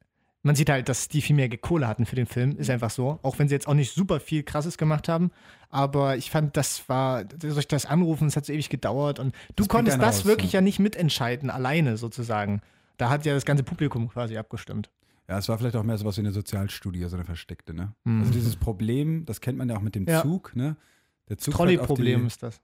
man 0.44 0.56
sieht 0.56 0.70
halt, 0.70 0.90
dass 0.90 1.08
die 1.08 1.22
viel 1.22 1.36
mehr 1.36 1.50
Kohle 1.58 1.88
hatten 1.88 2.06
für 2.06 2.18
den 2.18 2.26
Film, 2.26 2.58
ist 2.58 2.70
einfach 2.70 2.90
so. 2.90 3.18
Auch 3.24 3.40
wenn 3.40 3.48
sie 3.48 3.56
jetzt 3.56 3.68
auch 3.68 3.74
nicht 3.74 3.94
super 3.94 4.20
viel 4.20 4.44
Krasses 4.44 4.78
gemacht 4.78 5.08
haben. 5.08 5.32
Aber 5.70 6.18
ich 6.18 6.30
fand, 6.30 6.56
das 6.58 6.88
war, 6.90 7.24
durch 7.24 7.68
das 7.68 7.86
Anrufen, 7.86 8.28
es 8.28 8.36
hat 8.36 8.46
so 8.46 8.54
ewig 8.54 8.70
gedauert 8.70 9.20
und 9.20 9.34
du 9.56 9.64
Das 9.64 9.70
konntest 9.70 10.02
das 10.02 10.20
raus, 10.20 10.26
wirklich 10.26 10.52
ja. 10.52 10.60
ja 10.60 10.62
nicht 10.62 10.80
mitentscheiden, 10.80 11.50
alleine 11.50 11.98
sozusagen. 11.98 12.62
Da 12.98 13.10
hat 13.10 13.26
ja 13.26 13.34
das 13.34 13.46
ganze 13.46 13.64
Publikum 13.64 14.10
quasi 14.10 14.38
abgestimmt. 14.38 14.92
Ja, 15.30 15.38
es 15.38 15.48
war 15.48 15.58
vielleicht 15.58 15.78
auch 15.78 15.84
mehr 15.84 15.98
sowas 15.98 16.18
wie 16.18 16.22
eine 16.22 16.34
Sozialstudie, 16.34 17.06
so 17.06 17.16
eine 17.16 17.24
versteckte, 17.24 17.74
ne? 17.74 17.94
Mhm. 18.04 18.20
Also 18.20 18.34
dieses 18.34 18.58
Problem, 18.58 19.26
das 19.26 19.40
kennt 19.40 19.58
man 19.58 19.70
ja 19.70 19.78
auch 19.78 19.82
mit 19.82 19.96
dem 19.96 20.06
Ja. 20.06 20.22
Zug, 20.22 20.56
ne? 20.56 20.76
Der 21.30 21.38
Zug 21.38 21.54
Trolley-Problem 21.54 22.28
ist 22.28 22.44
das. 22.44 22.62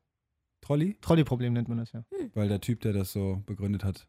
Trolley? 0.60 0.98
Trolley-Problem 1.00 1.54
nennt 1.54 1.70
man 1.70 1.78
das 1.78 1.94
ja. 1.94 2.04
Weil 2.34 2.50
der 2.50 2.60
Typ, 2.60 2.82
der 2.82 2.92
das 2.92 3.14
so 3.14 3.42
begründet 3.46 3.86
hat. 3.86 4.06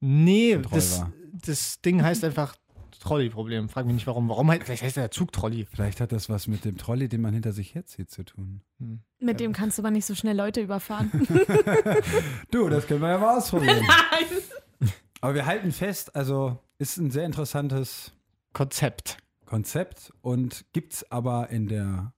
Nee, 0.00 0.58
das, 0.70 1.00
war. 1.00 1.12
das 1.32 1.80
Ding 1.80 2.02
heißt 2.02 2.22
einfach 2.22 2.54
Trolley-Problem. 2.98 3.68
Frag 3.68 3.86
mich 3.86 3.94
nicht 3.94 4.06
warum. 4.06 4.28
Warum 4.28 4.50
heißt, 4.50 4.62
vielleicht 4.64 4.82
heißt 4.82 4.96
der 4.96 5.10
Zug-Trolley. 5.10 5.66
Vielleicht 5.70 6.00
hat 6.00 6.12
das 6.12 6.28
was 6.28 6.46
mit 6.48 6.64
dem 6.64 6.76
Trolley, 6.76 7.08
den 7.08 7.20
man 7.20 7.32
hinter 7.34 7.52
sich 7.52 7.74
herzieht, 7.74 8.10
zu 8.10 8.24
tun. 8.24 8.60
Hm. 8.78 9.00
Mit 9.20 9.40
dem 9.40 9.52
kannst 9.52 9.78
du 9.78 9.82
aber 9.82 9.90
nicht 9.90 10.06
so 10.06 10.14
schnell 10.14 10.36
Leute 10.36 10.60
überfahren. 10.60 11.10
Du, 12.50 12.68
das 12.68 12.86
können 12.86 13.00
wir 13.02 13.10
ja 13.10 13.18
mal 13.18 13.36
ausprobieren. 13.38 13.84
Nein. 14.10 14.90
Aber 15.20 15.34
wir 15.34 15.46
halten 15.46 15.72
fest, 15.72 16.14
also 16.14 16.58
ist 16.78 16.96
ein 16.98 17.10
sehr 17.10 17.24
interessantes 17.24 18.12
Konzept. 18.52 19.16
Konzept 19.46 20.12
und 20.22 20.64
gibt 20.72 20.92
es 20.94 21.10
aber 21.10 21.50
in 21.50 21.68
der, 21.68 22.12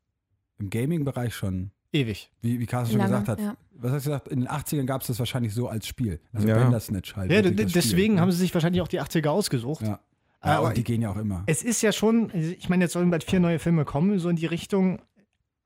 im 0.58 0.70
Gaming-Bereich 0.70 1.34
schon, 1.34 1.70
Ewig. 1.92 2.30
wie, 2.42 2.58
wie 2.58 2.66
Carsten 2.66 2.92
schon 2.92 3.00
Lange, 3.00 3.20
gesagt 3.20 3.28
hat. 3.28 3.40
ja. 3.40 3.56
Was 3.80 3.92
hast 3.92 4.06
du 4.06 4.10
gesagt? 4.10 4.28
In 4.28 4.40
den 4.40 4.48
80ern 4.48 4.86
gab 4.86 5.02
es 5.02 5.06
das 5.06 5.18
wahrscheinlich 5.20 5.54
so 5.54 5.68
als 5.68 5.86
Spiel. 5.86 6.20
Also 6.32 6.48
Ja. 6.48 6.56
Bandersnatch 6.58 7.14
halt. 7.14 7.30
Ja, 7.30 7.36
wirklich 7.44 7.54
d- 7.56 7.62
das 7.64 7.70
Spiel, 7.72 7.82
deswegen 7.82 8.14
ne? 8.16 8.20
haben 8.20 8.32
sie 8.32 8.38
sich 8.38 8.52
wahrscheinlich 8.52 8.82
auch 8.82 8.88
die 8.88 9.00
80er 9.00 9.28
ausgesucht. 9.28 9.82
Ja. 9.82 10.00
Ja 10.44 10.58
aber 10.58 10.68
und 10.68 10.76
die 10.76 10.84
gehen 10.84 11.02
ja 11.02 11.10
auch 11.10 11.16
immer. 11.16 11.42
Es 11.46 11.62
ist 11.62 11.82
ja 11.82 11.92
schon, 11.92 12.30
ich 12.34 12.68
meine, 12.68 12.84
jetzt 12.84 12.92
sollen 12.92 13.10
bald 13.10 13.24
vier 13.24 13.40
neue 13.40 13.58
Filme 13.58 13.84
kommen, 13.84 14.18
so 14.18 14.28
in 14.28 14.36
die 14.36 14.46
Richtung. 14.46 15.00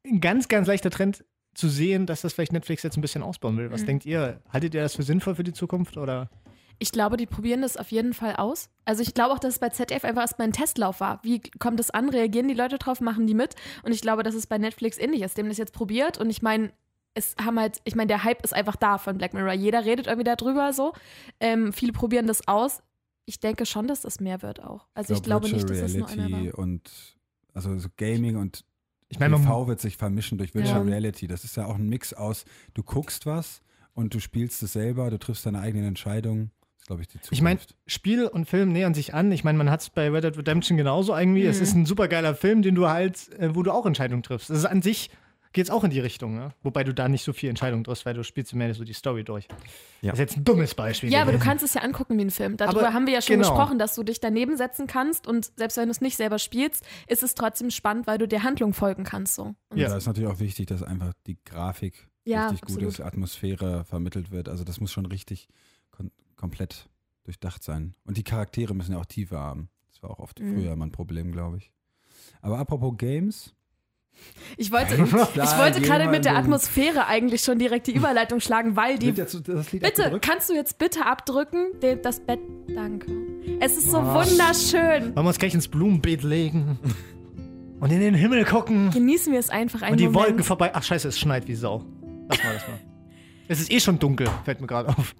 Ein 0.06 0.20
ganz, 0.20 0.48
ganz 0.48 0.66
leichter 0.66 0.90
Trend 0.90 1.24
zu 1.54 1.68
sehen, 1.68 2.06
dass 2.06 2.22
das 2.22 2.32
vielleicht 2.32 2.52
Netflix 2.52 2.82
jetzt 2.82 2.96
ein 2.96 3.02
bisschen 3.02 3.22
ausbauen 3.22 3.58
will. 3.58 3.70
Was 3.70 3.82
Mhm. 3.82 3.87
denkt 3.87 4.06
ihr? 4.06 4.40
Haltet 4.50 4.74
ihr 4.74 4.82
das 4.82 4.96
für 4.96 5.02
sinnvoll 5.02 5.35
für 5.35 5.44
die 5.44 5.52
Zukunft? 5.52 5.96
Oder? 5.98 6.30
Ich 6.78 6.90
glaube, 6.90 7.16
die 7.18 7.26
probieren 7.26 7.61
das 7.62 7.76
auf 7.76 7.92
jeden 7.92 8.14
Fall 8.14 8.35
aus. 8.37 8.70
Also 8.87 9.02
ich 9.02 9.12
glaube 9.14 9.35
auch, 9.35 9.38
dass 9.38 9.54
es 9.54 9.58
bei 9.61 9.68
ZDF 9.68 10.04
einfach 10.04 10.22
erstmal 10.22 10.48
ein 10.48 10.52
Testlauf 10.52 11.00
war. 11.00 11.20
Wie 11.22 11.40
kommt 11.58 11.78
es 11.78 11.90
an? 11.90 12.08
Reagieren 12.08 12.48
die 12.48 12.54
Leute 12.54 12.78
drauf? 12.78 13.00
Machen 13.00 13.26
die 13.26 13.35
mit? 13.35 13.54
Und 13.82 13.92
ich 13.92 14.00
glaube, 14.00 14.22
dass 14.22 14.35
es 14.35 14.46
bei 14.46 14.56
Netflix 14.58 14.98
ähnlich 14.98 15.20
ist. 15.22 15.37
Die 15.37 15.42
haben 15.42 15.48
das 15.48 15.58
jetzt 15.58 15.74
probiert 15.74 16.18
und 16.18 16.30
ich 16.30 16.40
meine, 16.42 16.72
es 17.14 17.37
haben 17.44 17.61
halt, 17.61 17.80
ich 17.85 17.94
meine, 17.94 18.08
der 18.08 18.24
Hype 18.24 18.42
ist 18.42 18.54
einfach 18.54 18.74
da 18.76 18.96
von 18.96 19.18
Black 19.18 19.35
Mirror. 19.35 19.52
Jeder 19.52 19.85
redet 19.85 20.06
irgendwie 20.06 20.24
darüber 20.24 20.72
so. 20.72 20.94
Ähm, 21.40 21.72
viele 21.74 21.92
probieren 21.92 22.26
das 22.26 22.48
aus. 22.48 22.82
Ich 23.24 23.40
denke 23.40 23.66
schon, 23.66 23.87
dass 23.87 24.02
das 24.02 24.20
mehr 24.20 24.42
wird 24.42 24.62
auch. 24.62 24.88
Also 24.94 25.14
ich, 25.14 25.22
glaub, 25.22 25.42
glaube 25.42 25.54
nicht, 25.54 25.68
dass 25.68 25.78
Virtual 25.78 25.88
das 25.88 25.96
nur 25.96 26.08
einer 26.26 26.26
Reality 26.37 26.52
war. 26.52 26.58
und 26.58 26.90
also 27.54 27.78
so 27.78 27.88
Gaming 27.96 28.37
und 28.37 28.64
Ich 29.08 29.18
meine, 29.18 29.37
TV 29.37 29.66
wird 29.68 29.80
sich 29.80 29.96
vermischen 29.96 30.38
durch 30.38 30.54
Virtual 30.54 30.78
Ja. 30.78 30.82
Reality. 30.82 31.26
Das 31.28 31.44
ist 31.44 31.56
ja 31.56 31.66
auch 31.66 31.76
ein 31.76 31.88
Mix 31.88 32.12
aus, 32.14 32.44
du 32.74 32.82
guckst 32.82 33.26
was 33.26 33.61
und 33.94 34.14
du 34.14 34.20
spielst 34.20 34.62
es 34.62 34.72
selber, 34.72 35.11
du 35.11 35.18
triffst 35.18 35.44
deine 35.46 35.61
eigenen 35.61 35.87
Entscheidungen. 35.87 36.50
Das 36.62 36.80
ist, 36.80 36.87
glaube 36.87 37.02
ich, 37.02 37.08
die 37.08 37.18
Zukunft. 37.20 37.32
Ich 37.32 37.42
meine, 37.42 37.61
Spiel 37.87 38.26
und 38.26 38.46
Film 38.48 38.72
nähern 38.72 38.94
sich 38.94 39.14
an. 39.14 39.30
Ich 39.30 39.44
meine, 39.44 39.56
man 39.58 39.70
hat 39.70 39.82
es 39.82 39.90
bei 39.90 40.11
Red 40.11 40.24
Dead 40.24 40.37
Redemption 40.38 40.76
genauso 40.76 41.14
irgendwie. 41.16 41.44
Es 41.44 41.58
Mhm. 41.58 41.62
ist 41.62 41.74
ein 41.74 41.87
super 41.87 42.08
geiler 42.08 42.35
Film, 42.35 42.62
den 42.62 42.74
du 42.74 42.88
halt, 42.88 43.28
äh, 43.38 43.54
wo 43.54 43.62
du 43.62 43.70
auch 43.70 43.87
Entscheidungen 43.87 44.22
triffst. 44.24 44.50
Das 44.50 44.58
ist 44.58 44.64
an 44.64 44.82
sich 44.82 45.11
geht 45.52 45.66
es 45.66 45.70
auch 45.70 45.84
in 45.84 45.90
die 45.90 46.00
Richtung, 46.00 46.34
ne? 46.34 46.52
Wobei 46.62 46.84
du 46.84 46.92
da 46.94 47.08
nicht 47.08 47.22
so 47.24 47.32
viel 47.32 47.48
Entscheidungen 47.50 47.84
triffst, 47.84 48.04
weil 48.06 48.14
du 48.14 48.24
spielst 48.24 48.54
mehr 48.54 48.72
so 48.74 48.84
die 48.84 48.92
Story 48.92 49.24
durch. 49.24 49.46
Ja. 50.00 50.10
Das 50.10 50.14
ist 50.14 50.18
jetzt 50.20 50.36
ein 50.38 50.44
dummes 50.44 50.74
Beispiel. 50.74 51.10
Ja, 51.10 51.20
aber 51.22 51.32
du 51.32 51.38
gewesen. 51.38 51.48
kannst 51.48 51.64
es 51.64 51.74
ja 51.74 51.82
angucken 51.82 52.16
wie 52.18 52.22
ein 52.24 52.30
Film. 52.30 52.56
Darüber 52.56 52.80
Aber 52.80 52.92
haben 52.94 53.06
wir 53.06 53.14
ja 53.14 53.22
schon 53.22 53.36
genau. 53.36 53.48
gesprochen, 53.50 53.78
dass 53.78 53.94
du 53.94 54.02
dich 54.02 54.20
daneben 54.20 54.56
setzen 54.56 54.86
kannst 54.86 55.26
und 55.26 55.52
selbst 55.56 55.76
wenn 55.76 55.84
du 55.86 55.90
es 55.90 56.00
nicht 56.00 56.16
selber 56.16 56.38
spielst, 56.38 56.84
ist 57.06 57.22
es 57.22 57.34
trotzdem 57.34 57.70
spannend, 57.70 58.06
weil 58.06 58.18
du 58.18 58.26
der 58.26 58.42
Handlung 58.42 58.72
folgen 58.74 59.04
kannst. 59.04 59.34
So. 59.34 59.54
Und 59.70 59.76
Ja. 59.78 59.88
Da 59.88 59.96
ist 59.96 60.06
natürlich 60.06 60.28
auch 60.30 60.40
wichtig, 60.40 60.66
dass 60.66 60.82
einfach 60.82 61.12
die 61.26 61.38
Grafik 61.44 62.08
Ja, 62.24 62.48
richtig 62.48 62.74
gut 62.74 62.82
ist, 62.82 63.00
Atmosphäre 63.00 63.84
vermittelt 63.84 64.30
wird. 64.30 64.48
Also 64.48 64.64
das 64.64 64.80
muss 64.80 64.92
schon 64.92 65.06
richtig 65.06 65.48
kon 65.90 66.10
komplett 66.36 66.88
durchdacht 67.24 67.62
sein. 67.62 67.94
Und 68.04 68.16
die 68.16 68.24
Charaktere 68.24 68.74
müssen 68.74 68.92
ja 68.92 68.98
auch 68.98 69.06
Tiefe 69.06 69.38
haben. 69.38 69.68
Das 69.90 70.02
war 70.02 70.10
auch 70.10 70.18
oft 70.18 70.40
Mhm. 70.40 70.54
früher 70.54 70.72
immer 70.72 70.86
ein 70.86 70.92
Problem, 70.92 71.30
glaube 71.30 71.58
ich. 71.58 71.70
Aber 72.40 72.58
apropos 72.58 72.94
Games, 72.96 73.54
Ich 74.57 74.70
wollte, 74.70 74.94
ich 74.94 75.12
wollte 75.59 75.81
gerade 75.81 76.09
mit 76.09 76.25
der 76.25 76.37
Atmosphäre 76.37 77.07
eigentlich 77.07 77.42
schon 77.42 77.59
direkt 77.59 77.87
die 77.87 77.92
Überleitung 77.94 78.40
schlagen, 78.40 78.77
weil 78.77 78.98
die. 78.98 79.12
Bitte, 79.12 79.38
abgedrückt? 79.38 80.22
kannst 80.25 80.51
du 80.51 80.55
jetzt 80.55 80.79
bitte 80.79 81.07
abdrücken? 81.07 81.68
Das 82.03 82.20
Bett. 82.20 82.38
Danke. 82.75 83.07
Es 83.61 83.77
ist 83.77 83.90
so 83.90 83.98
Oh. 83.98 84.03
wunderschön. 84.14 85.14
Wollen 85.14 85.25
wir 85.25 85.29
uns 85.29 85.38
gleich 85.38 85.55
ins 85.55 85.68
Blumenbeet 85.68 86.22
legen 86.22 86.79
und 87.81 87.90
in 87.90 88.01
den 88.01 88.14
Himmel 88.14 88.44
gucken 88.44 88.90
Genießen 88.90 89.33
wir 89.33 89.40
es 89.40 89.48
einfach 89.51 89.83
einen 89.83 89.92
und 89.92 90.01
die 90.01 90.07
Moment. 90.09 90.27
Wolken 90.27 90.44
vorbei. 90.44 90.70
Ach 90.75 90.83
scheiße, 90.83 91.09
es 91.09 91.18
schneit 91.18 91.48
wie 91.48 91.55
Sau. 91.55 91.85
Lass 92.29 92.42
mal, 92.44 92.53
lass 92.55 92.68
mal. 92.68 92.79
Es 93.48 93.61
ist 93.61 93.72
eh 93.72 93.81
schon 93.81 93.98
dunkel, 93.98 94.29
fällt 94.44 94.61
mir 94.61 94.66
gerade 94.66 94.88
auf. 94.90 95.14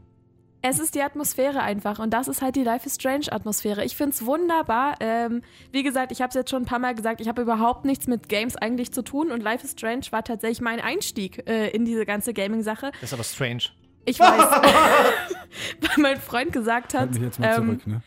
Es 0.65 0.79
ist 0.79 0.95
die 0.95 1.03
Atmosphäre 1.03 1.61
einfach 1.61 1.99
und 1.99 2.11
das 2.11 2.29
ist 2.29 2.41
halt 2.41 2.55
die 2.55 2.63
Life 2.63 2.87
is 2.87 2.95
Strange 2.95 3.27
Atmosphäre. 3.31 3.85
Ich 3.85 3.97
finde 3.97 4.13
es 4.13 4.25
wunderbar. 4.25 4.95
Ähm, 5.01 5.43
wie 5.73 5.83
gesagt, 5.83 6.13
ich 6.13 6.23
habe 6.23 6.29
es 6.29 6.35
jetzt 6.35 6.51
schon 6.51 6.63
ein 6.63 6.67
paar 6.67 6.79
Mal 6.79 6.95
gesagt, 6.95 7.21
ich 7.21 7.29
habe 7.29 7.43
überhaupt 7.43 7.85
nichts 7.85 8.07
mit 8.07 8.29
Games 8.29 8.55
eigentlich 8.55 8.93
zu 8.93 9.03
tun 9.03 9.33
und 9.33 9.43
Life 9.43 9.65
is 9.65 9.73
Strange 9.73 10.07
war 10.11 10.23
tatsächlich 10.23 10.61
mein 10.61 10.81
Einstieg 10.81 11.49
äh, 11.49 11.69
in 11.71 11.85
diese 11.85 12.07
ganze 12.07 12.33
Gaming-Sache. 12.33 12.93
Das 12.93 13.11
ist 13.11 13.13
aber 13.13 13.25
strange. 13.25 13.65
Ich 14.05 14.21
weiß, 14.21 14.29
weil 15.81 15.99
mein 15.99 16.21
Freund 16.21 16.53
gesagt 16.53 16.95
hat, 16.95 17.01
Halt 17.01 17.15
mich 17.15 17.23
jetzt 17.23 17.41
mal 17.41 17.57
ähm, 17.57 17.67
zurück, 17.67 17.87
ne? 17.87 18.03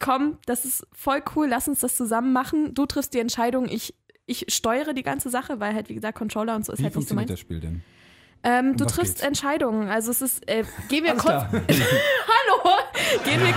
komm, 0.00 0.38
das 0.46 0.64
ist 0.64 0.86
voll 0.92 1.22
cool, 1.36 1.46
lass 1.48 1.68
uns 1.68 1.80
das 1.80 1.96
zusammen 1.96 2.32
machen. 2.32 2.74
Du 2.74 2.86
triffst 2.86 3.14
die 3.14 3.20
Entscheidung, 3.20 3.68
ich, 3.68 3.94
ich 4.26 4.46
steuere 4.48 4.94
die 4.94 5.02
ganze 5.02 5.30
Sache, 5.30 5.60
weil 5.60 5.74
halt, 5.74 5.88
wie 5.88 5.94
gesagt, 5.94 6.18
Controller 6.18 6.56
und 6.56 6.64
so 6.64 6.72
ist 6.72 6.80
Wie 6.80 6.84
halt 6.84 6.96
nicht 6.96 7.08
so 7.08 7.14
funktioniert 7.14 7.28
meins. 7.28 7.38
das 7.38 7.40
Spiel 7.40 7.60
denn? 7.60 7.82
Ähm, 8.42 8.76
du 8.76 8.84
triffst 8.86 9.16
geht's? 9.16 9.20
Entscheidungen. 9.22 9.88
Also 9.88 10.10
es 10.10 10.22
ist, 10.22 10.48
äh, 10.48 10.64
gehen 10.88 11.04
wir 11.04 11.10
Alles 11.12 11.22
kurz. 11.22 11.42
Hallo! 11.52 12.78
Gehen 13.24 13.40
wir, 13.40 13.54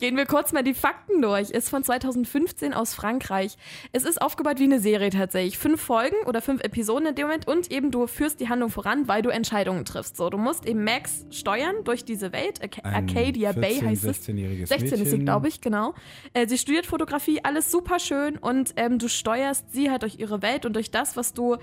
gehen 0.00 0.16
wir 0.16 0.26
kurz 0.26 0.52
mal 0.52 0.64
die 0.64 0.74
Fakten 0.74 1.22
durch. 1.22 1.50
Ist 1.50 1.68
von 1.68 1.84
2015 1.84 2.74
aus 2.74 2.94
Frankreich. 2.94 3.56
Es 3.92 4.04
ist 4.04 4.20
aufgebaut 4.20 4.58
wie 4.58 4.64
eine 4.64 4.80
Serie 4.80 5.10
tatsächlich. 5.10 5.56
Fünf 5.56 5.80
Folgen 5.80 6.16
oder 6.26 6.42
fünf 6.42 6.62
Episoden 6.64 7.06
in 7.06 7.14
dem 7.14 7.26
Moment 7.26 7.46
und 7.46 7.70
eben 7.70 7.92
du 7.92 8.08
führst 8.08 8.40
die 8.40 8.48
Handlung 8.48 8.70
voran, 8.70 9.06
weil 9.06 9.22
du 9.22 9.28
Entscheidungen 9.30 9.84
triffst. 9.84 10.16
So, 10.16 10.30
du 10.30 10.38
musst 10.38 10.66
eben 10.66 10.82
Max 10.82 11.24
steuern 11.30 11.76
durch 11.84 12.04
diese 12.04 12.32
Welt. 12.32 12.60
Arca 12.60 12.82
Ein 12.82 13.08
Arcadia 13.08 13.52
Bay 13.52 13.74
14, 13.74 13.88
heißt 13.88 14.04
es. 14.04 14.28
16-jähriges 14.28 14.66
16 14.66 14.82
ist 14.82 14.90
sie, 14.90 15.04
Mädchen. 15.04 15.24
glaube 15.24 15.46
ich, 15.48 15.60
genau. 15.60 15.94
Äh, 16.32 16.48
sie 16.48 16.58
studiert 16.58 16.86
Fotografie, 16.86 17.40
alles 17.44 17.70
super 17.70 18.00
schön 18.00 18.36
und 18.36 18.72
ähm, 18.76 18.98
du 18.98 19.08
steuerst 19.08 19.70
sie 19.72 19.90
halt 19.90 20.02
durch 20.02 20.18
ihre 20.18 20.42
Welt 20.42 20.66
und 20.66 20.72
durch 20.74 20.90
das, 20.90 21.16
was 21.16 21.34
du 21.34 21.56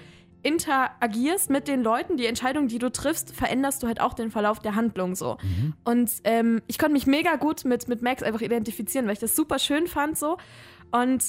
interagierst 0.45 1.49
mit 1.49 1.67
den 1.67 1.81
Leuten, 1.83 2.17
die 2.17 2.25
Entscheidungen, 2.27 2.67
die 2.67 2.79
du 2.79 2.91
triffst, 2.91 3.35
veränderst 3.35 3.81
du 3.83 3.87
halt 3.87 3.99
auch 3.99 4.13
den 4.13 4.31
Verlauf 4.31 4.59
der 4.59 4.75
Handlung 4.75 5.15
so. 5.15 5.37
Mhm. 5.41 5.73
Und 5.83 6.11
ähm, 6.23 6.61
ich 6.67 6.77
konnte 6.77 6.93
mich 6.93 7.07
mega 7.07 7.35
gut 7.35 7.65
mit, 7.65 7.87
mit 7.87 8.01
Max 8.01 8.23
einfach 8.23 8.41
identifizieren, 8.41 9.05
weil 9.07 9.13
ich 9.13 9.19
das 9.19 9.35
super 9.35 9.59
schön 9.59 9.87
fand 9.87 10.17
so. 10.17 10.37
Und 10.91 11.23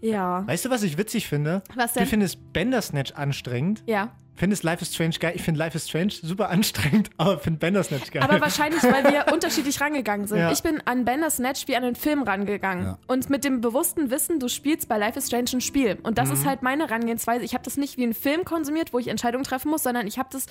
ja, 0.00 0.46
Weißt 0.46 0.64
du, 0.64 0.70
was 0.70 0.82
ich 0.82 0.98
witzig 0.98 1.28
finde? 1.28 1.62
Was 1.76 1.92
Du 1.94 2.00
denn? 2.00 2.08
findest 2.08 2.52
Bandersnatch 2.52 3.12
anstrengend. 3.14 3.82
ja. 3.86 4.12
Findest 4.34 4.62
Life 4.62 4.82
is 4.82 4.94
Strange 4.94 5.16
geil. 5.20 5.32
Ich 5.36 5.42
finde 5.42 5.58
Life 5.58 5.76
is 5.76 5.88
Strange 5.88 6.12
super 6.22 6.48
anstrengend, 6.48 7.10
aber 7.18 7.38
finde 7.38 7.58
Bandersnatch 7.60 8.10
geil. 8.10 8.22
Aber 8.22 8.40
wahrscheinlich, 8.40 8.82
weil 8.82 9.04
wir 9.12 9.26
unterschiedlich 9.32 9.80
rangegangen 9.80 10.26
sind. 10.26 10.38
Ja. 10.38 10.50
Ich 10.50 10.62
bin 10.62 10.80
an 10.86 11.04
Bandersnatch 11.04 11.68
wie 11.68 11.76
an 11.76 11.84
einen 11.84 11.96
Film 11.96 12.22
rangegangen. 12.22 12.84
Ja. 12.84 12.98
Und 13.06 13.28
mit 13.30 13.44
dem 13.44 13.60
bewussten 13.60 14.10
Wissen, 14.10 14.40
du 14.40 14.48
spielst 14.48 14.88
bei 14.88 14.96
Life 14.96 15.18
is 15.18 15.26
Strange 15.26 15.50
ein 15.52 15.60
Spiel. 15.60 15.98
Und 16.02 16.16
das 16.18 16.28
Mhm. 16.28 16.34
ist 16.34 16.46
halt 16.46 16.62
meine 16.62 16.84
Herangehensweise. 16.88 17.44
Ich 17.44 17.52
habe 17.52 17.62
das 17.64 17.76
nicht 17.76 17.98
wie 17.98 18.04
einen 18.04 18.14
Film 18.14 18.44
konsumiert, 18.44 18.92
wo 18.94 18.98
ich 18.98 19.08
Entscheidungen 19.08 19.44
treffen 19.44 19.70
muss, 19.70 19.82
sondern 19.82 20.06
ich 20.06 20.18
habe 20.18 20.30
das 20.32 20.46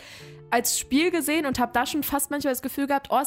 als 0.52 0.78
Spiel 0.78 1.10
gesehen 1.12 1.46
und 1.46 1.60
habe 1.60 1.72
da 1.74 1.86
schon 1.86 2.04
fast 2.04 2.30
manchmal 2.30 2.54
das 2.54 2.62
Gefühl 2.62 2.86
gehabt, 2.86 3.08
oh, 3.10 3.18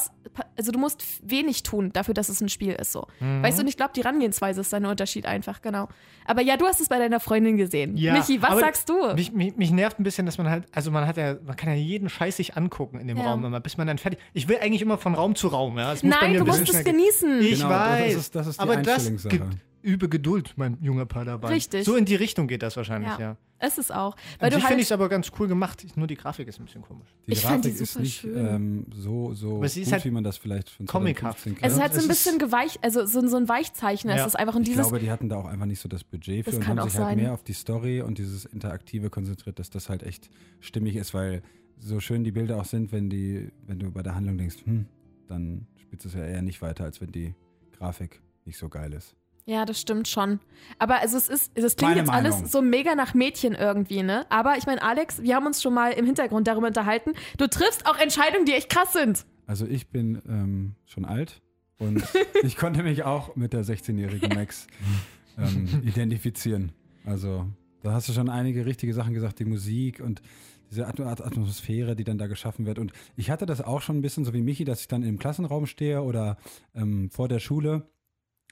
also 0.57 0.71
du 0.71 0.79
musst 0.79 1.03
wenig 1.21 1.63
tun 1.63 1.91
dafür, 1.91 2.13
dass 2.13 2.29
es 2.29 2.39
ein 2.39 2.49
Spiel 2.49 2.73
ist. 2.73 2.91
So. 2.93 3.07
Mhm. 3.19 3.43
Weißt 3.43 3.57
du, 3.57 3.63
und 3.63 3.67
ich 3.67 3.77
glaube, 3.77 3.91
die 3.95 4.03
Herangehensweise 4.03 4.61
ist 4.61 4.73
ein 4.73 4.85
Unterschied 4.85 5.25
einfach, 5.25 5.61
genau. 5.61 5.89
Aber 6.25 6.41
ja, 6.41 6.55
du 6.57 6.65
hast 6.65 6.79
es 6.79 6.87
bei 6.89 6.97
deiner 6.97 7.19
Freundin 7.19 7.57
gesehen. 7.57 7.97
Ja, 7.97 8.13
Michi, 8.13 8.41
was 8.41 8.59
sagst 8.59 8.89
du? 8.89 9.13
Mich, 9.15 9.31
mich, 9.31 9.55
mich 9.57 9.71
nervt 9.71 9.99
ein 9.99 10.03
bisschen, 10.03 10.25
dass 10.25 10.37
man 10.37 10.44
halt, 10.49 10.65
also 10.71 10.91
man 10.91 11.05
hat 11.07 11.17
ja, 11.17 11.35
man 11.45 11.55
kann 11.55 11.69
ja 11.69 11.75
jeden 11.75 12.09
Scheiß 12.09 12.37
sich 12.37 12.55
angucken 12.57 12.99
in 12.99 13.07
dem 13.07 13.17
Ja. 13.17 13.25
Raum 13.31 13.43
immer, 13.45 13.59
bis 13.59 13.77
man 13.77 13.87
dann 13.87 13.97
fertig. 13.97 14.19
Ich 14.33 14.47
will 14.47 14.57
eigentlich 14.61 14.81
immer 14.81 14.97
von 14.97 15.13
Raum 15.15 15.35
zu 15.35 15.47
Raum, 15.47 15.77
ja. 15.77 15.93
Es 15.93 16.03
muss 16.03 16.13
bei 16.13 16.21
Nein, 16.21 16.31
mir 16.33 16.39
du 16.39 16.45
musst 16.45 16.69
es 16.69 16.83
genießen. 16.83 17.41
Ich 17.41 17.57
Genau, 17.59 17.69
das 17.69 17.79
weiß. 17.89 18.15
ist- 18.15 18.35
das 18.35 18.47
ist 18.47 18.57
die 18.57 18.61
aber 18.63 18.77
das 18.77 19.05
gibt 19.27 19.57
übe 19.85 20.09
Geduld, 20.09 20.53
mein 20.57 20.77
junger 20.81 21.05
Padawan. 21.05 21.51
Richtig. 21.51 21.85
So 21.85 21.95
in 21.95 22.05
die 22.05 22.15
Richtung 22.15 22.47
geht 22.47 22.61
das 22.63 22.75
wahrscheinlich, 22.77 23.11
ja. 23.11 23.19
Ja. 23.19 23.37
Es 23.57 23.77
ist 23.77 23.89
auch. 23.93 24.17
Weil 24.39 24.47
An 24.47 24.49
du 24.49 24.55
sich 24.55 24.55
finde 24.55 24.67
halt, 24.67 24.79
ich 24.79 24.87
es 24.87 24.91
aber 24.91 25.07
ganz 25.07 25.31
cool 25.39 25.47
gemacht. 25.47 25.85
Nur 25.95 26.07
die 26.07 26.15
Grafik 26.15 26.47
ist 26.49 26.59
ein 26.59 26.65
bisschen 26.65 26.81
komisch. 26.81 27.07
Die 27.25 27.31
Ich 27.31 27.39
fand 27.41 27.63
die 27.63 27.69
Grafik 27.69 27.81
ist 27.83 27.93
super 27.93 28.03
nicht 28.03 28.19
schön. 28.19 28.45
ähm, 28.47 28.85
so, 28.93 29.33
so 29.33 29.55
Aber 29.57 29.69
sie 29.69 29.81
ist 29.81 29.85
gut, 29.87 29.93
halt 29.93 30.05
wie 30.05 30.11
man 30.11 30.23
das 30.25 30.37
vielleicht 30.37 30.69
von 30.69 30.85
comichaft. 30.87 31.39
2015 31.39 31.53
es 31.53 31.59
kennt. 31.61 31.71
ist 31.73 31.81
halt 31.81 31.93
so 31.93 32.01
ein 32.01 32.07
bisschen 32.09 32.37
geweich, 32.37 32.77
also 32.81 33.05
so, 33.05 33.25
so 33.27 33.37
ein 33.37 33.47
Weichzeichner. 33.47 34.15
Ja. 34.17 34.21
Es 34.23 34.27
ist 34.27 34.35
einfach 34.35 34.55
und 34.55 34.63
Ich 34.63 34.69
dieses 34.69 34.83
glaube, 34.83 34.99
die 34.99 35.09
hatten 35.09 35.29
da 35.29 35.37
auch 35.37 35.45
einfach 35.45 35.65
nicht 35.67 35.79
so 35.79 35.87
das 35.87 36.03
Budget 36.03 36.43
für 36.43 36.51
Das 36.51 36.59
und 36.59 36.67
haben 36.67 36.75
sich 36.89 36.97
halt 36.99 37.07
sein. 37.07 37.17
mehr 37.17 37.31
auf 37.33 37.43
die 37.43 37.53
Story 37.53 38.01
und 38.01 38.17
dieses 38.17 38.43
Interaktive 38.43 39.09
konzentriert, 39.09 39.57
dass 39.57 39.69
das 39.69 39.87
halt 39.87 40.03
echt 40.03 40.29
stimmig 40.59 40.97
ist, 40.97 41.13
weil 41.13 41.41
so 41.79 42.01
schön 42.01 42.25
die 42.25 42.31
Bilder 42.31 42.57
auch 42.57 42.65
sind, 42.65 42.91
wenn 42.91 43.09
die, 43.09 43.51
wenn 43.65 43.79
du 43.79 43.89
bei 43.91 44.03
der 44.03 44.15
Handlung 44.15 44.37
denkst, 44.37 44.57
hm, 44.65 44.85
dann 45.27 45.65
spielst 45.77 46.03
du 46.05 46.09
es 46.09 46.15
ja 46.15 46.25
eher 46.25 46.41
nicht 46.41 46.61
weiter, 46.61 46.83
als 46.83 46.99
wenn 46.99 47.11
die 47.11 47.33
Grafik 47.77 48.21
nicht 48.43 48.57
so 48.57 48.67
geil 48.69 48.91
ist. 48.93 49.15
Ja, 49.47 49.65
das 49.65 49.79
stimmt 49.79 50.07
schon. 50.07 50.39
Aber 50.79 51.01
also 51.01 51.17
es 51.17 51.29
ist, 51.29 51.51
es 51.55 51.75
klingt 51.75 51.91
Meine 51.91 52.01
jetzt 52.01 52.07
Meinung. 52.07 52.33
alles 52.33 52.51
so 52.51 52.63
mega 52.63 52.95
nach 52.95 53.13
Mädchen 53.13 53.53
irgendwie, 53.53 54.01
ne? 54.01 54.25
Aber 54.29 54.57
ich 54.57 54.65
meine, 54.65 54.81
Alex, 54.81 55.21
wir 55.21 55.35
haben 55.35 55.45
uns 55.45 55.61
schon 55.61 55.73
mal 55.73 55.91
im 55.91 56.05
Hintergrund 56.05 56.47
darüber 56.47 56.67
unterhalten. 56.67 57.11
Du 57.37 57.47
triffst 57.47 57.85
auch 57.85 57.97
Entscheidungen, 57.97 58.45
die 58.45 58.53
echt 58.53 58.69
krass 58.69 58.93
sind. 58.93 59.25
Also 59.45 59.67
ich 59.67 59.89
bin 59.89 60.19
ähm, 60.27 60.75
schon 60.85 61.05
alt 61.05 61.41
und 61.77 62.03
ich 62.43 62.57
konnte 62.57 62.81
mich 62.81 63.03
auch 63.03 63.35
mit 63.35 63.53
der 63.53 63.63
16-jährigen 63.63 64.33
Max 64.33 64.65
ähm, 65.37 65.83
identifizieren. 65.85 66.71
Also 67.05 67.45
da 67.83 67.91
hast 67.91 68.09
du 68.09 68.13
schon 68.13 68.29
einige 68.29 68.65
richtige 68.65 68.95
Sachen 68.95 69.13
gesagt, 69.13 69.37
die 69.37 69.45
Musik 69.45 69.99
und 69.99 70.23
diese 70.71 70.87
At 70.87 70.99
At 70.99 71.21
Atmosphäre, 71.21 71.95
die 71.95 72.03
dann 72.03 72.17
da 72.17 72.25
geschaffen 72.25 72.65
wird. 72.65 72.79
Und 72.79 72.93
ich 73.15 73.29
hatte 73.29 73.45
das 73.45 73.61
auch 73.61 73.83
schon 73.83 73.97
ein 73.97 74.01
bisschen 74.01 74.25
so 74.25 74.33
wie 74.33 74.41
Michi, 74.41 74.65
dass 74.65 74.81
ich 74.81 74.87
dann 74.87 75.03
im 75.03 75.19
Klassenraum 75.19 75.67
stehe 75.67 76.01
oder 76.01 76.37
ähm, 76.73 77.11
vor 77.11 77.27
der 77.27 77.37
Schule 77.37 77.87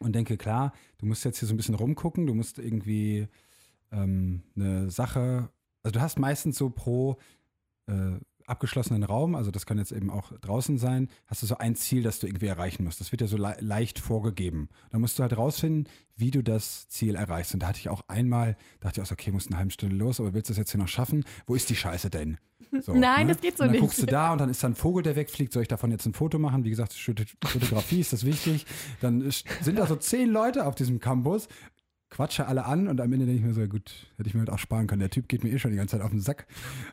und 0.03 0.13
denke, 0.13 0.37
klar, 0.37 0.73
du 0.97 1.05
musst 1.05 1.25
jetzt 1.25 1.39
hier 1.39 1.47
so 1.47 1.53
ein 1.53 1.57
bisschen 1.57 1.75
rumgucken, 1.75 2.27
du 2.27 2.33
musst 2.33 2.59
irgendwie 2.59 3.27
ähm, 3.91 4.43
eine 4.55 4.89
Sache, 4.91 5.49
also 5.83 5.93
du 5.93 6.01
hast 6.01 6.19
meistens 6.19 6.57
so 6.57 6.69
pro 6.69 7.17
äh, 7.87 8.19
abgeschlossenen 8.47 9.03
Raum, 9.03 9.35
also 9.35 9.51
das 9.51 9.65
kann 9.65 9.77
jetzt 9.77 9.91
eben 9.91 10.09
auch 10.09 10.31
draußen 10.41 10.77
sein, 10.77 11.09
hast 11.27 11.41
du 11.43 11.47
so 11.47 11.57
ein 11.57 11.75
Ziel, 11.75 12.03
das 12.03 12.19
du 12.19 12.27
irgendwie 12.27 12.47
erreichen 12.47 12.83
musst. 12.83 12.99
Das 12.99 13.11
wird 13.11 13.21
ja 13.21 13.27
so 13.27 13.37
le 13.37 13.55
leicht 13.59 13.99
vorgegeben. 13.99 14.69
Da 14.91 14.99
musst 14.99 15.17
du 15.19 15.23
halt 15.23 15.35
rausfinden, 15.37 15.87
wie 16.15 16.31
du 16.31 16.43
das 16.43 16.87
Ziel 16.89 17.15
erreichst. 17.15 17.53
Und 17.53 17.61
da 17.63 17.67
hatte 17.67 17.79
ich 17.79 17.89
auch 17.89 18.01
einmal, 18.07 18.55
dachte 18.79 18.99
ich 18.99 19.03
auch 19.03 19.07
so, 19.09 19.13
okay, 19.13 19.31
musst 19.31 19.47
eine 19.49 19.57
halbe 19.57 19.71
Stunde 19.71 19.95
los, 19.95 20.19
aber 20.19 20.33
willst 20.33 20.49
du 20.49 20.53
das 20.53 20.57
jetzt 20.59 20.71
hier 20.71 20.79
noch 20.81 20.87
schaffen? 20.87 21.23
Wo 21.47 21.55
ist 21.55 21.69
die 21.69 21.75
Scheiße 21.75 22.09
denn? 22.09 22.37
So, 22.81 22.93
Nein, 22.95 23.27
das 23.27 23.41
geht 23.41 23.57
so 23.57 23.63
und 23.63 23.67
dann 23.67 23.71
nicht. 23.73 23.81
guckst 23.81 24.01
du 24.01 24.05
da 24.05 24.31
und 24.31 24.39
dann 24.39 24.49
ist 24.49 24.63
da 24.63 24.67
ein 24.67 24.75
Vogel, 24.75 25.03
der 25.03 25.15
wegfliegt. 25.15 25.53
Soll 25.53 25.63
ich 25.63 25.67
davon 25.67 25.91
jetzt 25.91 26.05
ein 26.05 26.13
Foto 26.13 26.39
machen? 26.39 26.63
Wie 26.63 26.69
gesagt, 26.69 26.93
Foto- 26.93 27.23
Fotografie 27.45 27.99
ist 27.99 28.13
das 28.13 28.25
wichtig. 28.25 28.65
Dann 29.01 29.29
sind 29.61 29.77
da 29.77 29.85
so 29.87 29.95
zehn 29.95 30.29
Leute 30.29 30.65
auf 30.65 30.75
diesem 30.75 30.99
Campus, 30.99 31.47
quatsche 32.13 32.47
alle 32.47 32.65
an 32.65 32.87
und 32.87 33.01
am 33.01 33.11
Ende 33.11 33.25
denke 33.25 33.39
ich 33.39 33.45
mir 33.45 33.53
so, 33.53 33.61
ja 33.61 33.67
gut, 33.67 33.91
hätte 34.17 34.29
ich 34.29 34.35
mir 34.35 34.41
halt 34.41 34.51
auch 34.51 34.59
sparen 34.59 34.85
können. 34.85 34.99
Der 34.99 35.09
Typ 35.09 35.27
geht 35.27 35.43
mir 35.43 35.49
eh 35.49 35.57
schon 35.57 35.71
die 35.71 35.77
ganze 35.77 35.97
Zeit 35.97 36.05
auf 36.05 36.11
den 36.11 36.21
Sack. 36.21 36.45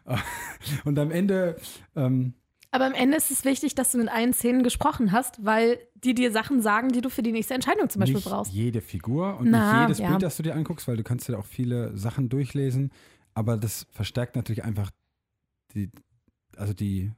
Und 0.84 0.98
am 0.98 1.10
Ende, 1.10 1.56
ähm, 1.94 2.32
Aber 2.70 2.86
am 2.86 2.94
Ende 2.94 3.18
ist 3.18 3.30
es 3.30 3.44
wichtig, 3.44 3.74
dass 3.74 3.92
du 3.92 3.98
mit 3.98 4.08
allen 4.08 4.32
Szenen 4.32 4.62
gesprochen 4.62 5.12
hast, 5.12 5.44
weil 5.44 5.78
die 5.94 6.14
dir 6.14 6.32
Sachen 6.32 6.62
sagen, 6.62 6.88
die 6.88 7.02
du 7.02 7.10
für 7.10 7.22
die 7.22 7.32
nächste 7.32 7.52
Entscheidung 7.52 7.90
zum 7.90 8.00
Beispiel 8.00 8.16
nicht 8.16 8.28
brauchst. 8.28 8.52
jede 8.52 8.80
Figur 8.80 9.38
und 9.38 9.50
Na, 9.50 9.72
nicht 9.72 9.88
jedes 9.88 9.98
ja. 9.98 10.08
Bild, 10.08 10.22
das 10.22 10.36
du 10.38 10.42
dir 10.42 10.54
anguckst, 10.54 10.88
weil 10.88 10.96
du 10.96 11.02
kannst 11.02 11.28
dir 11.28 11.38
auch 11.38 11.44
viele 11.44 11.96
Sachen 11.98 12.30
durchlesen, 12.30 12.90
aber 13.34 13.58
das 13.58 13.86
verstärkt 13.90 14.36
natürlich 14.36 14.64
einfach 14.64 14.90
die, 15.74 15.90
also 16.56 16.72
die 16.72 17.12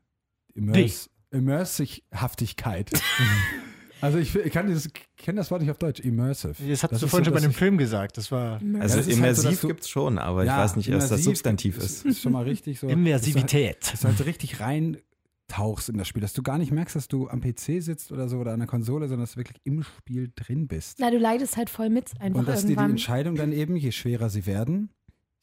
Immers 0.55 1.09
Immersive-Haftigkeit. 1.31 2.91
also 4.03 4.19
ich, 4.19 4.35
ich 4.37 4.53
kann 4.53 4.67
dieses, 4.67 4.87
ich 4.87 4.93
kenne 5.17 5.37
das 5.39 5.51
Wort 5.51 5.63
nicht 5.63 5.71
auf 5.71 5.79
Deutsch, 5.79 6.01
Immersive. 6.01 6.55
Das 6.69 6.83
hast 6.83 6.93
Das 6.93 7.01
du 7.01 7.07
vorhin 7.07 7.25
so, 7.25 7.31
schon 7.31 7.33
bei 7.33 7.37
dass 7.39 7.43
dem 7.43 7.51
ich- 7.53 7.57
Film 7.57 7.79
gesagt. 7.79 8.19
Das 8.19 8.31
war 8.31 8.55
Also 8.57 8.67
Ja, 8.67 8.79
das 8.81 8.91
ist 8.91 8.97
halt 8.97 9.05
so, 9.07 9.13
immersiv 9.17 9.51
dass 9.51 9.61
du- 9.61 9.67
gibt's 9.69 9.89
schon, 9.89 10.19
aber 10.19 10.43
ich 10.43 10.49
Ja, 10.49 10.59
weiß 10.59 10.77
nicht, 10.77 10.89
was 10.93 11.05
das 11.05 11.11
immersiv 11.11 11.25
Substantiv 11.25 11.79
ist, 11.79 11.85
ist. 11.85 12.05
ist 12.05 12.21
schon 12.21 12.33
mal 12.33 12.45
richtig 12.45 12.79
so. 12.81 12.89
Immersivität. 12.89 13.91
Dass 13.93 14.01
du 14.01 14.09
halt 14.09 14.19
so 14.19 14.25
richtig 14.25 14.61
reintauchst 14.61 15.89
in 15.89 15.99
das 15.99 16.09
Spiel, 16.09 16.21
dass 16.23 16.33
du 16.33 16.43
gar 16.43 16.59
nicht 16.59 16.73
merkst, 16.73 16.97
dass 16.97 17.09
du 17.09 17.29
am 17.29 17.41
PC 17.41 17.81
sitzt 17.81 18.13
oder 18.13 18.29
so 18.29 18.39
oder 18.39 18.53
an 18.53 18.59
der 18.61 18.69
Konsole, 18.69 19.09
sondern 19.09 19.23
dass 19.25 19.33
du 19.33 19.39
wirklich 19.39 19.61
im 19.65 19.83
Spiel 19.83 20.31
drin 20.35 20.67
bist. 20.69 20.99
Na, 21.01 21.11
du 21.11 21.19
leidest 21.19 21.57
halt 21.57 21.71
voll 21.71 21.89
mit 21.91 22.11
einfach 22.21 22.41
Und 22.41 22.49
dass 22.49 22.61
dir 22.63 22.67
die 22.69 22.73
irgendwann. 22.73 22.91
Entscheidungen 22.93 23.37
dann 23.37 23.53
eben, 23.53 23.77
je 23.77 23.93
schwerer 23.93 24.29
sie 24.31 24.47
werden, 24.47 24.91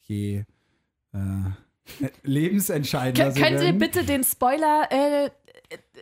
je 0.02 0.44
äh, 1.12 1.18
lebensentscheidender 2.22 3.24
Kön 3.26 3.34
sie 3.34 3.40
könnt 3.40 3.54
ihr 3.56 3.60
werden. 3.60 3.78
bitte 3.78 4.04
den 4.04 4.24
Spoiler 4.24 4.88
äh, 4.90 5.30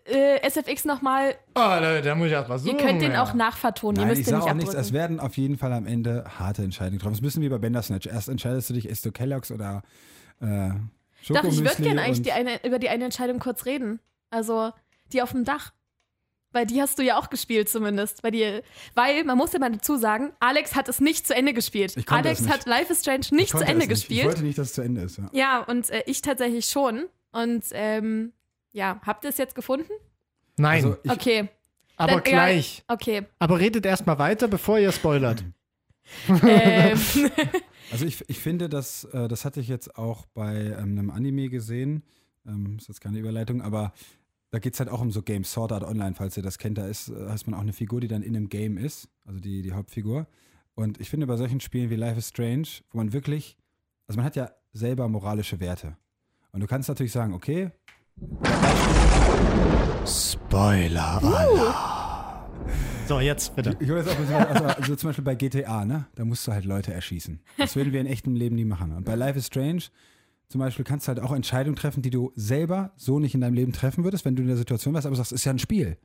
äh, 0.06 0.40
SFX 0.48 0.84
nochmal, 0.86 1.34
Oh, 1.50 1.54
da, 1.54 2.00
da 2.00 2.14
muss 2.14 2.28
ich 2.28 2.32
erst 2.32 2.48
mal 2.48 2.58
so. 2.58 2.68
ihr 2.70 2.76
könnt 2.76 3.02
den 3.02 3.16
auch 3.16 3.34
nachvertonen, 3.34 3.96
ihr 3.96 4.06
Nein, 4.06 4.08
müsst 4.08 4.20
ich 4.20 4.26
den 4.26 4.36
nicht 4.38 4.48
auch 4.48 4.54
nichts. 4.54 4.70
Es 4.70 4.76
abdrücken. 4.76 4.94
werden 4.94 5.20
auf 5.20 5.36
jeden 5.36 5.58
Fall 5.58 5.72
am 5.72 5.86
Ende 5.86 6.24
harte 6.38 6.62
Entscheidungen 6.62 6.98
getroffen. 6.98 7.14
Es 7.14 7.20
müssen 7.22 7.42
wie 7.42 7.48
bei 7.48 7.58
Bandersnatch. 7.58 8.06
Erst 8.06 8.28
entscheidest 8.28 8.70
du 8.70 8.74
dich, 8.74 8.88
isst 8.88 9.04
du 9.04 9.12
Kellogg's 9.12 9.50
oder 9.50 9.82
äh, 10.40 10.70
Doch, 11.28 11.44
ich 11.44 11.58
würde 11.62 11.82
gerne 11.82 12.00
eigentlich 12.02 12.22
die 12.22 12.32
eine, 12.32 12.64
über 12.64 12.78
die 12.78 12.88
eine 12.88 13.04
Entscheidung 13.04 13.38
kurz 13.40 13.66
reden. 13.66 14.00
Also 14.30 14.72
die 15.12 15.20
auf 15.22 15.32
dem 15.32 15.44
Dach. 15.44 15.72
Weil 16.52 16.64
die 16.66 16.80
hast 16.80 16.98
du 16.98 17.02
ja 17.02 17.18
auch 17.18 17.28
gespielt 17.28 17.68
zumindest. 17.68 18.22
Bei 18.22 18.30
dir, 18.30 18.62
weil, 18.94 19.22
man 19.24 19.36
muss 19.36 19.52
ja 19.52 19.58
mal 19.58 19.70
dazu 19.70 19.96
sagen, 19.96 20.32
Alex 20.40 20.74
hat 20.74 20.88
es 20.88 21.00
nicht 21.00 21.26
zu 21.26 21.34
Ende 21.34 21.52
gespielt. 21.52 21.94
Ich 21.96 22.08
Alex 22.08 22.40
es 22.40 22.46
nicht. 22.46 22.54
hat 22.54 22.66
Life 22.66 22.90
is 22.92 23.00
Strange 23.00 23.20
Ich 23.24 23.32
nicht 23.32 23.50
zu 23.50 23.58
Ende 23.58 23.74
nicht. 23.74 23.82
Ich 23.84 23.88
gespielt. 23.90 24.24
wollte 24.24 24.42
nicht, 24.42 24.56
dass 24.58 24.68
es 24.68 24.72
zu 24.74 24.80
Ende 24.82 25.02
ist. 25.02 25.18
Ja. 25.18 25.28
Ja, 25.32 25.58
und 25.64 25.90
äh, 25.90 26.02
ich 26.06 26.22
tatsächlich 26.22 26.64
schon. 26.66 27.04
Und 27.32 27.64
ähm, 27.72 28.32
ja, 28.72 28.98
habt 29.04 29.24
ihr 29.24 29.30
es 29.30 29.36
jetzt 29.36 29.54
gefunden? 29.54 29.90
Nein, 30.56 30.84
Also 30.84 30.96
ich, 31.02 31.10
Okay. 31.10 31.48
aber 31.96 32.12
Dann- 32.14 32.22
gleich. 32.22 32.78
Ja, 32.88 32.94
okay. 32.94 33.26
Aber 33.38 33.60
redet 33.60 33.84
erst 33.84 34.06
mal 34.06 34.18
weiter, 34.18 34.48
bevor 34.48 34.78
ihr 34.78 34.90
spoilert. 34.92 35.44
ähm, 36.46 36.98
Also 37.90 38.04
ich, 38.04 38.22
ich 38.28 38.38
finde, 38.38 38.68
dass, 38.68 39.04
äh, 39.04 39.28
das 39.28 39.46
hatte 39.46 39.60
ich 39.60 39.68
jetzt 39.68 39.96
auch 39.96 40.26
bei 40.34 40.56
ähm, 40.78 40.98
einem 40.98 41.10
Anime 41.10 41.48
gesehen. 41.48 42.02
Ähm, 42.46 42.76
ist 42.78 42.88
jetzt 42.88 43.00
keine 43.00 43.18
Überleitung, 43.18 43.62
aber 43.62 43.92
da 44.50 44.58
geht 44.58 44.74
es 44.74 44.80
halt 44.80 44.88
auch 44.88 45.00
um 45.00 45.10
so 45.10 45.22
Games. 45.22 45.52
Sword 45.52 45.72
Art 45.72 45.84
Online, 45.84 46.14
falls 46.14 46.36
ihr 46.36 46.42
das 46.42 46.58
kennt, 46.58 46.78
da 46.78 46.86
ist, 46.86 47.08
äh, 47.08 47.28
heißt 47.28 47.46
man 47.46 47.54
auch 47.54 47.62
eine 47.62 47.72
Figur, 47.72 48.00
die 48.00 48.08
dann 48.08 48.22
in 48.22 48.36
einem 48.36 48.48
Game 48.48 48.78
ist, 48.78 49.08
also 49.24 49.40
die, 49.40 49.62
die 49.62 49.72
Hauptfigur. 49.72 50.26
Und 50.74 51.00
ich 51.00 51.10
finde 51.10 51.26
bei 51.26 51.36
solchen 51.36 51.60
Spielen 51.60 51.90
wie 51.90 51.96
Life 51.96 52.18
is 52.18 52.28
Strange, 52.28 52.68
wo 52.90 52.98
man 52.98 53.12
wirklich, 53.12 53.56
also 54.06 54.16
man 54.16 54.24
hat 54.24 54.36
ja 54.36 54.50
selber 54.72 55.08
moralische 55.08 55.60
Werte. 55.60 55.96
Und 56.52 56.60
du 56.60 56.66
kannst 56.66 56.88
natürlich 56.88 57.12
sagen, 57.12 57.34
okay, 57.34 57.70
Spoiler. 60.06 61.22
Alarm. 61.22 62.48
So, 63.06 63.20
jetzt 63.20 63.54
bitte. 63.56 63.76
Ich 63.80 63.88
würde 63.88 64.10
jetzt 64.10 64.32
auch 64.32 64.48
also, 64.48 64.64
also 64.64 64.96
zum 64.96 65.08
Beispiel 65.10 65.24
bei 65.24 65.34
GTA, 65.34 65.84
ne? 65.84 66.06
Da 66.14 66.24
musst 66.24 66.46
du 66.46 66.52
halt 66.52 66.64
Leute 66.64 66.92
erschießen. 66.92 67.40
Das 67.56 67.76
würden 67.76 67.92
wir 67.92 68.00
in 68.00 68.06
echtem 68.06 68.34
Leben 68.34 68.56
nie 68.56 68.64
machen. 68.64 68.92
Und 68.92 69.04
bei 69.04 69.14
Life 69.14 69.38
is 69.38 69.46
Strange 69.46 69.84
zum 70.48 70.60
Beispiel 70.60 70.84
kannst 70.84 71.06
du 71.06 71.08
halt 71.08 71.20
auch 71.20 71.32
Entscheidungen 71.32 71.76
treffen, 71.76 72.02
die 72.02 72.10
du 72.10 72.32
selber 72.34 72.92
so 72.96 73.18
nicht 73.18 73.34
in 73.34 73.40
deinem 73.40 73.54
Leben 73.54 73.72
treffen 73.72 74.04
würdest, 74.04 74.24
wenn 74.24 74.34
du 74.36 74.42
in 74.42 74.48
der 74.48 74.56
Situation 74.56 74.94
wärst, 74.94 75.06
aber 75.06 75.16
sagst, 75.16 75.32
ist 75.32 75.44
ja 75.44 75.52
ein 75.52 75.58
Spiel. 75.58 75.96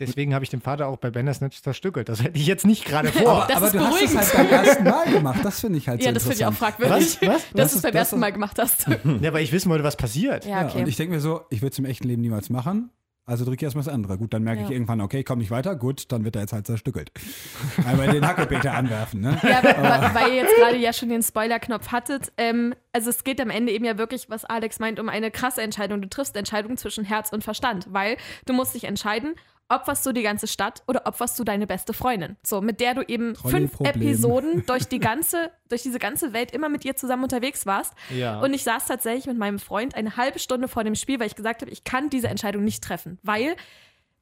Deswegen 0.00 0.34
habe 0.34 0.42
ich 0.42 0.50
den 0.50 0.60
Vater 0.60 0.88
auch 0.88 0.96
bei 0.96 1.10
Bandersnatch 1.12 1.62
zerstückelt. 1.62 2.08
Das 2.08 2.20
hätte 2.20 2.36
ich 2.36 2.46
jetzt 2.48 2.66
nicht 2.66 2.84
gerade 2.84 3.08
vor. 3.12 3.44
Das 3.46 3.58
aber 3.58 3.66
ist 3.66 3.74
du 3.76 3.78
hast 3.80 4.02
es 4.02 4.10
beruhigend. 4.10 4.18
halt 4.18 4.32
beim 4.50 4.64
ersten 4.64 4.84
Mal 4.84 5.12
gemacht. 5.12 5.40
Das 5.44 5.60
finde 5.60 5.78
ich 5.78 5.88
halt 5.88 6.00
Ja, 6.02 6.08
so 6.08 6.14
das 6.14 6.22
finde 6.24 6.36
ich 6.38 6.46
auch 6.46 6.52
fragwürdig, 6.52 7.18
Was? 7.20 7.22
Was? 7.22 7.42
dass 7.52 7.52
du 7.52 7.62
es 7.62 7.74
ist 7.76 7.82
beim 7.82 7.92
das? 7.92 8.00
ersten 8.00 8.18
Mal 8.18 8.32
gemacht 8.32 8.58
hast. 8.58 8.86
Ja, 9.20 9.32
weil 9.32 9.44
ich 9.44 9.52
wissen 9.52 9.70
wollte, 9.70 9.84
was 9.84 9.96
passiert. 9.96 10.46
Ja, 10.46 10.62
Ja, 10.62 10.66
okay. 10.68 10.80
und 10.80 10.88
ich 10.88 10.96
denke 10.96 11.14
mir 11.14 11.20
so, 11.20 11.42
ich 11.50 11.62
würde 11.62 11.72
es 11.74 11.78
im 11.78 11.84
echten 11.84 12.08
Leben 12.08 12.22
niemals 12.22 12.50
machen. 12.50 12.90
Also 13.26 13.44
drücke 13.46 13.56
ich 13.56 13.62
erstmal 13.62 13.84
das 13.84 13.92
andere. 13.92 14.18
Gut, 14.18 14.34
dann 14.34 14.42
merke 14.42 14.62
ich 14.62 14.68
Ja. 14.68 14.74
irgendwann, 14.74 15.00
okay, 15.00 15.24
komm 15.24 15.38
nicht 15.38 15.50
weiter. 15.50 15.76
Gut, 15.76 16.12
dann 16.12 16.24
wird 16.24 16.36
er 16.36 16.42
jetzt 16.42 16.52
halt 16.52 16.66
zerstückelt. 16.66 17.10
Einmal 17.86 18.08
den 18.10 18.26
Hackebeter 18.26 18.74
anwerfen, 18.74 19.20
ne? 19.22 19.38
Ja, 19.42 19.64
weil, 19.64 19.82
weil- 19.82 20.14
weil 20.14 20.28
ihr 20.30 20.36
jetzt 20.42 20.54
gerade 20.56 20.76
ja 20.76 20.92
schon 20.92 21.08
den 21.08 21.22
Spoiler-Knopf 21.22 21.88
hattet. 21.90 22.32
Ähm, 22.36 22.74
also 22.92 23.08
es 23.08 23.24
geht 23.24 23.40
am 23.40 23.48
Ende 23.48 23.72
eben 23.72 23.84
ja 23.86 23.96
wirklich, 23.96 24.28
was 24.28 24.44
Alex 24.44 24.78
meint, 24.78 25.00
um 25.00 25.08
eine 25.08 25.30
krasse 25.30 25.62
Entscheidung. 25.62 26.02
Du 26.02 26.08
triffst 26.08 26.36
Entscheidungen 26.36 26.76
zwischen 26.76 27.04
Herz 27.04 27.32
und 27.32 27.42
Verstand, 27.42 27.86
weil 27.90 28.18
du 28.44 28.52
musst 28.52 28.74
dich 28.74 28.84
entscheiden, 28.84 29.34
opferst 29.74 30.04
du 30.06 30.12
die 30.12 30.22
ganze 30.22 30.46
Stadt 30.46 30.82
oder 30.86 31.06
opferst 31.06 31.38
du 31.38 31.44
deine 31.44 31.66
beste 31.66 31.92
Freundin. 31.92 32.36
So, 32.42 32.60
mit 32.60 32.80
der 32.80 32.94
du 32.94 33.02
eben 33.02 33.34
fünf. 33.36 33.72
Episoden 33.84 34.64
durch 34.66 34.86
die 34.86 34.98
ganze, 34.98 35.50
durch 35.68 35.82
diese 35.82 35.98
ganze 35.98 36.32
Welt 36.32 36.52
immer 36.52 36.68
mit 36.68 36.84
ihr 36.84 36.96
zusammen 36.96 37.24
unterwegs 37.24 37.66
warst. 37.66 37.94
Ja. 38.10 38.40
Und 38.40 38.54
ich 38.54 38.64
saß 38.64 38.86
tatsächlich 38.86 39.26
mit 39.26 39.38
meinem 39.38 39.58
Freund 39.58 39.94
eine 39.94 40.16
halbe 40.16 40.38
Stunde 40.38 40.68
vor 40.68 40.84
dem 40.84 40.94
Spiel, 40.94 41.20
weil 41.20 41.26
ich 41.26 41.36
gesagt 41.36 41.62
habe, 41.62 41.70
ich 41.70 41.84
kann 41.84 42.10
diese 42.10 42.28
Entscheidung 42.28 42.64
nicht 42.64 42.82
treffen, 42.82 43.18
weil 43.22 43.56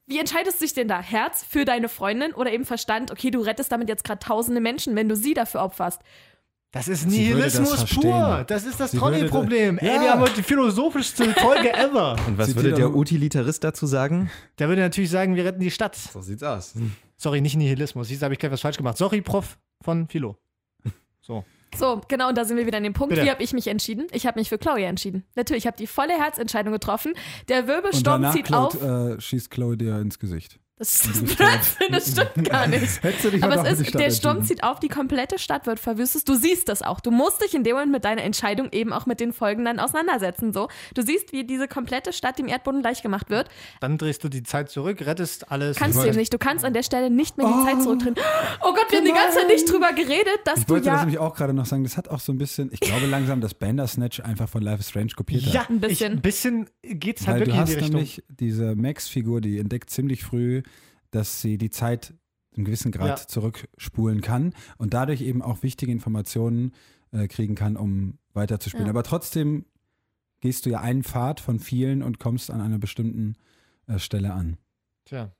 wie 0.05 0.19
entscheidest 0.19 0.59
du 0.59 0.65
dich 0.65 0.73
denn 0.73 0.87
da? 0.87 1.01
Herz 1.01 1.45
für 1.47 1.63
deine 1.63 1.87
Freundin 1.87 2.33
oder 2.33 2.51
eben 2.51 2.65
Verstand? 2.65 3.11
Okay, 3.11 3.31
du 3.31 3.39
rettest 3.39 3.71
damit 3.71 3.87
jetzt 3.87 4.03
gerade 4.03 4.19
tausende 4.19 4.59
Menschen, 4.59 4.95
wenn 4.95 5.07
du 5.07 5.15
sie 5.15 5.33
dafür 5.33 5.63
opferst. 5.63 6.01
Das 6.73 6.87
ist 6.89 7.05
das 7.05 7.11
Nihilismus 7.11 7.75
verstehen. 7.75 8.01
pur. 8.01 8.43
Das 8.47 8.65
ist 8.65 8.79
das 8.79 8.91
Trolley-Problem. 8.91 9.77
da- 9.77 9.85
Ey, 9.85 9.95
Ja. 9.95 10.01
wir 10.01 10.11
haben 10.11 10.21
heute 10.21 10.33
die 10.33 10.43
philosophischste 10.43 11.31
Folge 11.35 11.71
ever. 11.73 12.15
Und 12.27 12.37
was 12.37 12.47
Zitiert 12.47 12.65
würde 12.65 12.75
der 12.77 12.95
Utilitarist 12.95 13.63
dazu 13.63 13.85
sagen? 13.85 14.29
Der 14.59 14.67
würde 14.69 14.81
natürlich 14.81 15.09
sagen, 15.11 15.35
wir 15.35 15.45
retten 15.45 15.59
die 15.61 15.71
Stadt. 15.71 15.95
So 15.95 16.19
sieht's 16.21 16.43
aus. 16.43 16.73
Sorry, 17.15 17.39
nicht 17.41 17.55
Nihilismus. 17.55 18.07
Siehst 18.09 18.21
du, 18.21 18.25
habe 18.25 18.33
ich 18.33 18.39
gleich 18.39 18.51
was 18.51 18.59
falsch 18.61 18.77
gemacht. 18.77 18.97
Sorry, 18.97 19.21
Prof 19.21 19.57
von 19.81 20.07
Philo. 20.07 20.35
So. 21.21 21.45
So, 21.75 22.01
genau, 22.07 22.29
und 22.29 22.37
da 22.37 22.43
sind 22.45 22.57
wir 22.57 22.65
wieder 22.67 22.77
an 22.77 22.83
dem 22.83 22.93
Punkt. 22.93 23.11
Bitte. 23.15 23.25
Wie 23.25 23.31
habe 23.31 23.41
ich 23.41 23.53
mich 23.53 23.67
entschieden? 23.67 24.05
Ich 24.11 24.27
habe 24.27 24.39
mich 24.39 24.49
für 24.49 24.57
Chloe 24.59 24.83
entschieden. 24.83 25.23
Natürlich, 25.35 25.63
ich 25.63 25.67
habe 25.67 25.77
die 25.77 25.87
volle 25.87 26.13
Herzentscheidung 26.13 26.71
getroffen. 26.73 27.13
Der 27.47 27.61
Und 27.61 27.67
Wirbelsturm 27.67 28.21
danach 28.21 28.33
zieht 28.35 28.45
klaut, 28.45 28.75
auf. 28.75 28.83
äh, 29.17 29.21
schießt 29.21 29.49
Chloe 29.49 29.75
dir 29.77 29.97
ins 29.99 30.19
Gesicht. 30.19 30.59
Das 30.79 31.05
ist 31.05 31.23
Blödsinn, 31.37 31.87
das 31.91 32.11
stimmt 32.11 32.49
gar 32.49 32.67
nicht. 32.67 32.99
Du 33.21 33.29
dich 33.29 33.43
Aber 33.43 33.63
es 33.65 33.79
ist, 33.79 33.93
der 33.93 34.09
Sturm 34.09 34.37
entschieden. 34.37 34.57
zieht 34.57 34.63
auf, 34.63 34.79
die 34.79 34.87
komplette 34.89 35.37
Stadt 35.37 35.67
wird 35.67 35.79
verwüstet. 35.79 36.27
Du 36.27 36.33
siehst 36.35 36.67
das 36.67 36.81
auch. 36.81 36.99
Du 36.99 37.11
musst 37.11 37.41
dich 37.43 37.53
in 37.53 37.63
dem 37.63 37.73
Moment 37.75 37.91
mit 37.91 38.05
deiner 38.05 38.23
Entscheidung 38.23 38.69
eben 38.71 38.91
auch 38.91 39.05
mit 39.05 39.19
den 39.19 39.33
Folgen 39.33 39.65
dann 39.65 39.79
auseinandersetzen. 39.79 40.51
So. 40.51 40.67
Du 40.95 41.03
siehst, 41.03 41.31
wie 41.31 41.43
diese 41.45 41.67
komplette 41.67 42.11
Stadt 42.11 42.39
dem 42.39 42.47
Erdboden 42.47 42.81
gleich 42.81 43.03
gemacht 43.03 43.29
wird. 43.29 43.49
Dann 43.81 43.97
drehst 43.99 44.23
du 44.23 44.29
die 44.29 44.41
Zeit 44.43 44.69
zurück, 44.71 45.05
rettest 45.05 45.51
alles. 45.51 45.77
Kannst 45.77 45.99
du 46.01 46.07
eben 46.07 46.17
nicht. 46.17 46.33
Du 46.33 46.37
kannst 46.39 46.65
an 46.65 46.73
der 46.73 46.83
Stelle 46.83 47.09
nicht 47.11 47.37
mehr 47.37 47.45
die 47.47 47.65
Zeit 47.65 47.81
zurückdrehen. 47.83 48.15
Oh 48.61 48.73
Gott, 48.73 48.85
wir 48.89 48.97
haben 48.97 49.05
die 49.05 49.11
ganze 49.13 49.37
Zeit 49.39 49.47
nicht 49.47 49.71
drüber 49.71 49.93
geredet, 49.93 50.39
dass 50.45 50.59
Ich 50.59 50.65
du 50.65 50.73
wollte 50.73 50.85
das 50.87 50.95
ja. 50.95 50.99
nämlich 51.01 51.19
auch 51.19 51.35
gerade 51.35 51.53
noch 51.53 51.65
sagen, 51.67 51.83
das 51.83 51.97
hat 51.97 52.09
auch 52.09 52.19
so 52.19 52.31
ein 52.33 52.37
bisschen, 52.39 52.69
ich 52.73 52.79
glaube 52.79 53.05
langsam, 53.05 53.41
dass 53.41 53.53
Bandersnatch 53.53 54.21
einfach 54.21 54.49
von 54.49 54.63
Life 54.63 54.79
is 54.79 54.89
Strange 54.89 55.11
kopiert 55.15 55.45
hat. 55.45 55.53
ja, 55.53 55.65
Ein 55.69 55.79
bisschen. 55.79 56.13
Ich, 56.13 56.17
ein 56.17 56.21
bisschen 56.21 56.69
geht's 56.81 57.27
halt 57.27 57.41
Weil 57.41 57.45
du 57.45 57.51
wirklich 57.51 57.55
in 57.55 57.61
hast 57.61 57.69
die 57.69 57.75
Richtung. 57.75 57.91
nämlich 57.91 58.23
diese 58.27 58.75
Max-Figur, 58.75 59.39
die 59.39 59.59
entdeckt 59.59 59.89
ziemlich 59.91 60.23
früh, 60.23 60.63
dass 61.15 61.41
sie 61.41 61.57
die 61.57 61.69
Zeit 61.69 62.13
in 62.51 62.65
gewissem 62.65 62.91
Grad 62.91 63.19
Ja. 63.19 63.27
zurückspulen 63.27 64.21
kann 64.21 64.53
und 64.77 64.93
dadurch 64.93 65.21
eben 65.21 65.41
auch 65.41 65.63
wichtige 65.63 65.91
Informationen 65.91 66.71
äh, 67.11 67.27
kriegen 67.27 67.55
kann, 67.55 67.77
um 67.77 68.17
weiterzuspielen. 68.33 68.87
Ja. 68.87 68.91
Aber 68.91 69.03
trotzdem 69.03 69.65
gehst 70.41 70.65
du 70.65 70.69
ja 70.71 70.81
einen 70.81 71.03
Pfad 71.03 71.39
von 71.39 71.59
vielen 71.59 72.03
und 72.03 72.19
kommst 72.19 72.51
an 72.51 72.61
einer 72.61 72.77
bestimmten 72.79 73.35
äh, 73.87 73.97
Stelle 73.99 74.33
an. 74.33 74.57
Tja. 75.05 75.31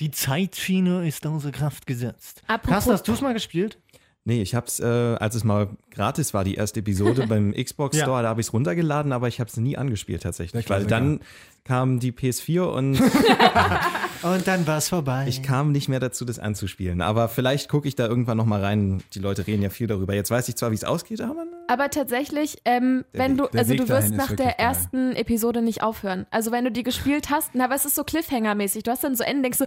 Die 0.00 0.10
Zeitschiene 0.10 1.06
ist 1.08 1.26
außer 1.26 1.52
Kraft 1.52 1.86
gesetzt. 1.86 2.42
Apropos- 2.46 2.86
hast 2.86 3.08
du 3.08 3.12
es 3.12 3.20
mal 3.22 3.32
gespielt? 3.32 3.80
Nee, 4.28 4.42
ich 4.42 4.54
hab's, 4.54 4.80
äh, 4.80 4.84
als 4.84 5.34
es 5.36 5.44
mal 5.44 5.68
gratis 5.92 6.34
war, 6.34 6.42
die 6.44 6.56
erste 6.56 6.80
Episode 6.80 7.26
beim 7.28 7.54
Xbox 7.54 7.96
Ja. 7.96 8.02
Store, 8.04 8.22
da 8.22 8.28
habe 8.28 8.40
ich 8.40 8.48
es 8.48 8.52
runtergeladen, 8.52 9.12
aber 9.12 9.28
ich 9.28 9.38
habe 9.40 9.48
es 9.48 9.56
nie 9.56 9.78
angespielt 9.78 10.22
tatsächlich. 10.24 10.68
Weil 10.68 10.84
dann 10.84 11.20
kam 11.64 11.98
die 12.00 12.12
PS4 12.12 12.62
und 12.62 13.00
Und 14.22 14.48
dann 14.48 14.66
war 14.66 14.78
es 14.78 14.88
vorbei. 14.88 15.26
ich 15.28 15.42
kam 15.42 15.70
nicht 15.72 15.88
mehr 15.88 16.00
dazu, 16.00 16.24
das 16.24 16.38
anzuspielen. 16.40 17.00
Aber 17.02 17.28
vielleicht 17.28 17.68
gucke 17.68 17.86
ich 17.86 17.94
da 17.94 18.06
irgendwann 18.08 18.36
noch 18.38 18.46
mal 18.46 18.60
rein. 18.64 19.02
Die 19.14 19.18
Leute 19.20 19.46
reden 19.46 19.62
ja 19.62 19.70
viel 19.70 19.86
darüber. 19.86 20.14
Jetzt 20.14 20.30
weiß 20.30 20.48
ich 20.48 20.56
zwar, 20.56 20.70
wie 20.72 20.74
es 20.74 20.84
ausgeht, 20.84 21.20
aber 21.20 21.44
Aber 21.68 21.90
tatsächlich, 21.90 22.56
ähm, 22.64 23.04
wenn 23.12 23.38
Weg- 23.38 23.52
du, 23.52 23.58
also 23.58 23.70
Weg 23.72 23.80
du 23.82 23.88
wirst 23.88 24.10
nach 24.14 24.28
der 24.28 24.46
geil. 24.46 24.54
ersten 24.58 25.12
Episode 25.14 25.62
nicht 25.62 25.82
aufhören. 25.82 26.26
Also 26.30 26.50
wenn 26.50 26.64
du 26.64 26.72
die 26.72 26.82
gespielt 26.82 27.30
hast, 27.30 27.50
na, 27.54 27.64
aber 27.66 27.74
es 27.76 27.84
ist 27.84 27.94
so 27.94 28.02
Cliffhanger-mäßig. 28.02 28.82
Du 28.82 28.90
hast 28.90 29.04
dann 29.04 29.14
so 29.14 29.22
Ende, 29.22 29.42
denkst 29.42 29.58
du, 29.58 29.66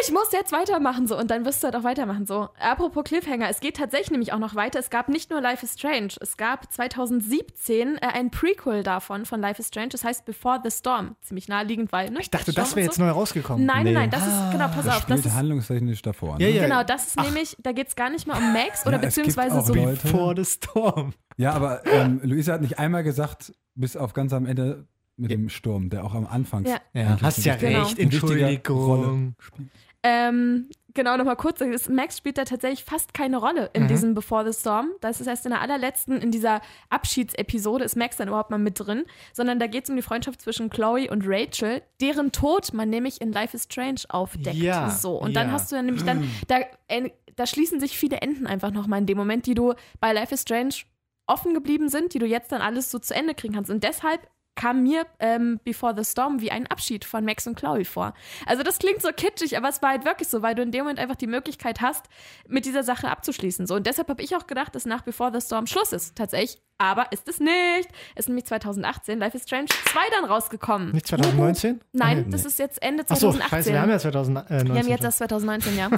ich 0.00 0.12
muss 0.12 0.32
jetzt 0.32 0.52
weitermachen 0.52 1.06
so 1.06 1.18
und 1.18 1.30
dann 1.30 1.44
wirst 1.44 1.62
du 1.62 1.66
halt 1.66 1.76
auch 1.76 1.84
weitermachen 1.84 2.26
so. 2.26 2.48
Apropos 2.58 3.04
Cliffhanger, 3.04 3.48
es 3.48 3.60
geht 3.60 3.76
tatsächlich 3.76 4.10
nämlich 4.10 4.32
auch 4.32 4.38
noch 4.38 4.54
weiter. 4.54 4.78
Es 4.78 4.90
gab 4.90 5.08
nicht 5.08 5.30
nur 5.30 5.40
Life 5.40 5.64
is 5.64 5.74
Strange, 5.74 6.08
es 6.20 6.36
gab 6.36 6.72
2017 6.72 7.96
äh, 7.96 8.00
ein 8.00 8.30
Prequel 8.30 8.82
davon 8.82 9.24
von 9.26 9.40
Life 9.40 9.60
is 9.60 9.68
Strange, 9.68 9.88
das 9.90 10.04
heißt 10.04 10.24
Before 10.24 10.60
the 10.64 10.70
Storm. 10.70 11.16
Ziemlich 11.20 11.48
naheliegend, 11.48 11.92
weil, 11.92 12.10
ne? 12.10 12.20
ich 12.20 12.30
dachte, 12.30 12.52
das 12.52 12.74
wäre 12.74 12.84
und 12.84 12.90
jetzt 12.90 12.96
so. 12.96 13.02
neu 13.02 13.10
rausgekommen. 13.10 13.64
Nein, 13.66 13.84
Nee. 13.84 13.92
nein, 13.92 14.10
nein, 14.10 14.10
das 14.10 14.26
ist, 14.26 14.52
genau, 14.52 14.68
pass 14.68 14.84
Das 14.86 14.96
auf, 14.96 15.06
das 15.06 15.20
ist, 15.26 15.34
handlungstechnisch 15.34 16.02
davor. 16.02 16.38
Ne? 16.38 16.44
Ja, 16.48 16.50
ja. 16.50 16.62
genau, 16.64 16.82
das 16.84 17.08
ist 17.08 17.20
nämlich, 17.20 17.56
da 17.60 17.72
geht 17.72 17.88
es 17.88 17.96
gar 17.96 18.10
nicht 18.10 18.26
mehr 18.26 18.36
um 18.36 18.52
Max 18.52 18.82
oder 18.86 19.00
Ja, 19.00 19.08
es 19.08 19.14
gibt 19.14 19.26
beziehungsweise 19.26 19.58
auch 19.58 19.66
so 19.66 19.74
Leute- 19.74 20.02
Before 20.02 20.34
the 20.36 20.44
Storm. 20.44 21.14
Ja, 21.36 21.52
aber 21.52 21.84
ähm, 21.86 22.20
Luisa 22.22 22.54
hat 22.54 22.60
nicht 22.60 22.78
einmal 22.78 23.02
gesagt, 23.02 23.52
bis 23.74 23.96
auf 23.96 24.12
ganz 24.12 24.32
am 24.32 24.46
Ende 24.46 24.86
mit 25.16 25.30
dem 25.30 25.48
Sturm, 25.48 25.90
der 25.90 26.04
auch 26.04 26.14
am 26.14 26.26
Anfang. 26.26 26.64
Ja. 26.64 26.78
Ja, 26.94 27.18
hast 27.20 27.44
ja 27.44 27.56
Genau. 27.56 27.80
recht. 27.80 27.98
wichtige 27.98 28.02
Entschuldigung. 28.46 29.34
Ähm, 30.04 30.68
genau, 30.94 31.16
nochmal 31.16 31.36
kurz. 31.36 31.60
Max 31.88 32.18
spielt 32.18 32.36
da 32.36 32.44
tatsächlich 32.44 32.82
fast 32.82 33.14
keine 33.14 33.36
Rolle 33.36 33.70
in 33.72 33.84
Mhm. 33.84 33.88
diesem 33.88 34.14
Before 34.14 34.50
the 34.50 34.58
Storm. 34.58 34.88
Das 35.00 35.20
ist 35.20 35.28
erst 35.28 35.46
in 35.46 35.50
der 35.52 35.60
allerletzten, 35.60 36.20
in 36.20 36.32
dieser 36.32 36.60
Abschiedsepisode 36.90 37.84
ist 37.84 37.96
Max 37.96 38.16
dann 38.16 38.26
überhaupt 38.28 38.50
mal 38.50 38.58
mit 38.58 38.80
drin, 38.80 39.04
sondern 39.32 39.60
da 39.60 39.68
geht 39.68 39.84
es 39.84 39.90
um 39.90 39.96
die 39.96 40.02
Freundschaft 40.02 40.40
zwischen 40.40 40.70
Chloe 40.70 41.08
und 41.08 41.22
Rachel, 41.26 41.82
deren 42.00 42.32
Tod 42.32 42.72
man 42.72 42.90
nämlich 42.90 43.20
in 43.20 43.30
Life 43.32 43.56
is 43.56 43.64
Strange 43.64 44.00
aufdeckt. 44.08 44.56
Ja, 44.56 44.90
so. 44.90 45.20
Und 45.20 45.34
dann 45.34 45.48
ja. 45.48 45.52
hast 45.52 45.70
du 45.70 45.76
dann 45.76 45.86
nämlich 45.86 46.04
dann, 46.04 46.28
da, 46.48 46.56
äh, 46.88 47.10
da 47.36 47.46
schließen 47.46 47.78
sich 47.78 47.96
viele 47.96 48.16
Enden 48.22 48.46
einfach 48.48 48.72
nochmal 48.72 48.98
in 49.00 49.06
dem 49.06 49.18
Moment, 49.18 49.46
die 49.46 49.54
du 49.54 49.74
bei 50.00 50.12
Life 50.12 50.34
is 50.34 50.42
Strange 50.42 50.74
offen 51.28 51.54
geblieben 51.54 51.88
sind, 51.88 52.12
die 52.12 52.18
du 52.18 52.26
jetzt 52.26 52.50
dann 52.50 52.60
alles 52.60 52.90
so 52.90 52.98
zu 52.98 53.14
Ende 53.14 53.34
kriegen 53.34 53.54
kannst. 53.54 53.70
Und 53.70 53.84
deshalb 53.84 54.20
kam 54.54 54.82
mir 54.82 55.06
ähm, 55.18 55.60
Before 55.64 55.94
the 55.96 56.04
Storm 56.04 56.40
wie 56.40 56.50
ein 56.50 56.66
Abschied 56.66 57.04
von 57.04 57.24
Max 57.24 57.46
und 57.46 57.56
Chloe 57.56 57.84
vor. 57.84 58.14
Also 58.46 58.62
das 58.62 58.78
klingt 58.78 59.02
so 59.02 59.08
kitschig, 59.14 59.56
aber 59.56 59.68
es 59.68 59.82
war 59.82 59.90
halt 59.90 60.04
wirklich 60.04 60.28
so, 60.28 60.42
weil 60.42 60.54
du 60.54 60.62
in 60.62 60.70
dem 60.70 60.82
Moment 60.82 60.98
einfach 60.98 61.16
die 61.16 61.26
Möglichkeit 61.26 61.80
hast, 61.80 62.06
mit 62.48 62.64
dieser 62.64 62.82
Sache 62.82 63.08
abzuschließen. 63.08 63.66
So. 63.66 63.74
Und 63.74 63.86
deshalb 63.86 64.08
habe 64.08 64.22
ich 64.22 64.36
auch 64.36 64.46
gedacht, 64.46 64.74
dass 64.74 64.86
nach 64.86 65.02
Before 65.02 65.30
the 65.32 65.44
Storm 65.44 65.66
Schluss 65.66 65.92
ist, 65.92 66.16
tatsächlich. 66.16 66.60
Aber 66.78 67.12
ist 67.12 67.28
es 67.28 67.38
nicht. 67.38 67.88
Es 68.14 68.24
ist 68.24 68.28
nämlich 68.28 68.44
2018 68.46 69.18
Life 69.18 69.36
is 69.36 69.44
Strange 69.44 69.66
2 69.66 70.00
dann 70.10 70.24
rausgekommen. 70.24 70.90
Nicht 70.90 71.06
2019? 71.06 71.80
Nein, 71.92 72.30
das 72.30 72.44
ist 72.44 72.58
jetzt 72.58 72.82
Ende 72.82 73.04
Achso, 73.04 73.30
2018. 73.30 73.48
scheiße, 73.50 73.72
wir 73.72 73.80
haben 73.80 73.90
ja 73.90 73.98
2019. 74.00 74.68
Wir 74.68 74.80
haben 74.80 74.88
jetzt 74.88 75.04
das 75.04 75.16
2019, 75.18 75.76
ja. 75.76 75.90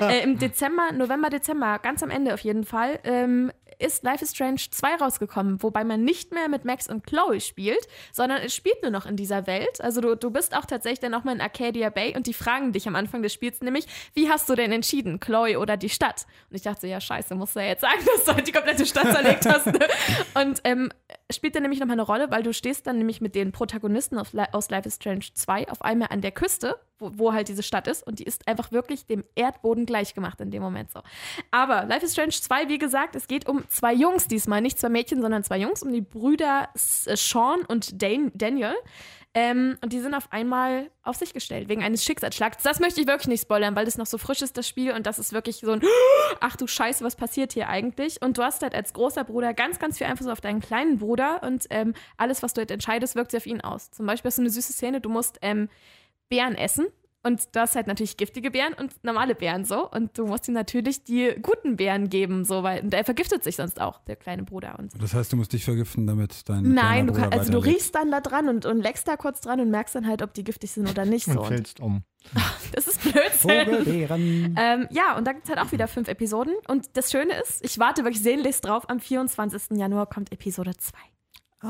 äh, 0.08 0.22
Im 0.22 0.38
Dezember, 0.38 0.92
November, 0.92 1.28
Dezember, 1.28 1.78
ganz 1.80 2.02
am 2.02 2.08
Ende 2.08 2.32
auf 2.32 2.40
jeden 2.40 2.64
Fall, 2.64 2.98
ähm, 3.04 3.52
ist 3.78 4.02
Life 4.04 4.24
is 4.24 4.32
Strange 4.32 4.60
2 4.70 4.96
rausgekommen, 4.96 5.62
wobei 5.62 5.84
man 5.84 6.04
nicht 6.04 6.32
mehr 6.32 6.48
mit 6.48 6.64
Max 6.64 6.88
und 6.88 7.06
Chloe 7.06 7.40
spielt, 7.40 7.86
sondern 8.12 8.42
es 8.42 8.54
spielt 8.54 8.82
nur 8.82 8.90
noch 8.90 9.06
in 9.06 9.16
dieser 9.16 9.46
Welt. 9.46 9.80
Also 9.80 10.00
du, 10.00 10.16
du 10.16 10.30
bist 10.30 10.56
auch 10.56 10.64
tatsächlich 10.64 11.00
dann 11.00 11.12
nochmal 11.12 11.34
in 11.34 11.40
Arcadia 11.40 11.90
Bay 11.90 12.16
und 12.16 12.26
die 12.26 12.34
fragen 12.34 12.72
dich 12.72 12.88
am 12.88 12.96
Anfang 12.96 13.22
des 13.22 13.32
Spiels 13.32 13.60
nämlich, 13.60 13.86
wie 14.14 14.30
hast 14.30 14.48
du 14.48 14.54
denn 14.54 14.72
entschieden, 14.72 15.20
Chloe 15.20 15.58
oder 15.58 15.76
die 15.76 15.88
Stadt? 15.88 16.26
Und 16.50 16.56
ich 16.56 16.62
dachte 16.62 16.82
so, 16.82 16.86
ja 16.86 17.00
scheiße, 17.00 17.34
musst 17.34 17.56
du 17.56 17.60
ja 17.60 17.66
jetzt 17.66 17.82
sagen, 17.82 18.00
dass 18.16 18.24
du 18.24 18.34
halt 18.34 18.46
die 18.46 18.52
komplette 18.52 18.86
Stadt 18.86 19.12
zerlegt 19.12 19.46
hast. 19.46 19.66
Ne? 19.66 19.86
Und 20.34 20.60
ähm, 20.64 20.90
spielt 21.30 21.54
dann 21.54 21.62
nämlich 21.62 21.80
nochmal 21.80 21.94
eine 21.94 22.02
Rolle, 22.02 22.30
weil 22.30 22.42
du 22.42 22.52
stehst 22.52 22.86
dann 22.86 22.98
nämlich 22.98 23.20
mit 23.20 23.34
den 23.34 23.52
Protagonisten 23.52 24.18
aus, 24.18 24.32
aus 24.52 24.70
Life 24.70 24.88
is 24.88 24.96
Strange 24.96 25.26
2 25.32 25.68
auf 25.70 25.82
einmal 25.82 26.08
an 26.10 26.20
der 26.20 26.32
Küste, 26.32 26.78
wo, 26.98 27.10
wo 27.14 27.32
halt 27.32 27.48
diese 27.48 27.62
Stadt 27.62 27.86
ist 27.88 28.06
und 28.06 28.18
die 28.18 28.24
ist 28.24 28.46
einfach 28.48 28.72
wirklich 28.72 29.06
dem 29.06 29.24
Erdboden 29.34 29.86
gleichgemacht 29.86 30.40
in 30.40 30.50
dem 30.50 30.62
Moment 30.62 30.90
so. 30.90 31.00
Aber 31.50 31.84
Life 31.84 32.04
is 32.04 32.12
Strange 32.12 32.30
2, 32.30 32.68
wie 32.68 32.78
gesagt, 32.78 33.16
es 33.16 33.28
geht 33.28 33.48
um 33.48 33.64
zwei 33.68 33.92
Jungs 33.94 34.28
diesmal, 34.28 34.60
nicht 34.60 34.78
zwei 34.78 34.88
Mädchen, 34.88 35.20
sondern 35.20 35.44
zwei 35.44 35.58
Jungs, 35.58 35.82
um 35.82 35.92
die 35.92 36.00
Brüder 36.00 36.68
äh, 36.74 37.16
Sean 37.16 37.60
und 37.66 38.02
Dan 38.02 38.32
Daniel. 38.34 38.74
Ähm, 39.34 39.76
und 39.82 39.92
die 39.92 40.00
sind 40.00 40.14
auf 40.14 40.32
einmal 40.32 40.90
auf 41.02 41.16
sich 41.16 41.34
gestellt, 41.34 41.68
wegen 41.68 41.82
eines 41.82 42.02
Schicksalsschlags. 42.02 42.62
Das 42.62 42.80
möchte 42.80 43.02
ich 43.02 43.06
wirklich 43.06 43.28
nicht 43.28 43.42
spoilern, 43.42 43.76
weil 43.76 43.84
das 43.84 43.98
noch 43.98 44.06
so 44.06 44.16
frisch 44.16 44.40
ist, 44.40 44.56
das 44.56 44.66
Spiel. 44.66 44.92
Und 44.92 45.06
das 45.06 45.18
ist 45.18 45.34
wirklich 45.34 45.58
so 45.58 45.72
ein, 45.72 45.82
ach 46.40 46.56
du 46.56 46.66
Scheiße, 46.66 47.04
was 47.04 47.16
passiert 47.16 47.52
hier 47.52 47.68
eigentlich? 47.68 48.22
Und 48.22 48.38
du 48.38 48.42
hast 48.42 48.62
halt 48.62 48.74
als 48.74 48.94
großer 48.94 49.24
Bruder 49.24 49.52
ganz, 49.52 49.78
ganz 49.78 49.98
viel 49.98 50.06
Einfluss 50.06 50.28
auf 50.28 50.40
deinen 50.40 50.60
kleinen 50.60 50.96
Bruder. 50.98 51.42
Und 51.42 51.66
ähm, 51.68 51.92
alles, 52.16 52.42
was 52.42 52.54
du 52.54 52.60
halt 52.60 52.70
entscheidest, 52.70 53.14
wirkt 53.14 53.32
sich 53.32 53.42
auf 53.42 53.46
ihn 53.46 53.60
aus. 53.60 53.90
Zum 53.90 54.06
Beispiel 54.06 54.30
hast 54.30 54.38
du 54.38 54.42
eine 54.42 54.50
süße 54.50 54.72
Szene, 54.72 55.02
du 55.02 55.10
musst 55.10 55.38
ähm, 55.42 55.68
Beeren 56.30 56.54
essen. 56.54 56.86
Und 57.26 57.56
du 57.56 57.60
hast 57.60 57.74
halt 57.74 57.88
natürlich 57.88 58.16
giftige 58.16 58.52
Beeren 58.52 58.72
und 58.74 58.92
normale 59.02 59.34
Beeren 59.34 59.64
so. 59.64 59.90
Und 59.90 60.16
du 60.16 60.26
musst 60.26 60.46
ihm 60.46 60.54
natürlich 60.54 61.02
die 61.02 61.34
guten 61.42 61.74
Beeren 61.74 62.08
geben, 62.08 62.44
so, 62.44 62.62
weil 62.62 62.84
und 62.84 62.94
er 62.94 63.04
vergiftet 63.04 63.42
sich 63.42 63.56
sonst 63.56 63.80
auch, 63.80 63.98
der 64.04 64.14
kleine 64.14 64.44
Bruder. 64.44 64.78
Und 64.78 64.92
Das 65.02 65.12
heißt, 65.12 65.32
du 65.32 65.36
musst 65.36 65.52
dich 65.52 65.64
vergiften, 65.64 66.06
damit 66.06 66.48
dein 66.48 66.72
Nein, 66.72 67.08
du, 67.08 67.14
Bruder 67.14 67.30
kann, 67.30 67.38
also 67.40 67.50
du 67.50 67.58
riechst 67.58 67.96
dann 67.96 68.12
da 68.12 68.20
dran 68.20 68.48
und, 68.48 68.64
und 68.64 68.80
leckst 68.80 69.08
da 69.08 69.16
kurz 69.16 69.40
dran 69.40 69.58
und 69.58 69.70
merkst 69.70 69.96
dann 69.96 70.06
halt, 70.06 70.22
ob 70.22 70.34
die 70.34 70.44
giftig 70.44 70.70
sind 70.70 70.88
oder 70.88 71.04
nicht. 71.04 71.24
So. 71.26 71.40
Und 71.40 71.48
fällst 71.48 71.80
um. 71.80 72.04
das 72.72 72.86
ist 72.86 73.02
Blödsinn. 73.02 74.54
Ähm, 74.56 74.86
ja, 74.90 75.16
und 75.16 75.26
da 75.26 75.32
gibt 75.32 75.48
es 75.48 75.50
halt 75.50 75.66
auch 75.66 75.72
wieder 75.72 75.88
fünf 75.88 76.06
Episoden. 76.06 76.54
Und 76.68 76.96
das 76.96 77.10
Schöne 77.10 77.32
ist, 77.40 77.64
ich 77.64 77.80
warte 77.80 78.04
wirklich 78.04 78.22
sehnlichst 78.22 78.64
drauf, 78.64 78.88
am 78.88 79.00
24. 79.00 79.76
Januar 79.76 80.06
kommt 80.06 80.30
Episode 80.30 80.76
2. 80.76 80.96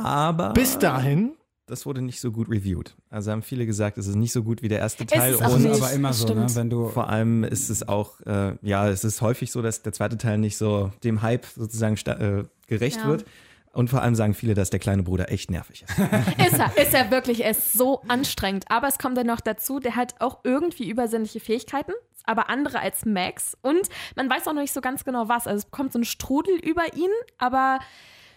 Aber 0.02 0.52
Bis 0.52 0.78
dahin, 0.78 1.34
das 1.66 1.84
wurde 1.86 2.00
nicht 2.00 2.20
so 2.20 2.30
gut 2.30 2.48
reviewed. 2.48 2.94
Also 3.10 3.30
haben 3.32 3.42
viele 3.42 3.66
gesagt, 3.66 3.98
es 3.98 4.06
ist 4.06 4.14
nicht 4.14 4.32
so 4.32 4.42
gut 4.44 4.62
wie 4.62 4.68
der 4.68 4.78
erste 4.78 5.04
Teil. 5.04 5.32
ist 5.34 5.38
auch 5.42 5.46
Das 5.46 5.54
und 5.54 5.64
ist 5.64 5.70
nicht. 5.72 5.82
aber 5.82 5.92
immer 5.92 6.12
so, 6.12 6.32
ne? 6.32 6.46
wenn 6.54 6.70
du 6.70 6.88
vor 6.88 7.08
allem 7.08 7.42
ist 7.44 7.70
es 7.70 7.86
auch, 7.88 8.20
äh, 8.20 8.54
ja, 8.62 8.88
es 8.88 9.02
ist 9.04 9.20
häufig 9.20 9.50
so, 9.50 9.62
dass 9.62 9.82
der 9.82 9.92
zweite 9.92 10.16
Teil 10.16 10.38
nicht 10.38 10.56
so 10.56 10.92
dem 11.04 11.22
Hype 11.22 11.44
sozusagen 11.46 11.96
äh, 12.06 12.44
gerecht 12.68 12.98
Ja. 13.00 13.08
wird. 13.08 13.24
Und 13.72 13.90
vor 13.90 14.00
allem 14.00 14.14
sagen 14.14 14.32
viele, 14.32 14.54
dass 14.54 14.70
der 14.70 14.80
kleine 14.80 15.02
Bruder 15.02 15.30
echt 15.30 15.50
nervig 15.50 15.82
ist. 15.86 15.98
Ist 16.46 16.58
er, 16.58 16.82
ist 16.82 16.94
er 16.94 17.10
wirklich, 17.10 17.44
er 17.44 17.50
ist 17.50 17.74
so 17.74 18.00
anstrengend. 18.08 18.64
Aber 18.70 18.88
es 18.88 18.96
kommt 18.98 19.18
dann 19.18 19.26
noch 19.26 19.40
dazu, 19.42 19.80
der 19.80 19.96
hat 19.96 20.14
auch 20.20 20.38
irgendwie 20.44 20.88
übersinnliche 20.88 21.40
Fähigkeiten, 21.40 21.92
aber 22.24 22.48
andere 22.48 22.80
als 22.80 23.04
Max. 23.04 23.54
Und 23.60 23.88
man 24.14 24.30
weiß 24.30 24.46
auch 24.48 24.54
noch 24.54 24.62
nicht 24.62 24.72
so 24.72 24.80
ganz 24.80 25.04
genau 25.04 25.28
was. 25.28 25.46
Also 25.46 25.66
es 25.66 25.70
kommt 25.72 25.92
so 25.92 25.98
ein 25.98 26.04
Strudel 26.06 26.54
über 26.60 26.94
ihn, 26.94 27.10
aber 27.38 27.80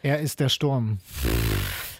er 0.02 0.20
ist 0.20 0.40
der 0.42 0.50
Sturm. 0.50 0.98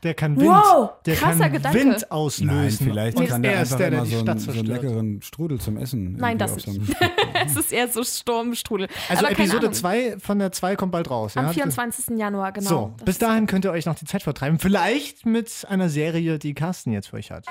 Der 0.04 0.14
kann 0.14 0.38
Wind, 0.38 0.48
Wow, 0.50 0.92
der 1.06 1.16
kann 1.16 1.52
Gedanke. 1.52 1.78
Wind 1.80 2.12
auslösen. 2.12 2.56
Nein, 2.56 2.72
vielleicht 2.72 3.18
und 3.18 3.28
kann 3.28 3.44
er 3.44 3.52
der 3.52 3.62
ist 3.62 3.74
einfach 3.74 3.78
der, 3.80 3.90
der 3.90 4.00
immer 4.00 4.06
die 4.08 4.12
so 4.12 4.18
einen, 4.18 4.26
Stadt 4.26 4.40
so 4.40 4.52
einen 4.52 4.66
zerstört. 4.66 4.84
leckeren 4.84 5.22
Strudel 5.22 5.60
zum 5.60 5.78
Essen. 5.78 6.14
Nein, 6.14 6.38
das 6.38 6.56
nicht. 6.56 6.66
seinem- 7.00 7.12
es 7.46 7.56
ist 7.58 7.74
eher 7.74 7.88
so 7.90 8.04
Sturmstrudel. 8.04 8.88
Also 9.10 9.26
aber 9.26 9.34
Episode 9.34 9.58
Ahnung. 9.60 9.74
2 9.74 10.18
von 10.20 10.40
der 10.40 10.52
2 10.52 10.76
kommt 10.78 10.92
bald 10.94 11.10
raus. 11.10 11.36
Am 11.36 11.46
ja? 11.48 11.52
24. 11.54 12.18
Januar, 12.18 12.52
genau. 12.54 12.70
So, 12.70 12.94
bis 13.04 13.18
dahin 13.18 13.46
könnt 13.46 13.66
ihr 13.66 13.72
euch 13.72 13.86
noch 13.86 13.96
die 13.96 14.06
Zeit 14.06 14.24
vertreiben. 14.24 14.60
Vielleicht 14.60 15.26
mit 15.26 15.66
einer 15.70 15.90
Serie, 15.90 16.40
die 16.40 16.54
Carsten 16.54 16.92
jetzt 16.92 17.10
für 17.10 17.18
euch 17.18 17.32
hat. 17.32 17.46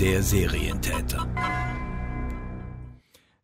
Der 0.00 0.22
Serientäter. 0.22 1.26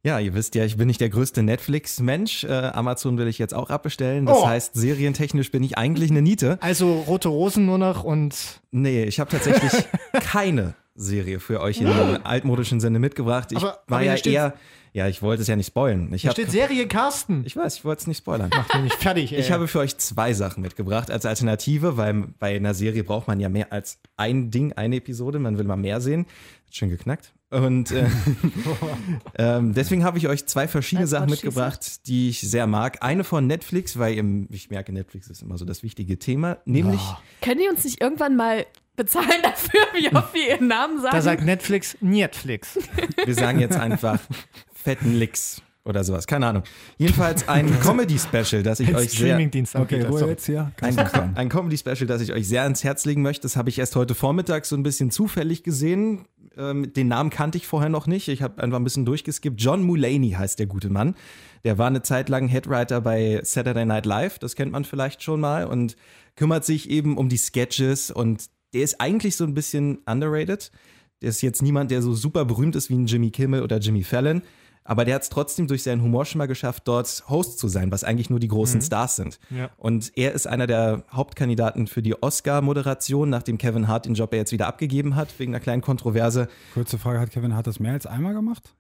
Ja, 0.05 0.19
ihr 0.19 0.35
wisst 0.35 0.57
ja, 0.57 0.65
ich 0.65 0.77
bin 0.77 0.89
nicht 0.89 1.01
der 1.01 1.11
größte 1.11 1.45
Netflix-Mensch. 1.45 2.43
Äh, 2.45 2.49
Amazon 2.51 3.19
will 3.19 3.29
ich 3.29 3.39
jetzt 3.39 3.55
auch 3.55 3.71
abbestellen. 3.71 4.27
Das 4.27 4.37
Oh. 4.39 4.47
heißt, 4.49 4.75
serientechnisch 4.75 5.53
bin 5.53 5.63
ich 5.63 5.79
eigentlich 5.79 6.11
eine 6.11 6.23
Niete. 6.23 6.59
Also 6.61 6.93
Rote 7.03 7.29
Rosen 7.29 7.67
nur 7.67 7.79
noch 7.79 8.03
und 8.03 8.35
Nee, 8.73 9.05
ich 9.05 9.21
habe 9.21 9.31
tatsächlich 9.31 9.71
keine 10.13 10.75
Serie 10.97 11.39
für 11.39 11.61
euch 11.61 11.81
in 11.81 11.87
einem 11.87 12.19
altmodischen 12.25 12.81
Sinne 12.81 12.99
mitgebracht. 12.99 13.53
Ich 13.53 13.59
Aber- 13.59 13.79
war 13.87 13.99
aber 13.99 14.03
ja 14.03 14.17
eher, 14.17 14.55
ja, 14.93 15.07
ich 15.07 15.23
wollte 15.23 15.43
es 15.43 15.49
ja 15.49 15.55
nicht 15.55 15.69
spoilen. 15.69 16.13
Ich, 16.13 16.23
hier 16.23 16.31
hab, 16.31 16.35
steht 16.37 16.51
Serie 16.51 16.89
Carsten. 16.89 17.45
ich 17.47 17.57
weiß, 17.57 17.77
ich 17.77 17.85
wollte 17.85 18.01
es 18.01 18.07
nicht 18.09 18.19
spoilern. 18.19 18.51
Macht 18.55 18.75
mich 18.83 18.93
fertig. 18.95 19.33
Ey. 19.33 19.39
Ich 19.39 19.53
habe 19.53 19.69
für 19.69 19.79
euch 19.79 19.97
zwei 19.99 20.35
Sachen 20.35 20.63
mitgebracht 20.63 21.13
als 21.13 21.25
Alternative, 21.27 21.97
weil 21.97 22.25
bei 22.41 22.57
einer 22.57 22.75
Serie 22.75 23.05
braucht 23.05 23.29
man 23.29 23.39
ja 23.39 23.49
mehr 23.49 23.73
als 23.73 24.01
ein 24.17 24.51
Ding, 24.51 24.73
eine 24.73 24.97
Episode. 24.97 25.39
Man 25.39 25.59
will 25.59 25.65
mal 25.65 25.77
mehr 25.77 26.01
sehen. 26.01 26.27
Hat 26.67 26.75
schön 26.75 26.91
geknackt. 26.91 27.33
Und 27.53 27.91
äh, 27.91 28.09
ähm, 29.39 29.75
deswegen 29.75 30.05
habe 30.05 30.17
ich 30.17 30.27
euch 30.27 30.47
zwei 30.47 30.67
verschiedene 30.67 31.05
That's 31.05 31.11
Sachen 31.11 31.29
mitgebracht, 31.29 32.07
die 32.07 32.31
ich 32.31 32.41
sehr 32.41 32.67
mag. 32.67 33.03
Eine 33.03 33.25
von 33.25 33.47
Netflix, 33.47 33.99
weil 33.99 34.17
im, 34.17 34.49
ich 34.51 34.71
merke, 34.71 34.91
Netflix 34.91 35.29
ist 35.29 35.43
immer 35.43 35.59
so 35.59 35.67
das 35.67 35.83
wichtige 35.83 36.19
Thema, 36.19 36.59
nämlich 36.65 37.01
Können 37.43 37.61
die 37.61 37.69
uns 37.69 37.85
nicht 37.85 38.01
irgendwann 38.01 38.37
mal 38.37 38.65
bezahlen 38.97 39.29
dafür, 39.43 39.81
wie 39.93 40.15
oft 40.15 40.33
wir 40.33 40.49
ihren 40.49 40.69
Namen 40.69 40.99
sagen? 41.03 41.15
da 41.15 41.21
sagt 41.21 41.45
Netflix 41.45 41.97
Netflix. 42.01 42.79
wir 43.23 43.35
sagen 43.35 43.61
jetzt 43.61 43.77
einfach 43.77 44.19
fetten 44.73 45.15
Licks 45.15 45.61
oder 45.85 46.05
sowas, 46.05 46.27
keine 46.27 46.47
Ahnung. 46.47 46.63
Jedenfalls 46.97 47.49
ein 47.49 47.81
Comedy-Special, 47.81 48.63
das 48.63 48.79
ich 48.79 48.89
Ein 48.89 48.97
euch 48.97 49.11
sehr 49.11 49.29
Streamingdienst 49.31 49.75
Okay, 49.75 50.03
Ruhe 50.03 50.29
jetzt 50.29 50.47
hier. 50.47 50.71
Ein, 50.81 50.97
ein 51.35 51.49
Comedy-Special, 51.49 52.07
das 52.07 52.23
ich 52.23 52.33
euch 52.33 52.47
sehr 52.47 52.63
ans 52.63 52.85
Herz 52.85 53.05
legen 53.05 53.23
möchte. 53.23 53.43
Das 53.43 53.57
habe 53.57 53.69
ich 53.69 53.79
erst 53.79 53.97
heute 53.97 54.15
Vormittag 54.15 54.65
so 54.65 54.77
ein 54.77 54.85
bisschen 54.85 55.11
zufällig 55.11 55.65
gesehen. 55.65 56.27
Ähm, 56.57 56.93
den 56.93 57.09
Namen 57.09 57.31
kannte 57.31 57.59
ich 57.59 57.67
vorher 57.67 57.89
noch 57.89 58.07
nicht. 58.07 58.29
Ich 58.29 58.43
habe 58.43 58.63
einfach 58.63 58.79
ein 58.79 58.85
bisschen 58.85 59.05
durchgeskippt. 59.05 59.61
John 59.61 59.83
Mulaney 59.83 60.31
heißt 60.31 60.59
der 60.61 60.67
gute 60.67 60.89
Mann. 60.89 61.17
Der 61.65 61.79
war 61.79 61.89
eine 61.89 62.03
Zeit 62.03 62.29
lang 62.29 62.47
Headwriter 62.47 63.01
bei 63.01 63.41
Saturday 63.43 63.85
Night 63.85 64.07
Live. 64.07 64.39
Das 64.39 64.55
kennt 64.55 64.71
man 64.71 64.85
vielleicht 64.85 65.23
schon 65.23 65.41
mal. 65.41 65.65
Und 65.65 65.97
kümmert 66.37 66.65
sich 66.65 66.91
eben 66.91 67.17
um 67.17 67.29
die 67.29 67.37
Sketches. 67.37 68.13
Und 68.13 68.47
der 68.73 68.83
ist 68.83 69.01
eigentlich 69.01 69.37
so 69.37 69.43
ein 69.45 69.55
bisschen 69.55 69.99
underrated. 70.07 70.71
Der 71.23 71.31
ist 71.31 71.43
jetzt 71.43 71.61
niemand, 71.63 71.91
der 71.91 72.03
so 72.03 72.15
super 72.15 72.45
berühmt 72.45 72.77
ist 72.77 72.89
wie 72.89 72.97
ein 72.97 73.07
Jimmy 73.07 73.31
Kimmel 73.31 73.63
oder 73.63 73.79
Jimmy 73.79 74.05
Fallon. 74.05 74.43
Aber 74.85 75.05
der 75.05 75.15
hat 75.15 75.23
es 75.23 75.29
trotzdem 75.29 75.67
durch 75.69 75.83
seinen 75.83 76.03
Humor 76.03 76.25
schon 76.25 76.39
mal 76.39 76.47
geschafft, 76.47 76.83
dort 76.87 77.25
Host 77.29 77.59
zu 77.59 77.69
sein, 77.69 77.93
was 77.93 78.03
eigentlich 78.05 78.31
nur 78.31 78.41
die 78.41 78.49
großen 78.49 78.81
Stars 78.83 79.17
sind. 79.17 79.39
Ja. 79.51 79.71
Und 79.77 80.13
er 80.17 80.33
ist 80.33 80.47
einer 80.47 80.67
der 80.67 81.05
Hauptkandidaten 81.13 81.87
für 81.87 82.03
die 82.03 82.21
Oscar-Moderation, 82.21 83.31
nachdem 83.31 83.59
Kevin 83.59 83.87
Hart 83.89 84.07
den 84.07 84.15
Job 84.15 84.33
ja 84.33 84.39
jetzt 84.39 84.53
wieder 84.53 84.67
abgegeben 84.67 85.15
hat, 85.17 85.39
wegen 85.39 85.53
einer 85.55 85.61
kleinen 85.61 85.83
Kontroverse. 85.83 86.49
Kurze 86.75 86.99
Frage, 86.99 87.21
hat 87.21 87.31
Kevin 87.31 87.55
Hart 87.55 87.67
das 87.67 87.79
mehr 87.81 87.93
als 87.93 88.07
einmal 88.07 88.35
gemacht? 88.35 88.75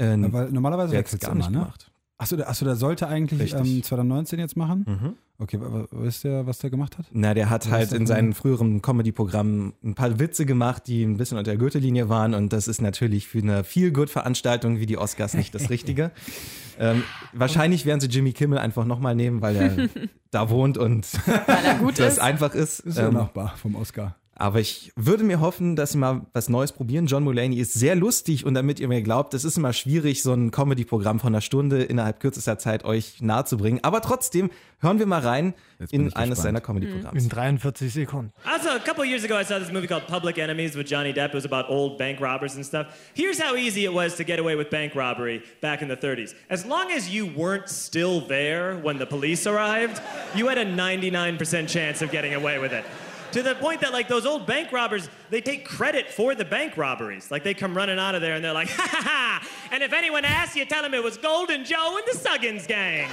Äh, 0.00 0.16
Ja, 0.16 0.32
weil 0.32 0.50
normalerweise 0.50 0.92
wechselt 0.92 1.22
es 1.22 1.26
gar 1.26 1.34
immer, 1.34 1.44
nicht 1.44 1.50
ne? 1.50 1.58
gemacht. 1.58 1.90
Achso, 2.20 2.36
der, 2.36 2.48
achso, 2.48 2.64
der 2.64 2.74
sollte 2.74 3.06
eigentlich 3.06 3.54
Richtig. 3.54 3.76
ähm, 3.76 3.82
2019 3.82 4.40
jetzt 4.40 4.56
machen? 4.56 4.84
Mhm. 4.88 5.12
Okay, 5.40 5.60
wisst 5.92 6.24
ihr, 6.24 6.46
was 6.46 6.58
der 6.58 6.68
gemacht 6.68 6.98
hat? 6.98 7.06
Na, 7.12 7.32
der 7.32 7.48
hat 7.48 7.66
Was 7.66 7.72
halt 7.72 7.92
in 7.92 8.08
seinen 8.08 8.32
früheren 8.32 8.82
Comedy-Programmen 8.82 9.72
ein 9.84 9.94
paar 9.94 10.18
Witze 10.18 10.44
gemacht, 10.44 10.88
die 10.88 11.04
ein 11.04 11.16
bisschen 11.16 11.38
unter 11.38 11.52
der 11.52 11.58
Gürtellinie 11.58 12.08
waren 12.08 12.34
und 12.34 12.52
das 12.52 12.66
ist 12.66 12.80
natürlich 12.82 13.28
für 13.28 13.38
eine 13.38 13.62
Feel-Good-Veranstaltung 13.62 14.80
wie 14.80 14.86
die 14.86 14.98
Oscars 14.98 15.34
nicht 15.34 15.54
das 15.54 15.70
Richtige. 15.70 16.10
ähm, 16.80 17.04
wahrscheinlich 17.32 17.86
werden 17.86 18.00
sie 18.00 18.08
Jimmy 18.08 18.32
Kimmel 18.32 18.58
einfach 18.58 18.84
nochmal 18.84 19.14
nehmen, 19.14 19.40
weil 19.40 19.54
er 19.56 19.88
da 20.32 20.50
wohnt 20.50 20.76
und 20.76 21.06
weil 21.46 21.64
er 21.64 21.74
gut 21.76 21.98
das 22.00 22.14
ist. 22.14 22.18
einfach 22.18 22.52
ist. 22.54 22.80
Ist 22.80 22.98
ja 22.98 23.06
Ähm, 23.06 23.14
Nachbar 23.14 23.56
vom 23.56 23.76
Oscar. 23.76 24.16
Aber 24.40 24.60
ich 24.60 24.92
würde 24.94 25.24
mir 25.24 25.40
hoffen, 25.40 25.74
dass 25.74 25.92
sie 25.92 25.98
mal 25.98 26.22
was 26.32 26.48
Neues 26.48 26.70
probieren. 26.70 27.06
John 27.06 27.24
Mulaney 27.24 27.58
ist 27.58 27.74
sehr 27.74 27.96
lustig 27.96 28.46
und 28.46 28.54
damit 28.54 28.78
ihr 28.78 28.86
mir 28.86 29.02
glaubt, 29.02 29.34
es 29.34 29.44
ist 29.44 29.58
immer 29.58 29.72
schwierig, 29.72 30.22
so 30.22 30.32
ein 30.32 30.52
Comedy-Programm 30.52 31.18
von 31.18 31.34
einer 31.34 31.40
Stunde 31.40 31.82
innerhalb 31.82 32.20
kürzester 32.20 32.56
Zeit 32.56 32.84
euch 32.84 33.20
nahezubringen. 33.20 33.82
Aber 33.82 34.00
trotzdem 34.00 34.50
hören 34.80 35.00
wir 35.00 35.06
mal 35.06 35.22
rein 35.22 35.54
in 35.90 36.02
eines 36.02 36.14
gespannt. 36.14 36.36
seiner 36.36 36.60
Comedy-Programms. 36.60 37.20
In 37.20 37.28
43 37.28 37.92
Sekunden. 37.92 38.32
Also, 38.44 38.68
a 38.68 38.78
couple 38.78 39.04
years 39.04 39.24
ago, 39.24 39.34
I 39.34 39.44
saw 39.44 39.58
this 39.58 39.72
movie 39.72 39.88
called 39.88 40.06
Public 40.06 40.38
Enemies 40.38 40.76
with 40.76 40.86
Johnny 40.86 41.12
Depp. 41.12 41.30
It 41.30 41.34
was 41.34 41.44
about 41.44 41.68
old 41.68 41.98
bank 41.98 42.20
robbers 42.20 42.54
and 42.54 42.64
stuff. 42.64 42.86
Here's 43.14 43.42
how 43.42 43.56
easy 43.56 43.84
it 43.86 43.92
was 43.92 44.14
to 44.18 44.24
get 44.24 44.38
away 44.38 44.54
with 44.54 44.70
bank 44.70 44.94
robbery 44.94 45.42
back 45.60 45.82
in 45.82 45.88
the 45.88 45.96
30s. 45.96 46.34
As 46.48 46.64
long 46.64 46.92
as 46.92 47.10
you 47.10 47.26
weren't 47.26 47.68
still 47.68 48.20
there 48.20 48.76
when 48.76 48.98
the 48.98 49.06
police 49.06 49.48
arrived, 49.48 50.00
you 50.36 50.46
had 50.46 50.58
a 50.58 50.64
99% 50.64 51.68
chance 51.68 52.02
of 52.02 52.12
getting 52.12 52.34
away 52.34 52.60
with 52.60 52.72
it. 52.72 52.84
To 53.32 53.42
the 53.42 53.54
point 53.56 53.82
that, 53.82 53.92
like, 53.92 54.08
those 54.08 54.24
old 54.24 54.46
bank 54.46 54.72
robbers, 54.72 55.08
they 55.28 55.40
take 55.40 55.66
credit 55.66 56.08
for 56.10 56.34
the 56.34 56.44
bank 56.44 56.76
robberies. 56.76 57.30
Like, 57.30 57.44
they 57.44 57.52
come 57.52 57.76
running 57.76 57.98
out 57.98 58.14
of 58.14 58.22
there 58.22 58.34
and 58.34 58.44
they're 58.44 58.54
like, 58.54 58.68
ha 58.70 58.88
ha 58.90 59.02
ha! 59.02 59.48
And 59.70 59.82
if 59.82 59.92
anyone 59.92 60.24
asks 60.24 60.56
you, 60.56 60.64
tell 60.64 60.82
them 60.82 60.94
it 60.94 61.04
was 61.04 61.18
Golden 61.18 61.64
Joe 61.64 61.98
and 61.98 62.06
the 62.06 62.18
Suggins 62.18 62.66
gang. 62.66 63.08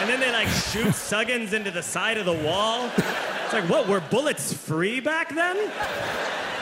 And 0.00 0.08
then 0.08 0.18
they, 0.18 0.32
like, 0.32 0.48
shoot 0.48 0.88
Suggins 0.94 1.52
into 1.52 1.70
the 1.70 1.82
side 1.82 2.18
of 2.18 2.24
the 2.26 2.32
wall. 2.32 2.90
It's 3.44 3.52
like, 3.52 3.68
what, 3.70 3.86
were 3.86 4.00
bullets 4.00 4.52
free 4.52 4.98
back 4.98 5.32
then? 5.34 5.56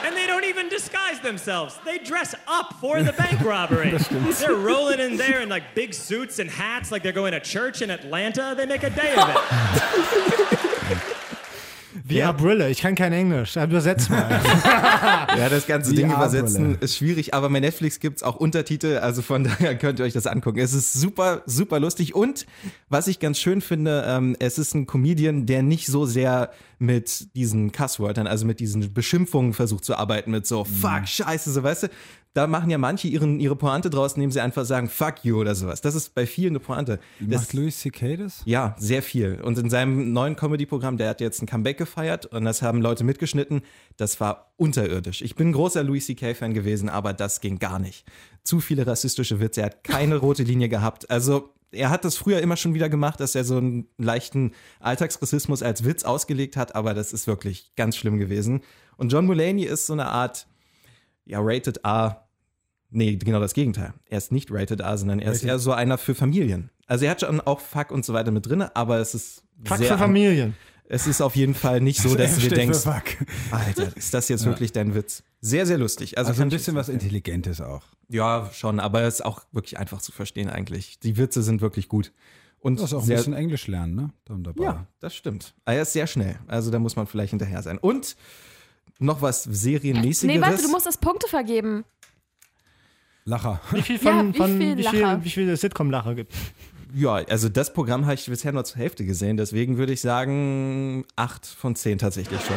And 0.05 0.15
they 0.15 0.25
don't 0.27 0.45
even 0.45 0.69
disguise 0.69 1.19
themselves. 1.19 1.77
They 1.83 1.97
dress 1.97 2.33
up 2.47 2.75
for 2.79 3.03
the 3.03 3.11
bank 3.13 3.41
robbery. 3.43 3.91
they're 3.91 4.55
rolling 4.55 4.99
in 4.99 5.17
there 5.17 5.41
in 5.41 5.49
like 5.49 5.75
big 5.75 5.93
suits 5.93 6.39
and 6.39 6.49
hats 6.49 6.91
like 6.91 7.03
they're 7.03 7.11
going 7.11 7.33
to 7.33 7.39
church 7.39 7.81
in 7.81 7.91
Atlanta. 7.91 8.53
They 8.55 8.65
make 8.65 8.83
a 8.83 8.89
day 8.89 9.15
of 9.15 9.29
it. 9.29 10.58
Wie 12.09 12.17
Ja. 12.17 12.29
Abrille, 12.29 12.69
ich 12.69 12.81
kann 12.81 12.95
kein 12.95 13.13
Englisch. 13.13 13.55
Übersetzt 13.55 14.09
mal. 14.09 14.41
Ja, 15.37 15.47
das 15.47 15.67
ganze 15.67 15.93
Ding 15.93 16.11
übersetzen 16.11 16.77
ist 16.79 16.97
schwierig, 16.97 17.33
aber 17.33 17.49
bei 17.49 17.59
Netflix 17.59 17.99
gibt's 17.99 18.23
auch 18.23 18.35
Untertitel, 18.35 18.97
also 18.97 19.21
von 19.21 19.43
daher 19.59 19.77
könnt 19.77 19.99
ihr 19.99 20.05
euch 20.05 20.13
das 20.13 20.27
angucken. 20.27 20.59
Es 20.59 20.73
ist 20.73 20.93
super, 20.93 21.43
super 21.45 21.79
lustig 21.79 22.15
und 22.15 22.45
was 22.89 23.07
ich 23.07 23.19
ganz 23.19 23.39
schön 23.39 23.61
finde, 23.61 24.03
ähm, 24.07 24.35
es 24.39 24.57
ist 24.57 24.73
ein 24.73 24.87
Comedian, 24.87 25.45
der 25.45 25.61
nicht 25.61 25.85
so 25.87 26.05
sehr 26.05 26.51
mit 26.79 27.35
diesen 27.35 27.71
Cusswörtern, 27.71 28.25
also 28.25 28.45
mit 28.45 28.59
diesen 28.59 28.93
Beschimpfungen 28.93 29.53
versucht 29.53 29.85
zu 29.85 29.95
arbeiten, 29.95 30.31
mit 30.31 30.47
so 30.47 30.63
fuck, 30.63 31.07
scheiße, 31.07 31.51
so 31.51 31.61
weißt 31.61 31.83
du. 31.83 31.87
Da 32.35 32.45
machen 32.45 32.69
ja 32.69 32.77
manche 32.77 33.07
ihren, 33.07 33.39
ihre 33.39 33.55
Pointe 33.55 33.89
draus, 33.89 34.13
indem 34.13 34.31
sie 34.31 34.39
einfach 34.39 34.63
sagen 34.63 34.87
fuck 34.87 35.23
you 35.23 35.39
oder 35.39 35.55
sowas. 35.55 35.81
Das 35.81 35.95
ist 35.95 36.13
bei 36.13 36.27
vielen 36.27 36.51
eine 36.51 36.59
Pointe. 36.59 36.99
Das, 37.19 37.41
Macht 37.41 37.53
Louis 37.53 37.79
C.K. 37.79 38.17
das? 38.17 38.43
ja, 38.45 38.75
sehr 38.77 39.01
viel. 39.01 39.41
Und 39.41 39.57
in 39.57 39.69
seinem 39.69 40.13
neuen 40.13 40.35
Comedy-Programm, 40.35 40.97
der 40.97 41.09
hat 41.09 41.21
jetzt 41.21 41.41
ein 41.41 41.47
Comeback 41.47 41.77
gefeiert 41.77 42.27
und 42.27 42.45
das 42.45 42.61
haben 42.61 42.81
Leute 42.81 43.03
mitgeschnitten. 43.03 43.61
Das 43.97 44.19
war 44.19 44.53
unterirdisch. 44.57 45.21
Ich 45.23 45.35
bin 45.35 45.49
ein 45.49 45.53
großer 45.53 45.83
Louis 45.83 46.05
C.K.-Fan 46.05 46.53
gewesen, 46.53 46.87
aber 46.87 47.13
das 47.13 47.41
ging 47.41 47.57
gar 47.57 47.79
nicht. 47.79 48.05
Zu 48.43 48.59
viele 48.59 48.85
rassistische 48.85 49.39
Witze. 49.39 49.61
Er 49.61 49.67
hat 49.67 49.83
keine 49.83 50.15
rote 50.17 50.43
Linie 50.43 50.69
gehabt. 50.69 51.09
Also, 51.09 51.53
er 51.71 51.89
hat 51.89 52.05
das 52.05 52.17
früher 52.17 52.39
immer 52.41 52.57
schon 52.57 52.73
wieder 52.73 52.89
gemacht, 52.89 53.19
dass 53.19 53.35
er 53.35 53.43
so 53.43 53.57
einen 53.57 53.87
leichten 53.97 54.53
Alltagsrassismus 54.79 55.61
als 55.63 55.83
Witz 55.83 56.03
ausgelegt 56.03 56.57
hat, 56.57 56.75
aber 56.75 56.93
das 56.93 57.13
ist 57.13 57.27
wirklich 57.27 57.73
ganz 57.75 57.95
schlimm 57.95 58.17
gewesen. 58.17 58.61
Und 58.97 59.11
John 59.11 59.25
Mulaney 59.25 59.65
ist 59.65 59.85
so 59.85 59.93
eine 59.93 60.07
Art, 60.07 60.47
ja, 61.29 61.39
Rated 61.41 61.77
R. 61.83 62.27
Nee, 62.91 63.15
genau 63.17 63.39
das 63.39 63.53
Gegenteil. 63.53 63.93
Er 64.09 64.17
ist 64.17 64.31
nicht 64.31 64.49
Rated 64.51 64.79
R, 64.81 64.97
sondern 64.97 65.19
er 65.19 65.31
ist 65.31 65.43
eher 65.43 65.59
so 65.59 65.71
einer 65.71 65.97
für 65.99 66.15
Familien. 66.15 66.71
Also 66.87 67.05
er 67.05 67.11
hat 67.11 67.21
schon 67.21 67.39
auch 67.41 67.59
Fuck 67.59 67.91
und 67.91 68.03
so 68.03 68.13
weiter 68.13 68.31
mit 68.31 68.47
drin, 68.47 68.63
aber 68.63 68.97
es 68.97 69.13
ist 69.13 69.43
Fuck 69.63 69.77
sehr 69.77 69.89
für 69.93 69.97
Familien. 69.99 70.55
es 70.87 71.05
ist 71.05 71.21
auf 71.21 71.35
jeden 71.35 71.53
Fall 71.53 71.81
nicht 71.81 72.01
so, 72.01 72.15
dass 72.15 72.35
du 72.35 72.41
dir 72.41 72.49
denkst, 72.55 72.79
Fuck. 72.79 73.03
Alter, 73.51 73.95
ist 73.95 74.11
das 74.13 74.27
jetzt 74.27 74.43
wirklich 74.45 74.71
dein 74.71 74.95
Witz? 74.95 75.21
Sehr, 75.39 75.67
sehr 75.67 75.77
lustig. 75.77 76.17
Also, 76.17 76.29
Also 76.29 76.41
ein 76.41 76.49
bisschen 76.49 76.75
was. 76.75 76.89
Intelligentes 76.89 77.61
auch. 77.61 77.83
Ja, 78.09 78.49
schon, 78.53 78.79
aber 78.79 79.03
es 79.03 79.15
ist 79.15 79.21
auch 79.25 79.43
wirklich 79.51 79.77
einfach 79.77 80.01
zu 80.01 80.11
verstehen 80.11 80.49
eigentlich. 80.49 80.99
Die 80.99 81.15
Witze 81.17 81.43
sind 81.43 81.61
wirklich 81.61 81.89
gut. 81.89 82.11
Und 82.57 82.79
Du 82.79 82.83
hast 82.83 82.93
auch 82.93 83.01
ein 83.01 83.05
sehr, 83.05 83.17
bisschen 83.17 83.33
Englisch 83.35 83.67
lernen, 83.67 83.95
ne? 83.95 84.09
Dann 84.25 84.43
dabei. 84.43 84.63
ja, 84.63 84.87
das 84.99 85.15
stimmt. 85.15 85.53
Aber 85.63 85.75
er 85.77 85.83
ist 85.83 85.93
sehr 85.93 86.07
schnell. 86.07 86.39
Also 86.47 86.71
da 86.71 86.79
muss 86.79 86.95
man 86.95 87.05
vielleicht 87.07 87.29
hinterher 87.29 87.61
sein. 87.61 87.77
Und 87.77 88.17
noch 88.99 89.21
was 89.21 89.43
serienmäßigeres. 89.43 90.39
Nee, 90.39 90.41
warte, 90.41 90.61
du 90.61 90.69
musst 90.69 90.85
das 90.85 90.97
Punkte 90.97 91.27
vergeben. 91.27 91.83
Lacher. 93.25 93.59
Wie 93.71 93.81
viel 93.81 93.99
von, 93.99 94.07
Ja, 94.27 94.33
wie 94.33 94.37
von 94.37 94.57
viel 94.57 94.77
wie 94.77 94.83
viel, 94.83 95.23
wie 95.23 95.29
viele 95.29 95.57
Sitcom-Lacher 95.57 96.15
gibt 96.15 96.33
ja, 96.93 97.13
also 97.13 97.49
das 97.49 97.73
Programm 97.73 98.05
habe 98.05 98.15
ich 98.15 98.25
bisher 98.25 98.51
nur 98.51 98.63
zur 98.63 98.77
Hälfte 98.77 99.05
gesehen. 99.05 99.37
Deswegen 99.37 99.77
würde 99.77 99.93
ich 99.93 100.01
sagen, 100.01 101.05
acht 101.15 101.45
von 101.45 101.75
zehn 101.75 101.97
tatsächlich 101.97 102.41
schon. 102.41 102.55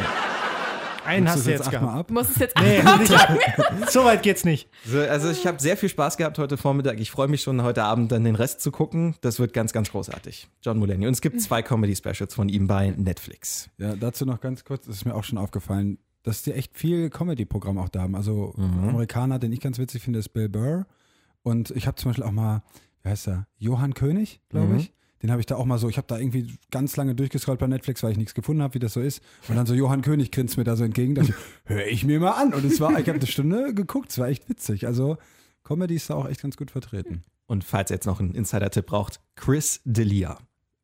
Einen 1.05 1.27
hast 1.27 1.45
du 1.45 1.51
jetzt 1.51 1.69
gehabt. 1.69 1.99
ab? 1.99 2.07
Du 2.07 2.13
musst 2.13 2.31
es 2.31 2.37
jetzt 2.37 2.57
Nee, 2.57 2.81
nicht, 2.99 3.91
so 3.91 4.05
weit 4.05 4.23
geht's 4.23 4.45
nicht. 4.45 4.69
So, 4.85 4.99
also 4.99 5.29
ich 5.29 5.45
habe 5.45 5.61
sehr 5.61 5.75
viel 5.75 5.89
Spaß 5.89 6.15
gehabt 6.15 6.39
heute 6.39 6.55
Vormittag. 6.55 6.97
Ich 6.99 7.11
freue 7.11 7.27
mich 7.27 7.41
schon 7.41 7.61
heute 7.61 7.83
Abend 7.83 8.11
dann 8.13 8.23
den 8.23 8.35
Rest 8.35 8.61
zu 8.61 8.71
gucken. 8.71 9.15
Das 9.19 9.37
wird 9.37 9.51
ganz, 9.53 9.73
ganz 9.73 9.91
großartig. 9.91 10.47
John 10.61 10.79
Mulaney. 10.79 11.05
Und 11.05 11.13
es 11.13 11.19
gibt 11.21 11.41
zwei 11.41 11.61
Comedy-Specials 11.61 12.33
von 12.33 12.47
ihm 12.47 12.67
bei 12.67 12.91
Netflix. 12.95 13.69
Ja, 13.77 13.95
dazu 13.97 14.25
noch 14.25 14.39
ganz 14.39 14.63
kurz, 14.63 14.85
das 14.85 14.95
ist 14.95 15.05
mir 15.05 15.13
auch 15.13 15.25
schon 15.25 15.37
aufgefallen, 15.37 15.97
dass 16.23 16.41
die 16.43 16.53
echt 16.53 16.77
viel 16.77 17.09
Comedy-Programm 17.09 17.77
auch 17.77 17.89
da 17.89 18.01
haben. 18.01 18.15
Also 18.15 18.53
Mhm. 18.57 18.63
ein 18.83 18.89
Amerikaner, 18.89 19.39
den 19.39 19.51
ich 19.51 19.59
ganz 19.59 19.77
witzig 19.77 20.01
finde, 20.01 20.19
ist 20.19 20.29
Bill 20.29 20.49
Burr. 20.49 20.85
Und 21.43 21.71
ich 21.71 21.85
habe 21.87 21.95
zum 21.95 22.09
Beispiel 22.09 22.23
auch 22.23 22.31
mal, 22.31 22.63
wie 23.03 23.09
heißt 23.09 23.27
er, 23.27 23.47
Johann 23.57 23.93
König, 23.93 24.39
glaube 24.49 24.67
Mhm. 24.73 24.77
ich. 24.79 24.93
Den 25.21 25.31
habe 25.31 25.39
ich 25.39 25.45
da 25.45 25.55
auch 25.55 25.63
mal 25.65 25.77
so, 25.77 25.87
ich 25.87 25.95
habe 25.97 26.07
da 26.07 26.17
irgendwie 26.17 26.53
ganz 26.69 26.97
lange 26.97 27.15
durchgescrollt 27.15 27.57
bei 27.59 27.67
Netflix, 27.67 28.03
weil 28.03 28.11
ich 28.11 28.17
nichts 28.17 28.33
gefunden 28.33 28.61
habe, 28.61 28.73
wie 28.73 28.79
das 28.79 28.91
so 28.93 28.99
ist. 28.99 29.21
Und 29.47 29.55
dann 29.55 29.65
so 29.65 29.73
Johann 29.73 30.01
König 30.01 30.31
grinst 30.31 30.57
mir 30.57 30.65
da 30.65 30.75
so 30.75 30.83
entgegen, 30.83 31.15
dachte 31.15 31.29
ich, 31.29 31.35
höre 31.69 31.87
ich 31.87 32.03
mir 32.03 32.19
mal 32.19 32.31
an. 32.31 32.53
Und 32.53 32.65
es 32.65 32.79
war, 32.81 32.91
ich 32.99 33.07
habe 33.07 33.19
eine 33.19 33.27
Stunde 33.27 33.73
geguckt, 33.73 34.11
es 34.11 34.17
war 34.17 34.27
echt 34.27 34.49
witzig. 34.49 34.85
Also 34.85 35.17
Comedy 35.63 35.95
ist 35.95 36.09
da 36.09 36.15
auch 36.15 36.27
echt 36.27 36.41
ganz 36.41 36.57
gut 36.57 36.71
vertreten. 36.71 37.23
Und 37.45 37.63
falls 37.63 37.89
ihr 37.91 37.95
jetzt 37.95 38.05
noch 38.05 38.19
einen 38.19 38.35
Insider-Tipp 38.35 38.85
braucht, 38.85 39.21
Chris 39.35 39.81
D'Elia. 39.85 40.37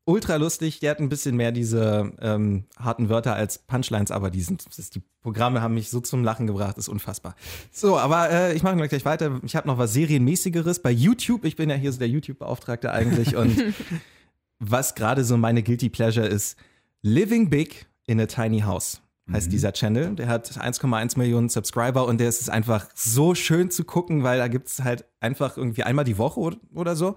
Ultra 0.10 0.38
lustig, 0.38 0.80
der 0.80 0.90
hat 0.90 1.00
ein 1.00 1.08
bisschen 1.08 1.36
mehr 1.36 1.52
diese 1.52 2.12
ähm, 2.20 2.64
harten 2.80 3.10
Wörter 3.10 3.36
als 3.36 3.60
Punchlines, 3.60 4.10
aber 4.10 4.32
die, 4.32 4.42
sind, 4.42 4.66
das 4.66 4.80
ist, 4.80 4.96
die 4.96 5.04
Programme 5.22 5.62
haben 5.62 5.76
mich 5.76 5.92
so 5.92 6.00
zum 6.00 6.24
Lachen 6.24 6.48
gebracht, 6.48 6.80
ist 6.80 6.90
unfassbar. 6.90 7.36
So, 7.72 7.96
aber 7.96 8.32
äh, 8.32 8.56
ich 8.56 8.64
mache 8.64 8.76
gleich 8.88 9.06
weiter. 9.06 9.40
Ich 9.44 9.56
habe 9.56 9.68
noch 9.68 9.78
was 9.78 9.94
Serienmäßigeres 9.94 10.82
bei 10.82 10.90
YouTube. 10.90 11.46
Ich 11.46 11.56
bin 11.56 11.70
ja 11.70 11.76
hier 11.76 11.92
so 11.92 12.00
der 12.00 12.10
YouTube-Beauftragte 12.10 12.92
eigentlich 12.92 13.36
und 13.36 13.56
was 14.60 14.96
gerade 14.96 15.24
so 15.24 15.38
meine 15.38 15.62
Guilty 15.62 15.90
Pleasure 15.90 16.26
ist, 16.26 16.58
Living 17.04 17.52
Big 17.52 17.86
in 18.08 18.20
a 18.20 18.26
Tiny 18.26 18.62
House 18.62 19.04
heißt 19.32 19.52
dieser 19.52 19.74
Channel. 19.74 20.16
Der 20.16 20.28
hat 20.28 20.50
1,1 20.50 21.20
Millionen 21.20 21.50
Subscriber 21.50 22.08
und 22.08 22.20
der 22.20 22.30
ist 22.30 22.50
einfach 22.50 22.88
so 22.96 23.36
schön 23.36 23.70
zu 23.70 23.84
gucken, 23.84 24.24
weil 24.24 24.40
da 24.40 24.48
gibt 24.48 24.70
es 24.70 24.84
halt 24.84 25.06
einfach 25.20 25.56
irgendwie 25.56 25.84
einmal 25.84 26.04
die 26.04 26.18
Woche 26.18 26.58
oder 26.74 26.96
so 26.96 27.16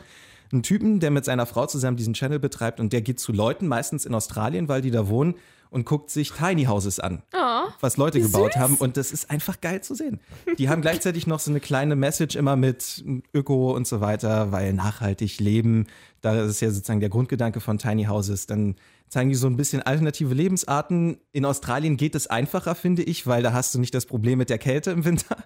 einen 0.52 0.62
Typen, 0.62 1.00
der 1.00 1.10
mit 1.10 1.24
seiner 1.24 1.46
Frau 1.46 1.66
zusammen 1.66 1.96
diesen 1.96 2.14
Channel 2.14 2.38
betreibt 2.38 2.80
und 2.80 2.92
der 2.92 3.02
geht 3.02 3.18
zu 3.20 3.32
Leuten, 3.32 3.66
meistens 3.68 4.04
in 4.04 4.14
Australien, 4.14 4.68
weil 4.68 4.82
die 4.82 4.90
da 4.90 5.08
wohnen 5.08 5.34
und 5.70 5.86
guckt 5.86 6.10
sich 6.10 6.32
Tiny 6.32 6.64
Houses 6.64 7.00
an, 7.00 7.22
Oh, 7.32 7.70
was 7.80 7.96
Leute 7.96 8.20
gebaut 8.20 8.56
haben 8.56 8.76
und 8.76 8.98
das 8.98 9.10
ist 9.10 9.30
einfach 9.30 9.60
geil 9.62 9.82
zu 9.82 9.94
sehen. 9.94 10.20
Die 10.58 10.68
haben 10.68 10.82
gleichzeitig 10.82 11.26
noch 11.26 11.40
so 11.40 11.50
eine 11.50 11.60
kleine 11.60 11.96
Message 11.96 12.36
immer 12.36 12.56
mit 12.56 13.02
Öko 13.32 13.74
und 13.74 13.86
so 13.86 14.02
weiter, 14.02 14.52
weil 14.52 14.74
nachhaltig 14.74 15.40
leben, 15.40 15.86
da 16.20 16.44
ist 16.44 16.60
ja 16.60 16.70
sozusagen 16.70 17.00
der 17.00 17.08
Grundgedanke 17.08 17.60
von 17.60 17.78
Tiny 17.78 18.04
Houses, 18.04 18.46
dann 18.46 18.76
zeigen 19.08 19.30
die 19.30 19.34
so 19.36 19.46
ein 19.46 19.56
bisschen 19.56 19.82
alternative 19.82 20.34
Lebensarten. 20.34 21.18
In 21.32 21.44
Australien 21.44 21.96
geht 21.96 22.14
es 22.14 22.26
einfacher, 22.26 22.74
finde 22.74 23.02
ich, 23.02 23.26
weil 23.26 23.42
da 23.42 23.52
hast 23.52 23.74
du 23.74 23.78
nicht 23.78 23.94
das 23.94 24.06
Problem 24.06 24.38
mit 24.38 24.50
der 24.50 24.58
Kälte 24.58 24.90
im 24.90 25.04
Winter. 25.04 25.36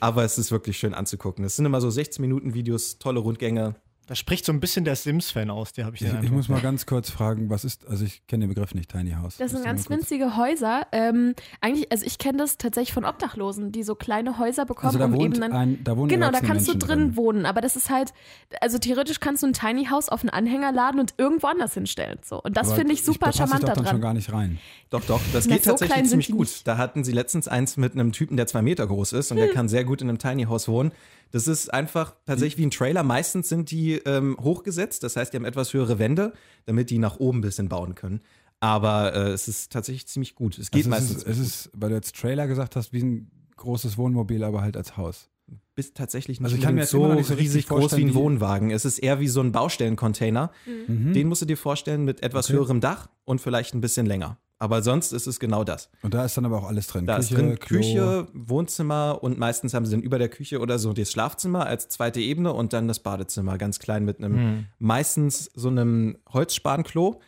Aber 0.00 0.24
es 0.24 0.36
ist 0.38 0.50
wirklich 0.50 0.78
schön 0.78 0.92
anzugucken. 0.94 1.44
Es 1.44 1.56
sind 1.56 1.64
immer 1.64 1.80
so 1.80 1.88
16 1.88 2.20
Minuten 2.20 2.52
Videos, 2.54 2.98
tolle 2.98 3.20
Rundgänge. 3.20 3.76
Da 4.08 4.14
spricht 4.14 4.46
so 4.46 4.52
ein 4.52 4.58
bisschen 4.58 4.86
der 4.86 4.96
Sims-Fan 4.96 5.50
aus, 5.50 5.74
der 5.74 5.84
habe 5.84 5.94
ich 5.94 6.00
Ich, 6.02 6.10
den 6.10 6.22
ich 6.24 6.30
muss 6.30 6.48
mal 6.48 6.62
ganz 6.62 6.86
kurz 6.86 7.10
fragen, 7.10 7.50
was 7.50 7.62
ist, 7.64 7.86
also 7.86 8.06
ich 8.06 8.26
kenne 8.26 8.46
den 8.46 8.48
Begriff 8.48 8.74
nicht, 8.74 8.90
Tiny 8.90 9.10
House. 9.12 9.36
Das 9.36 9.50
sind 9.50 9.62
ganz 9.64 9.90
winzige 9.90 10.34
Häuser. 10.38 10.86
Ähm, 10.92 11.34
eigentlich, 11.60 11.92
also 11.92 12.06
ich 12.06 12.16
kenne 12.16 12.38
das 12.38 12.56
tatsächlich 12.56 12.94
von 12.94 13.04
Obdachlosen, 13.04 13.70
die 13.70 13.82
so 13.82 13.94
kleine 13.94 14.38
Häuser 14.38 14.64
bekommen, 14.64 14.86
Also 14.88 14.98
da 14.98 15.04
um 15.04 15.12
wohnt 15.12 15.34
eben 15.36 15.40
dann. 15.42 15.52
ein, 15.52 15.84
da 15.84 15.94
wohnen 15.98 16.08
Genau, 16.08 16.30
da 16.30 16.40
kannst 16.40 16.66
du 16.68 16.72
Menschen 16.72 16.88
drin, 16.88 17.16
wohnen, 17.16 17.44
aber 17.44 17.60
das 17.60 17.76
ist 17.76 17.90
halt, 17.90 18.14
also 18.62 18.78
theoretisch 18.78 19.20
kannst 19.20 19.42
du 19.42 19.46
ein 19.48 19.52
Tiny 19.52 19.84
House 19.90 20.08
auf 20.08 20.22
einen 20.22 20.30
Anhänger 20.30 20.72
laden 20.72 21.00
und 21.00 21.12
irgendwo 21.18 21.46
anders 21.48 21.74
hinstellen. 21.74 22.18
So. 22.24 22.40
Und 22.42 22.56
das 22.56 22.72
finde 22.72 22.94
ich 22.94 23.04
super 23.04 23.18
da 23.18 23.26
passe 23.26 23.38
charmant 23.38 23.62
ich 23.64 23.68
doch 23.68 23.74
dann 23.74 23.84
schon 23.84 23.84
daran. 23.84 24.00
gar 24.00 24.14
nicht 24.14 24.32
rein. 24.32 24.58
Doch, 24.88 25.04
doch, 25.04 25.20
das 25.34 25.46
Na, 25.46 25.54
geht 25.56 25.64
so 25.64 25.70
tatsächlich 25.72 26.08
ziemlich 26.08 26.30
gut. 26.30 26.40
nicht. 26.40 26.66
Da 26.66 26.78
hatten 26.78 27.04
sie 27.04 27.12
letztens 27.12 27.46
eins 27.46 27.76
mit 27.76 27.92
einem 27.92 28.12
Typen, 28.12 28.38
der 28.38 28.46
zwei 28.46 28.62
Meter 28.62 28.86
groß 28.86 29.12
ist 29.12 29.30
und 29.32 29.36
der 29.36 29.48
kann 29.48 29.68
sehr 29.68 29.84
gut 29.84 30.00
in 30.00 30.08
einem 30.08 30.18
Tiny 30.18 30.44
House 30.44 30.66
wohnen. 30.66 30.92
Das 31.30 31.46
ist 31.46 31.72
einfach 31.72 32.14
tatsächlich 32.26 32.58
wie 32.58 32.66
ein 32.66 32.70
Trailer. 32.70 33.02
Meistens 33.02 33.48
sind 33.48 33.70
die 33.70 33.94
ähm, 33.94 34.36
hochgesetzt, 34.40 35.02
das 35.02 35.16
heißt, 35.16 35.32
die 35.32 35.36
haben 35.36 35.44
etwas 35.44 35.72
höhere 35.74 35.98
Wände, 35.98 36.32
damit 36.66 36.90
die 36.90 36.98
nach 36.98 37.18
oben 37.18 37.38
ein 37.38 37.42
bisschen 37.42 37.68
bauen 37.68 37.94
können. 37.94 38.20
Aber 38.60 39.14
äh, 39.14 39.30
es 39.30 39.46
ist 39.46 39.70
tatsächlich 39.72 40.06
ziemlich 40.08 40.34
gut. 40.34 40.58
Es 40.58 40.70
geht 40.70 40.80
also 40.80 40.90
meistens 40.90 41.16
es 41.18 41.22
ist, 41.24 41.26
es 41.26 41.38
ist, 41.38 41.70
weil 41.74 41.90
du 41.90 41.94
jetzt 41.96 42.16
Trailer 42.16 42.46
gesagt 42.48 42.76
hast, 42.76 42.92
wie 42.92 43.02
ein 43.02 43.30
großes 43.56 43.98
Wohnmobil, 43.98 44.42
aber 44.42 44.62
halt 44.62 44.76
als 44.76 44.96
Haus. 44.96 45.28
bis 45.74 45.92
tatsächlich 45.94 46.40
nicht, 46.40 46.44
Also 46.46 46.56
ich 46.56 46.62
kann 46.62 46.74
mir 46.74 46.86
so 46.86 47.06
noch 47.06 47.14
nicht 47.14 47.26
so 47.26 47.34
riesig 47.34 47.68
groß 47.68 47.96
wie 47.96 48.04
ein 48.04 48.14
Wohnwagen. 48.14 48.70
Es 48.70 48.84
ist 48.84 48.98
eher 48.98 49.20
wie 49.20 49.28
so 49.28 49.40
ein 49.40 49.52
Baustellencontainer. 49.52 50.50
Mhm. 50.86 51.12
Den 51.12 51.28
musst 51.28 51.42
du 51.42 51.46
dir 51.46 51.56
vorstellen 51.56 52.04
mit 52.04 52.22
etwas 52.22 52.46
Okay. 52.48 52.58
höherem 52.58 52.80
Dach 52.80 53.08
und 53.24 53.40
vielleicht 53.40 53.74
ein 53.74 53.80
bisschen 53.80 54.06
länger. 54.06 54.38
Aber 54.60 54.82
sonst 54.82 55.12
ist 55.12 55.26
es 55.28 55.38
genau 55.38 55.62
das. 55.62 55.88
Und 56.02 56.14
da 56.14 56.24
ist 56.24 56.36
dann 56.36 56.44
aber 56.44 56.58
auch 56.58 56.66
alles 56.66 56.88
drin. 56.88 57.06
Da 57.06 57.16
Küche, 57.16 57.34
ist 57.34 57.38
drin 57.38 57.58
Klo. 57.60 57.78
Küche, 57.78 58.28
Wohnzimmer 58.32 59.20
und 59.22 59.38
meistens 59.38 59.72
haben 59.72 59.86
sie 59.86 59.92
dann 59.92 60.02
über 60.02 60.18
der 60.18 60.28
Küche 60.28 60.58
oder 60.58 60.80
so 60.80 60.92
das 60.92 61.12
Schlafzimmer 61.12 61.66
als 61.66 61.88
zweite 61.88 62.20
Ebene 62.20 62.52
und 62.52 62.72
dann 62.72 62.88
das 62.88 62.98
Badezimmer, 62.98 63.56
ganz 63.56 63.78
klein 63.78 64.04
mit 64.04 64.18
einem 64.18 64.34
Hm. 64.36 64.66
meistens 64.78 65.50
so 65.54 65.68
einem 65.68 66.18
Holzspanklo 66.28 67.20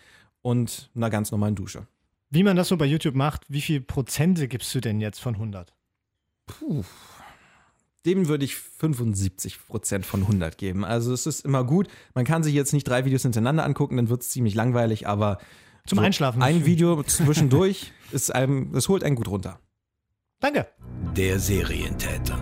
und 0.43 0.91
einer 0.97 1.11
ganz 1.11 1.31
normalen 1.31 1.55
Dusche. 1.55 1.87
Wie 2.31 2.43
man 2.43 2.57
das 2.57 2.69
so 2.69 2.77
bei 2.77 2.87
YouTube 2.87 3.15
macht, 3.15 3.43
wie 3.49 3.61
viel 3.61 3.81
Prozente 3.81 4.49
gibst 4.49 4.75
du 4.75 4.81
denn 4.81 5.01
jetzt 5.01 5.21
von 5.21 5.35
100? 5.35 5.73
Dem 8.07 8.29
würde 8.29 8.45
ich 8.45 8.57
75 8.57 9.67
Prozent 9.67 10.07
von 10.07 10.23
100 10.23 10.57
geben. 10.57 10.85
Also 10.85 11.13
es 11.13 11.27
ist 11.27 11.45
immer 11.45 11.65
gut. 11.65 11.89
Man 12.15 12.25
kann 12.25 12.43
sich 12.43 12.55
jetzt 12.55 12.73
nicht 12.73 12.89
drei 12.89 13.05
Videos 13.05 13.23
hintereinander 13.23 13.65
angucken, 13.65 13.97
dann 13.97 14.09
wird 14.09 14.23
es 14.23 14.31
ziemlich 14.31 14.55
langweilig, 14.55 15.07
aber 15.07 15.39
Zum 15.91 15.99
Einschlafen. 15.99 16.41
ein 16.41 16.65
Video 16.67 17.03
zwischendurch 17.03 17.93
ist 18.13 18.33
einem, 18.33 18.73
es 18.77 18.89
holt 18.89 19.03
einen 19.03 19.17
gut 19.17 19.27
runter. 19.27 19.59
Danke. 20.39 20.69
Der 21.17 21.41
Serientäter. 21.41 22.39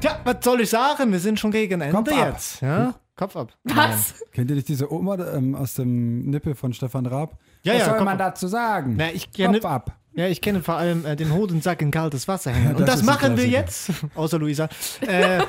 Tja, 0.00 0.20
was 0.24 0.36
soll 0.44 0.60
ich 0.60 0.68
sagen? 0.68 1.10
Wir 1.12 1.18
sind 1.18 1.40
schon 1.40 1.52
gegen 1.52 1.80
Ende 1.80 1.96
Kopf 1.96 2.12
ab. 2.12 2.32
jetzt. 2.34 2.60
Ja? 2.60 2.94
Kopf 3.16 3.34
ab. 3.34 3.56
Was? 3.64 4.14
Kennt 4.30 4.50
ihr 4.50 4.56
nicht 4.56 4.68
diese 4.68 4.92
Oma 4.92 5.16
ähm, 5.34 5.54
aus 5.54 5.72
dem 5.72 6.26
Nippel 6.28 6.54
von 6.54 6.74
Stefan 6.74 7.06
Raab? 7.06 7.38
Ja, 7.62 7.72
Was 7.72 7.78
ja, 7.80 7.84
soll 7.86 7.94
Kopf 7.94 8.04
man 8.04 8.20
ab. 8.20 8.34
dazu 8.34 8.46
sagen? 8.46 8.96
Na, 8.98 9.10
ich 9.10 9.32
kenne, 9.32 9.60
Kopf 9.60 9.70
ab. 9.70 9.98
ja, 10.12 10.28
ich 10.28 10.42
kenne 10.42 10.62
vor 10.62 10.74
allem 10.76 11.06
äh, 11.06 11.16
den 11.16 11.32
Hodensack 11.32 11.80
in 11.80 11.90
kaltes 11.90 12.28
Wasser 12.28 12.50
hängen. 12.52 12.72
Ja, 12.72 12.76
Und 12.76 12.80
das 12.80 12.96
das 12.96 13.04
machen 13.04 13.38
wir 13.38 13.48
jetzt, 13.48 13.90
außer 14.14 14.38
Luisa. 14.38 14.68
Äh, 15.00 15.42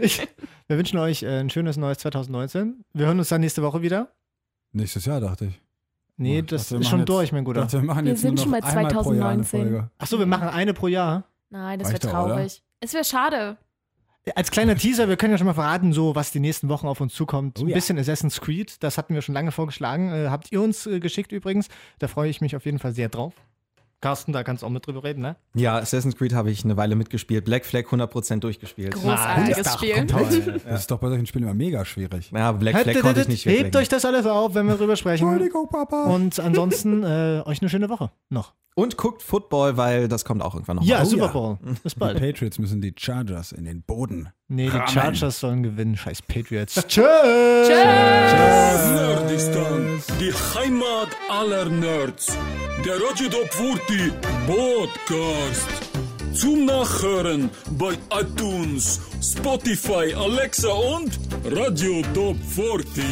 ich, 0.00 0.26
wir 0.68 0.78
wünschen 0.78 0.98
euch 0.98 1.22
äh, 1.22 1.40
ein 1.40 1.50
schönes 1.50 1.76
neues 1.76 1.98
2019. 1.98 2.82
Wir 2.94 3.04
hören 3.04 3.18
uns 3.18 3.28
dann 3.28 3.42
nächste 3.42 3.62
Woche 3.62 3.82
wieder. 3.82 4.08
Nächstes 4.72 5.04
Jahr, 5.04 5.20
dachte 5.20 5.46
ich. 5.46 5.60
Nee, 6.16 6.40
Ich 6.40 6.46
das 6.46 6.68
dachte, 6.68 6.82
ist 6.82 6.88
schon 6.88 7.00
jetzt- 7.00 7.08
durch, 7.08 7.32
mein 7.32 7.44
Guter. 7.44 7.62
Dachte, 7.62 7.80
wir 7.80 7.86
machen 7.86 8.04
Wir 8.04 8.12
jetzt 8.12 8.22
sind 8.22 8.34
nur 8.34 8.42
schon 8.44 8.52
bei 8.52 8.62
einmal 8.62 8.86
pro 8.92 9.12
Jahr 9.12 9.30
eine 9.30 9.42
2019. 9.42 9.60
Folge. 9.60 9.90
Achso, 9.98 10.18
wir 10.18 10.26
machen 10.26 10.48
eine 10.48 10.74
pro 10.74 10.88
Jahr. 10.88 11.24
Nein, 11.50 11.78
das 11.78 11.88
wäre 11.88 11.98
doch, 12.00 12.08
oder? 12.10 12.34
traurig. 12.34 12.62
Es 12.80 12.94
wäre 12.94 13.04
schade. 13.04 13.56
Als 14.36 14.50
kleiner 14.52 14.76
Teaser, 14.76 15.08
wir 15.08 15.16
können 15.16 15.32
ja 15.32 15.38
schon 15.38 15.48
mal 15.48 15.54
verraten, 15.54 15.92
so 15.92 16.14
was 16.14 16.30
die 16.30 16.38
nächsten 16.38 16.68
Wochen 16.68 16.86
auf 16.86 17.00
uns 17.00 17.12
zukommt. 17.12 17.58
Oh 17.58 17.62
Ein 17.64 17.68
ja. 17.68 17.74
bisschen 17.74 17.98
Assassin's 17.98 18.40
Creed, 18.40 18.80
das 18.82 18.96
hatten 18.96 19.14
wir 19.14 19.22
schon 19.22 19.34
lange 19.34 19.50
vorgeschlagen. 19.50 20.12
Äh, 20.12 20.28
habt 20.28 20.52
ihr 20.52 20.62
uns 20.62 20.86
äh, 20.86 21.00
geschickt 21.00 21.32
übrigens. 21.32 21.68
Da 21.98 22.06
freue 22.06 22.30
ich 22.30 22.40
mich 22.40 22.54
auf 22.54 22.64
jeden 22.64 22.78
Fall 22.78 22.92
sehr 22.92 23.08
drauf. 23.08 23.32
Carsten, 24.02 24.32
da 24.32 24.42
kannst 24.42 24.62
du 24.62 24.66
auch 24.66 24.70
mit 24.70 24.84
drüber 24.84 25.04
reden, 25.04 25.22
ne? 25.22 25.36
Ja, 25.54 25.78
Assassin's 25.78 26.16
Creed 26.16 26.34
habe 26.34 26.50
ich 26.50 26.64
eine 26.64 26.76
Weile 26.76 26.96
mitgespielt. 26.96 27.44
Black 27.44 27.64
Flag 27.64 27.84
100% 27.84 28.40
durchgespielt. 28.40 28.94
Großartiges 28.94 29.66
Ach, 29.66 29.78
Spiel. 29.78 30.06
Das 30.64 30.80
ist 30.80 30.90
doch 30.90 30.98
bei 30.98 31.08
solchen 31.08 31.26
Spielen 31.26 31.44
immer 31.44 31.54
mega 31.54 31.84
schwierig. 31.84 32.32
Ja, 32.32 32.50
Black 32.50 32.80
Flag 32.80 33.00
konnte 33.00 33.20
ich 33.22 33.28
nicht 33.28 33.46
Hebt 33.46 33.76
euch 33.76 33.88
das 33.88 34.04
alles 34.04 34.26
auf, 34.26 34.54
wenn 34.54 34.66
wir 34.66 34.74
drüber 34.74 34.96
sprechen. 34.96 35.26
Entschuldigung, 35.28 35.68
Papa. 35.68 36.04
Und 36.06 36.40
ansonsten 36.40 37.04
äh, 37.04 37.42
euch 37.46 37.62
eine 37.62 37.70
schöne 37.70 37.88
Woche 37.88 38.10
noch. 38.28 38.54
Und 38.74 38.96
guckt 38.96 39.22
Football, 39.22 39.76
weil 39.76 40.08
das 40.08 40.24
kommt 40.24 40.42
auch 40.42 40.54
irgendwann 40.54 40.76
noch. 40.76 40.82
Ja, 40.84 41.00
mal. 41.00 41.06
Super 41.06 41.26
ja. 41.26 41.32
Bowl. 41.32 41.58
Bis 41.82 41.92
Die 41.94 41.98
bald. 41.98 42.18
Patriots 42.18 42.58
müssen 42.58 42.80
die 42.80 42.94
Chargers 42.96 43.52
in 43.52 43.66
den 43.66 43.82
Boden. 43.82 44.30
Nee, 44.48 44.70
die 44.70 44.70
Rammen. 44.70 44.88
Chargers 44.88 45.40
sollen 45.40 45.62
gewinnen. 45.62 45.96
Scheiß 45.96 46.22
Patriots. 46.22 46.76
Nerdistan, 48.92 50.02
die 50.18 50.32
Heimat 50.32 51.08
aller 51.28 51.66
Nerds. 51.68 52.34
Der 52.84 52.94
Radio 52.94 53.28
Top 53.28 53.52
40 53.52 54.12
Podcast. 54.46 55.68
Zum 56.34 56.64
Nachhören 56.64 57.50
bei 57.72 57.92
iTunes, 58.18 59.00
Spotify, 59.20 60.14
Alexa 60.14 60.70
und 60.70 61.18
Radio 61.44 62.02
Top 62.14 62.36
40. 62.48 63.04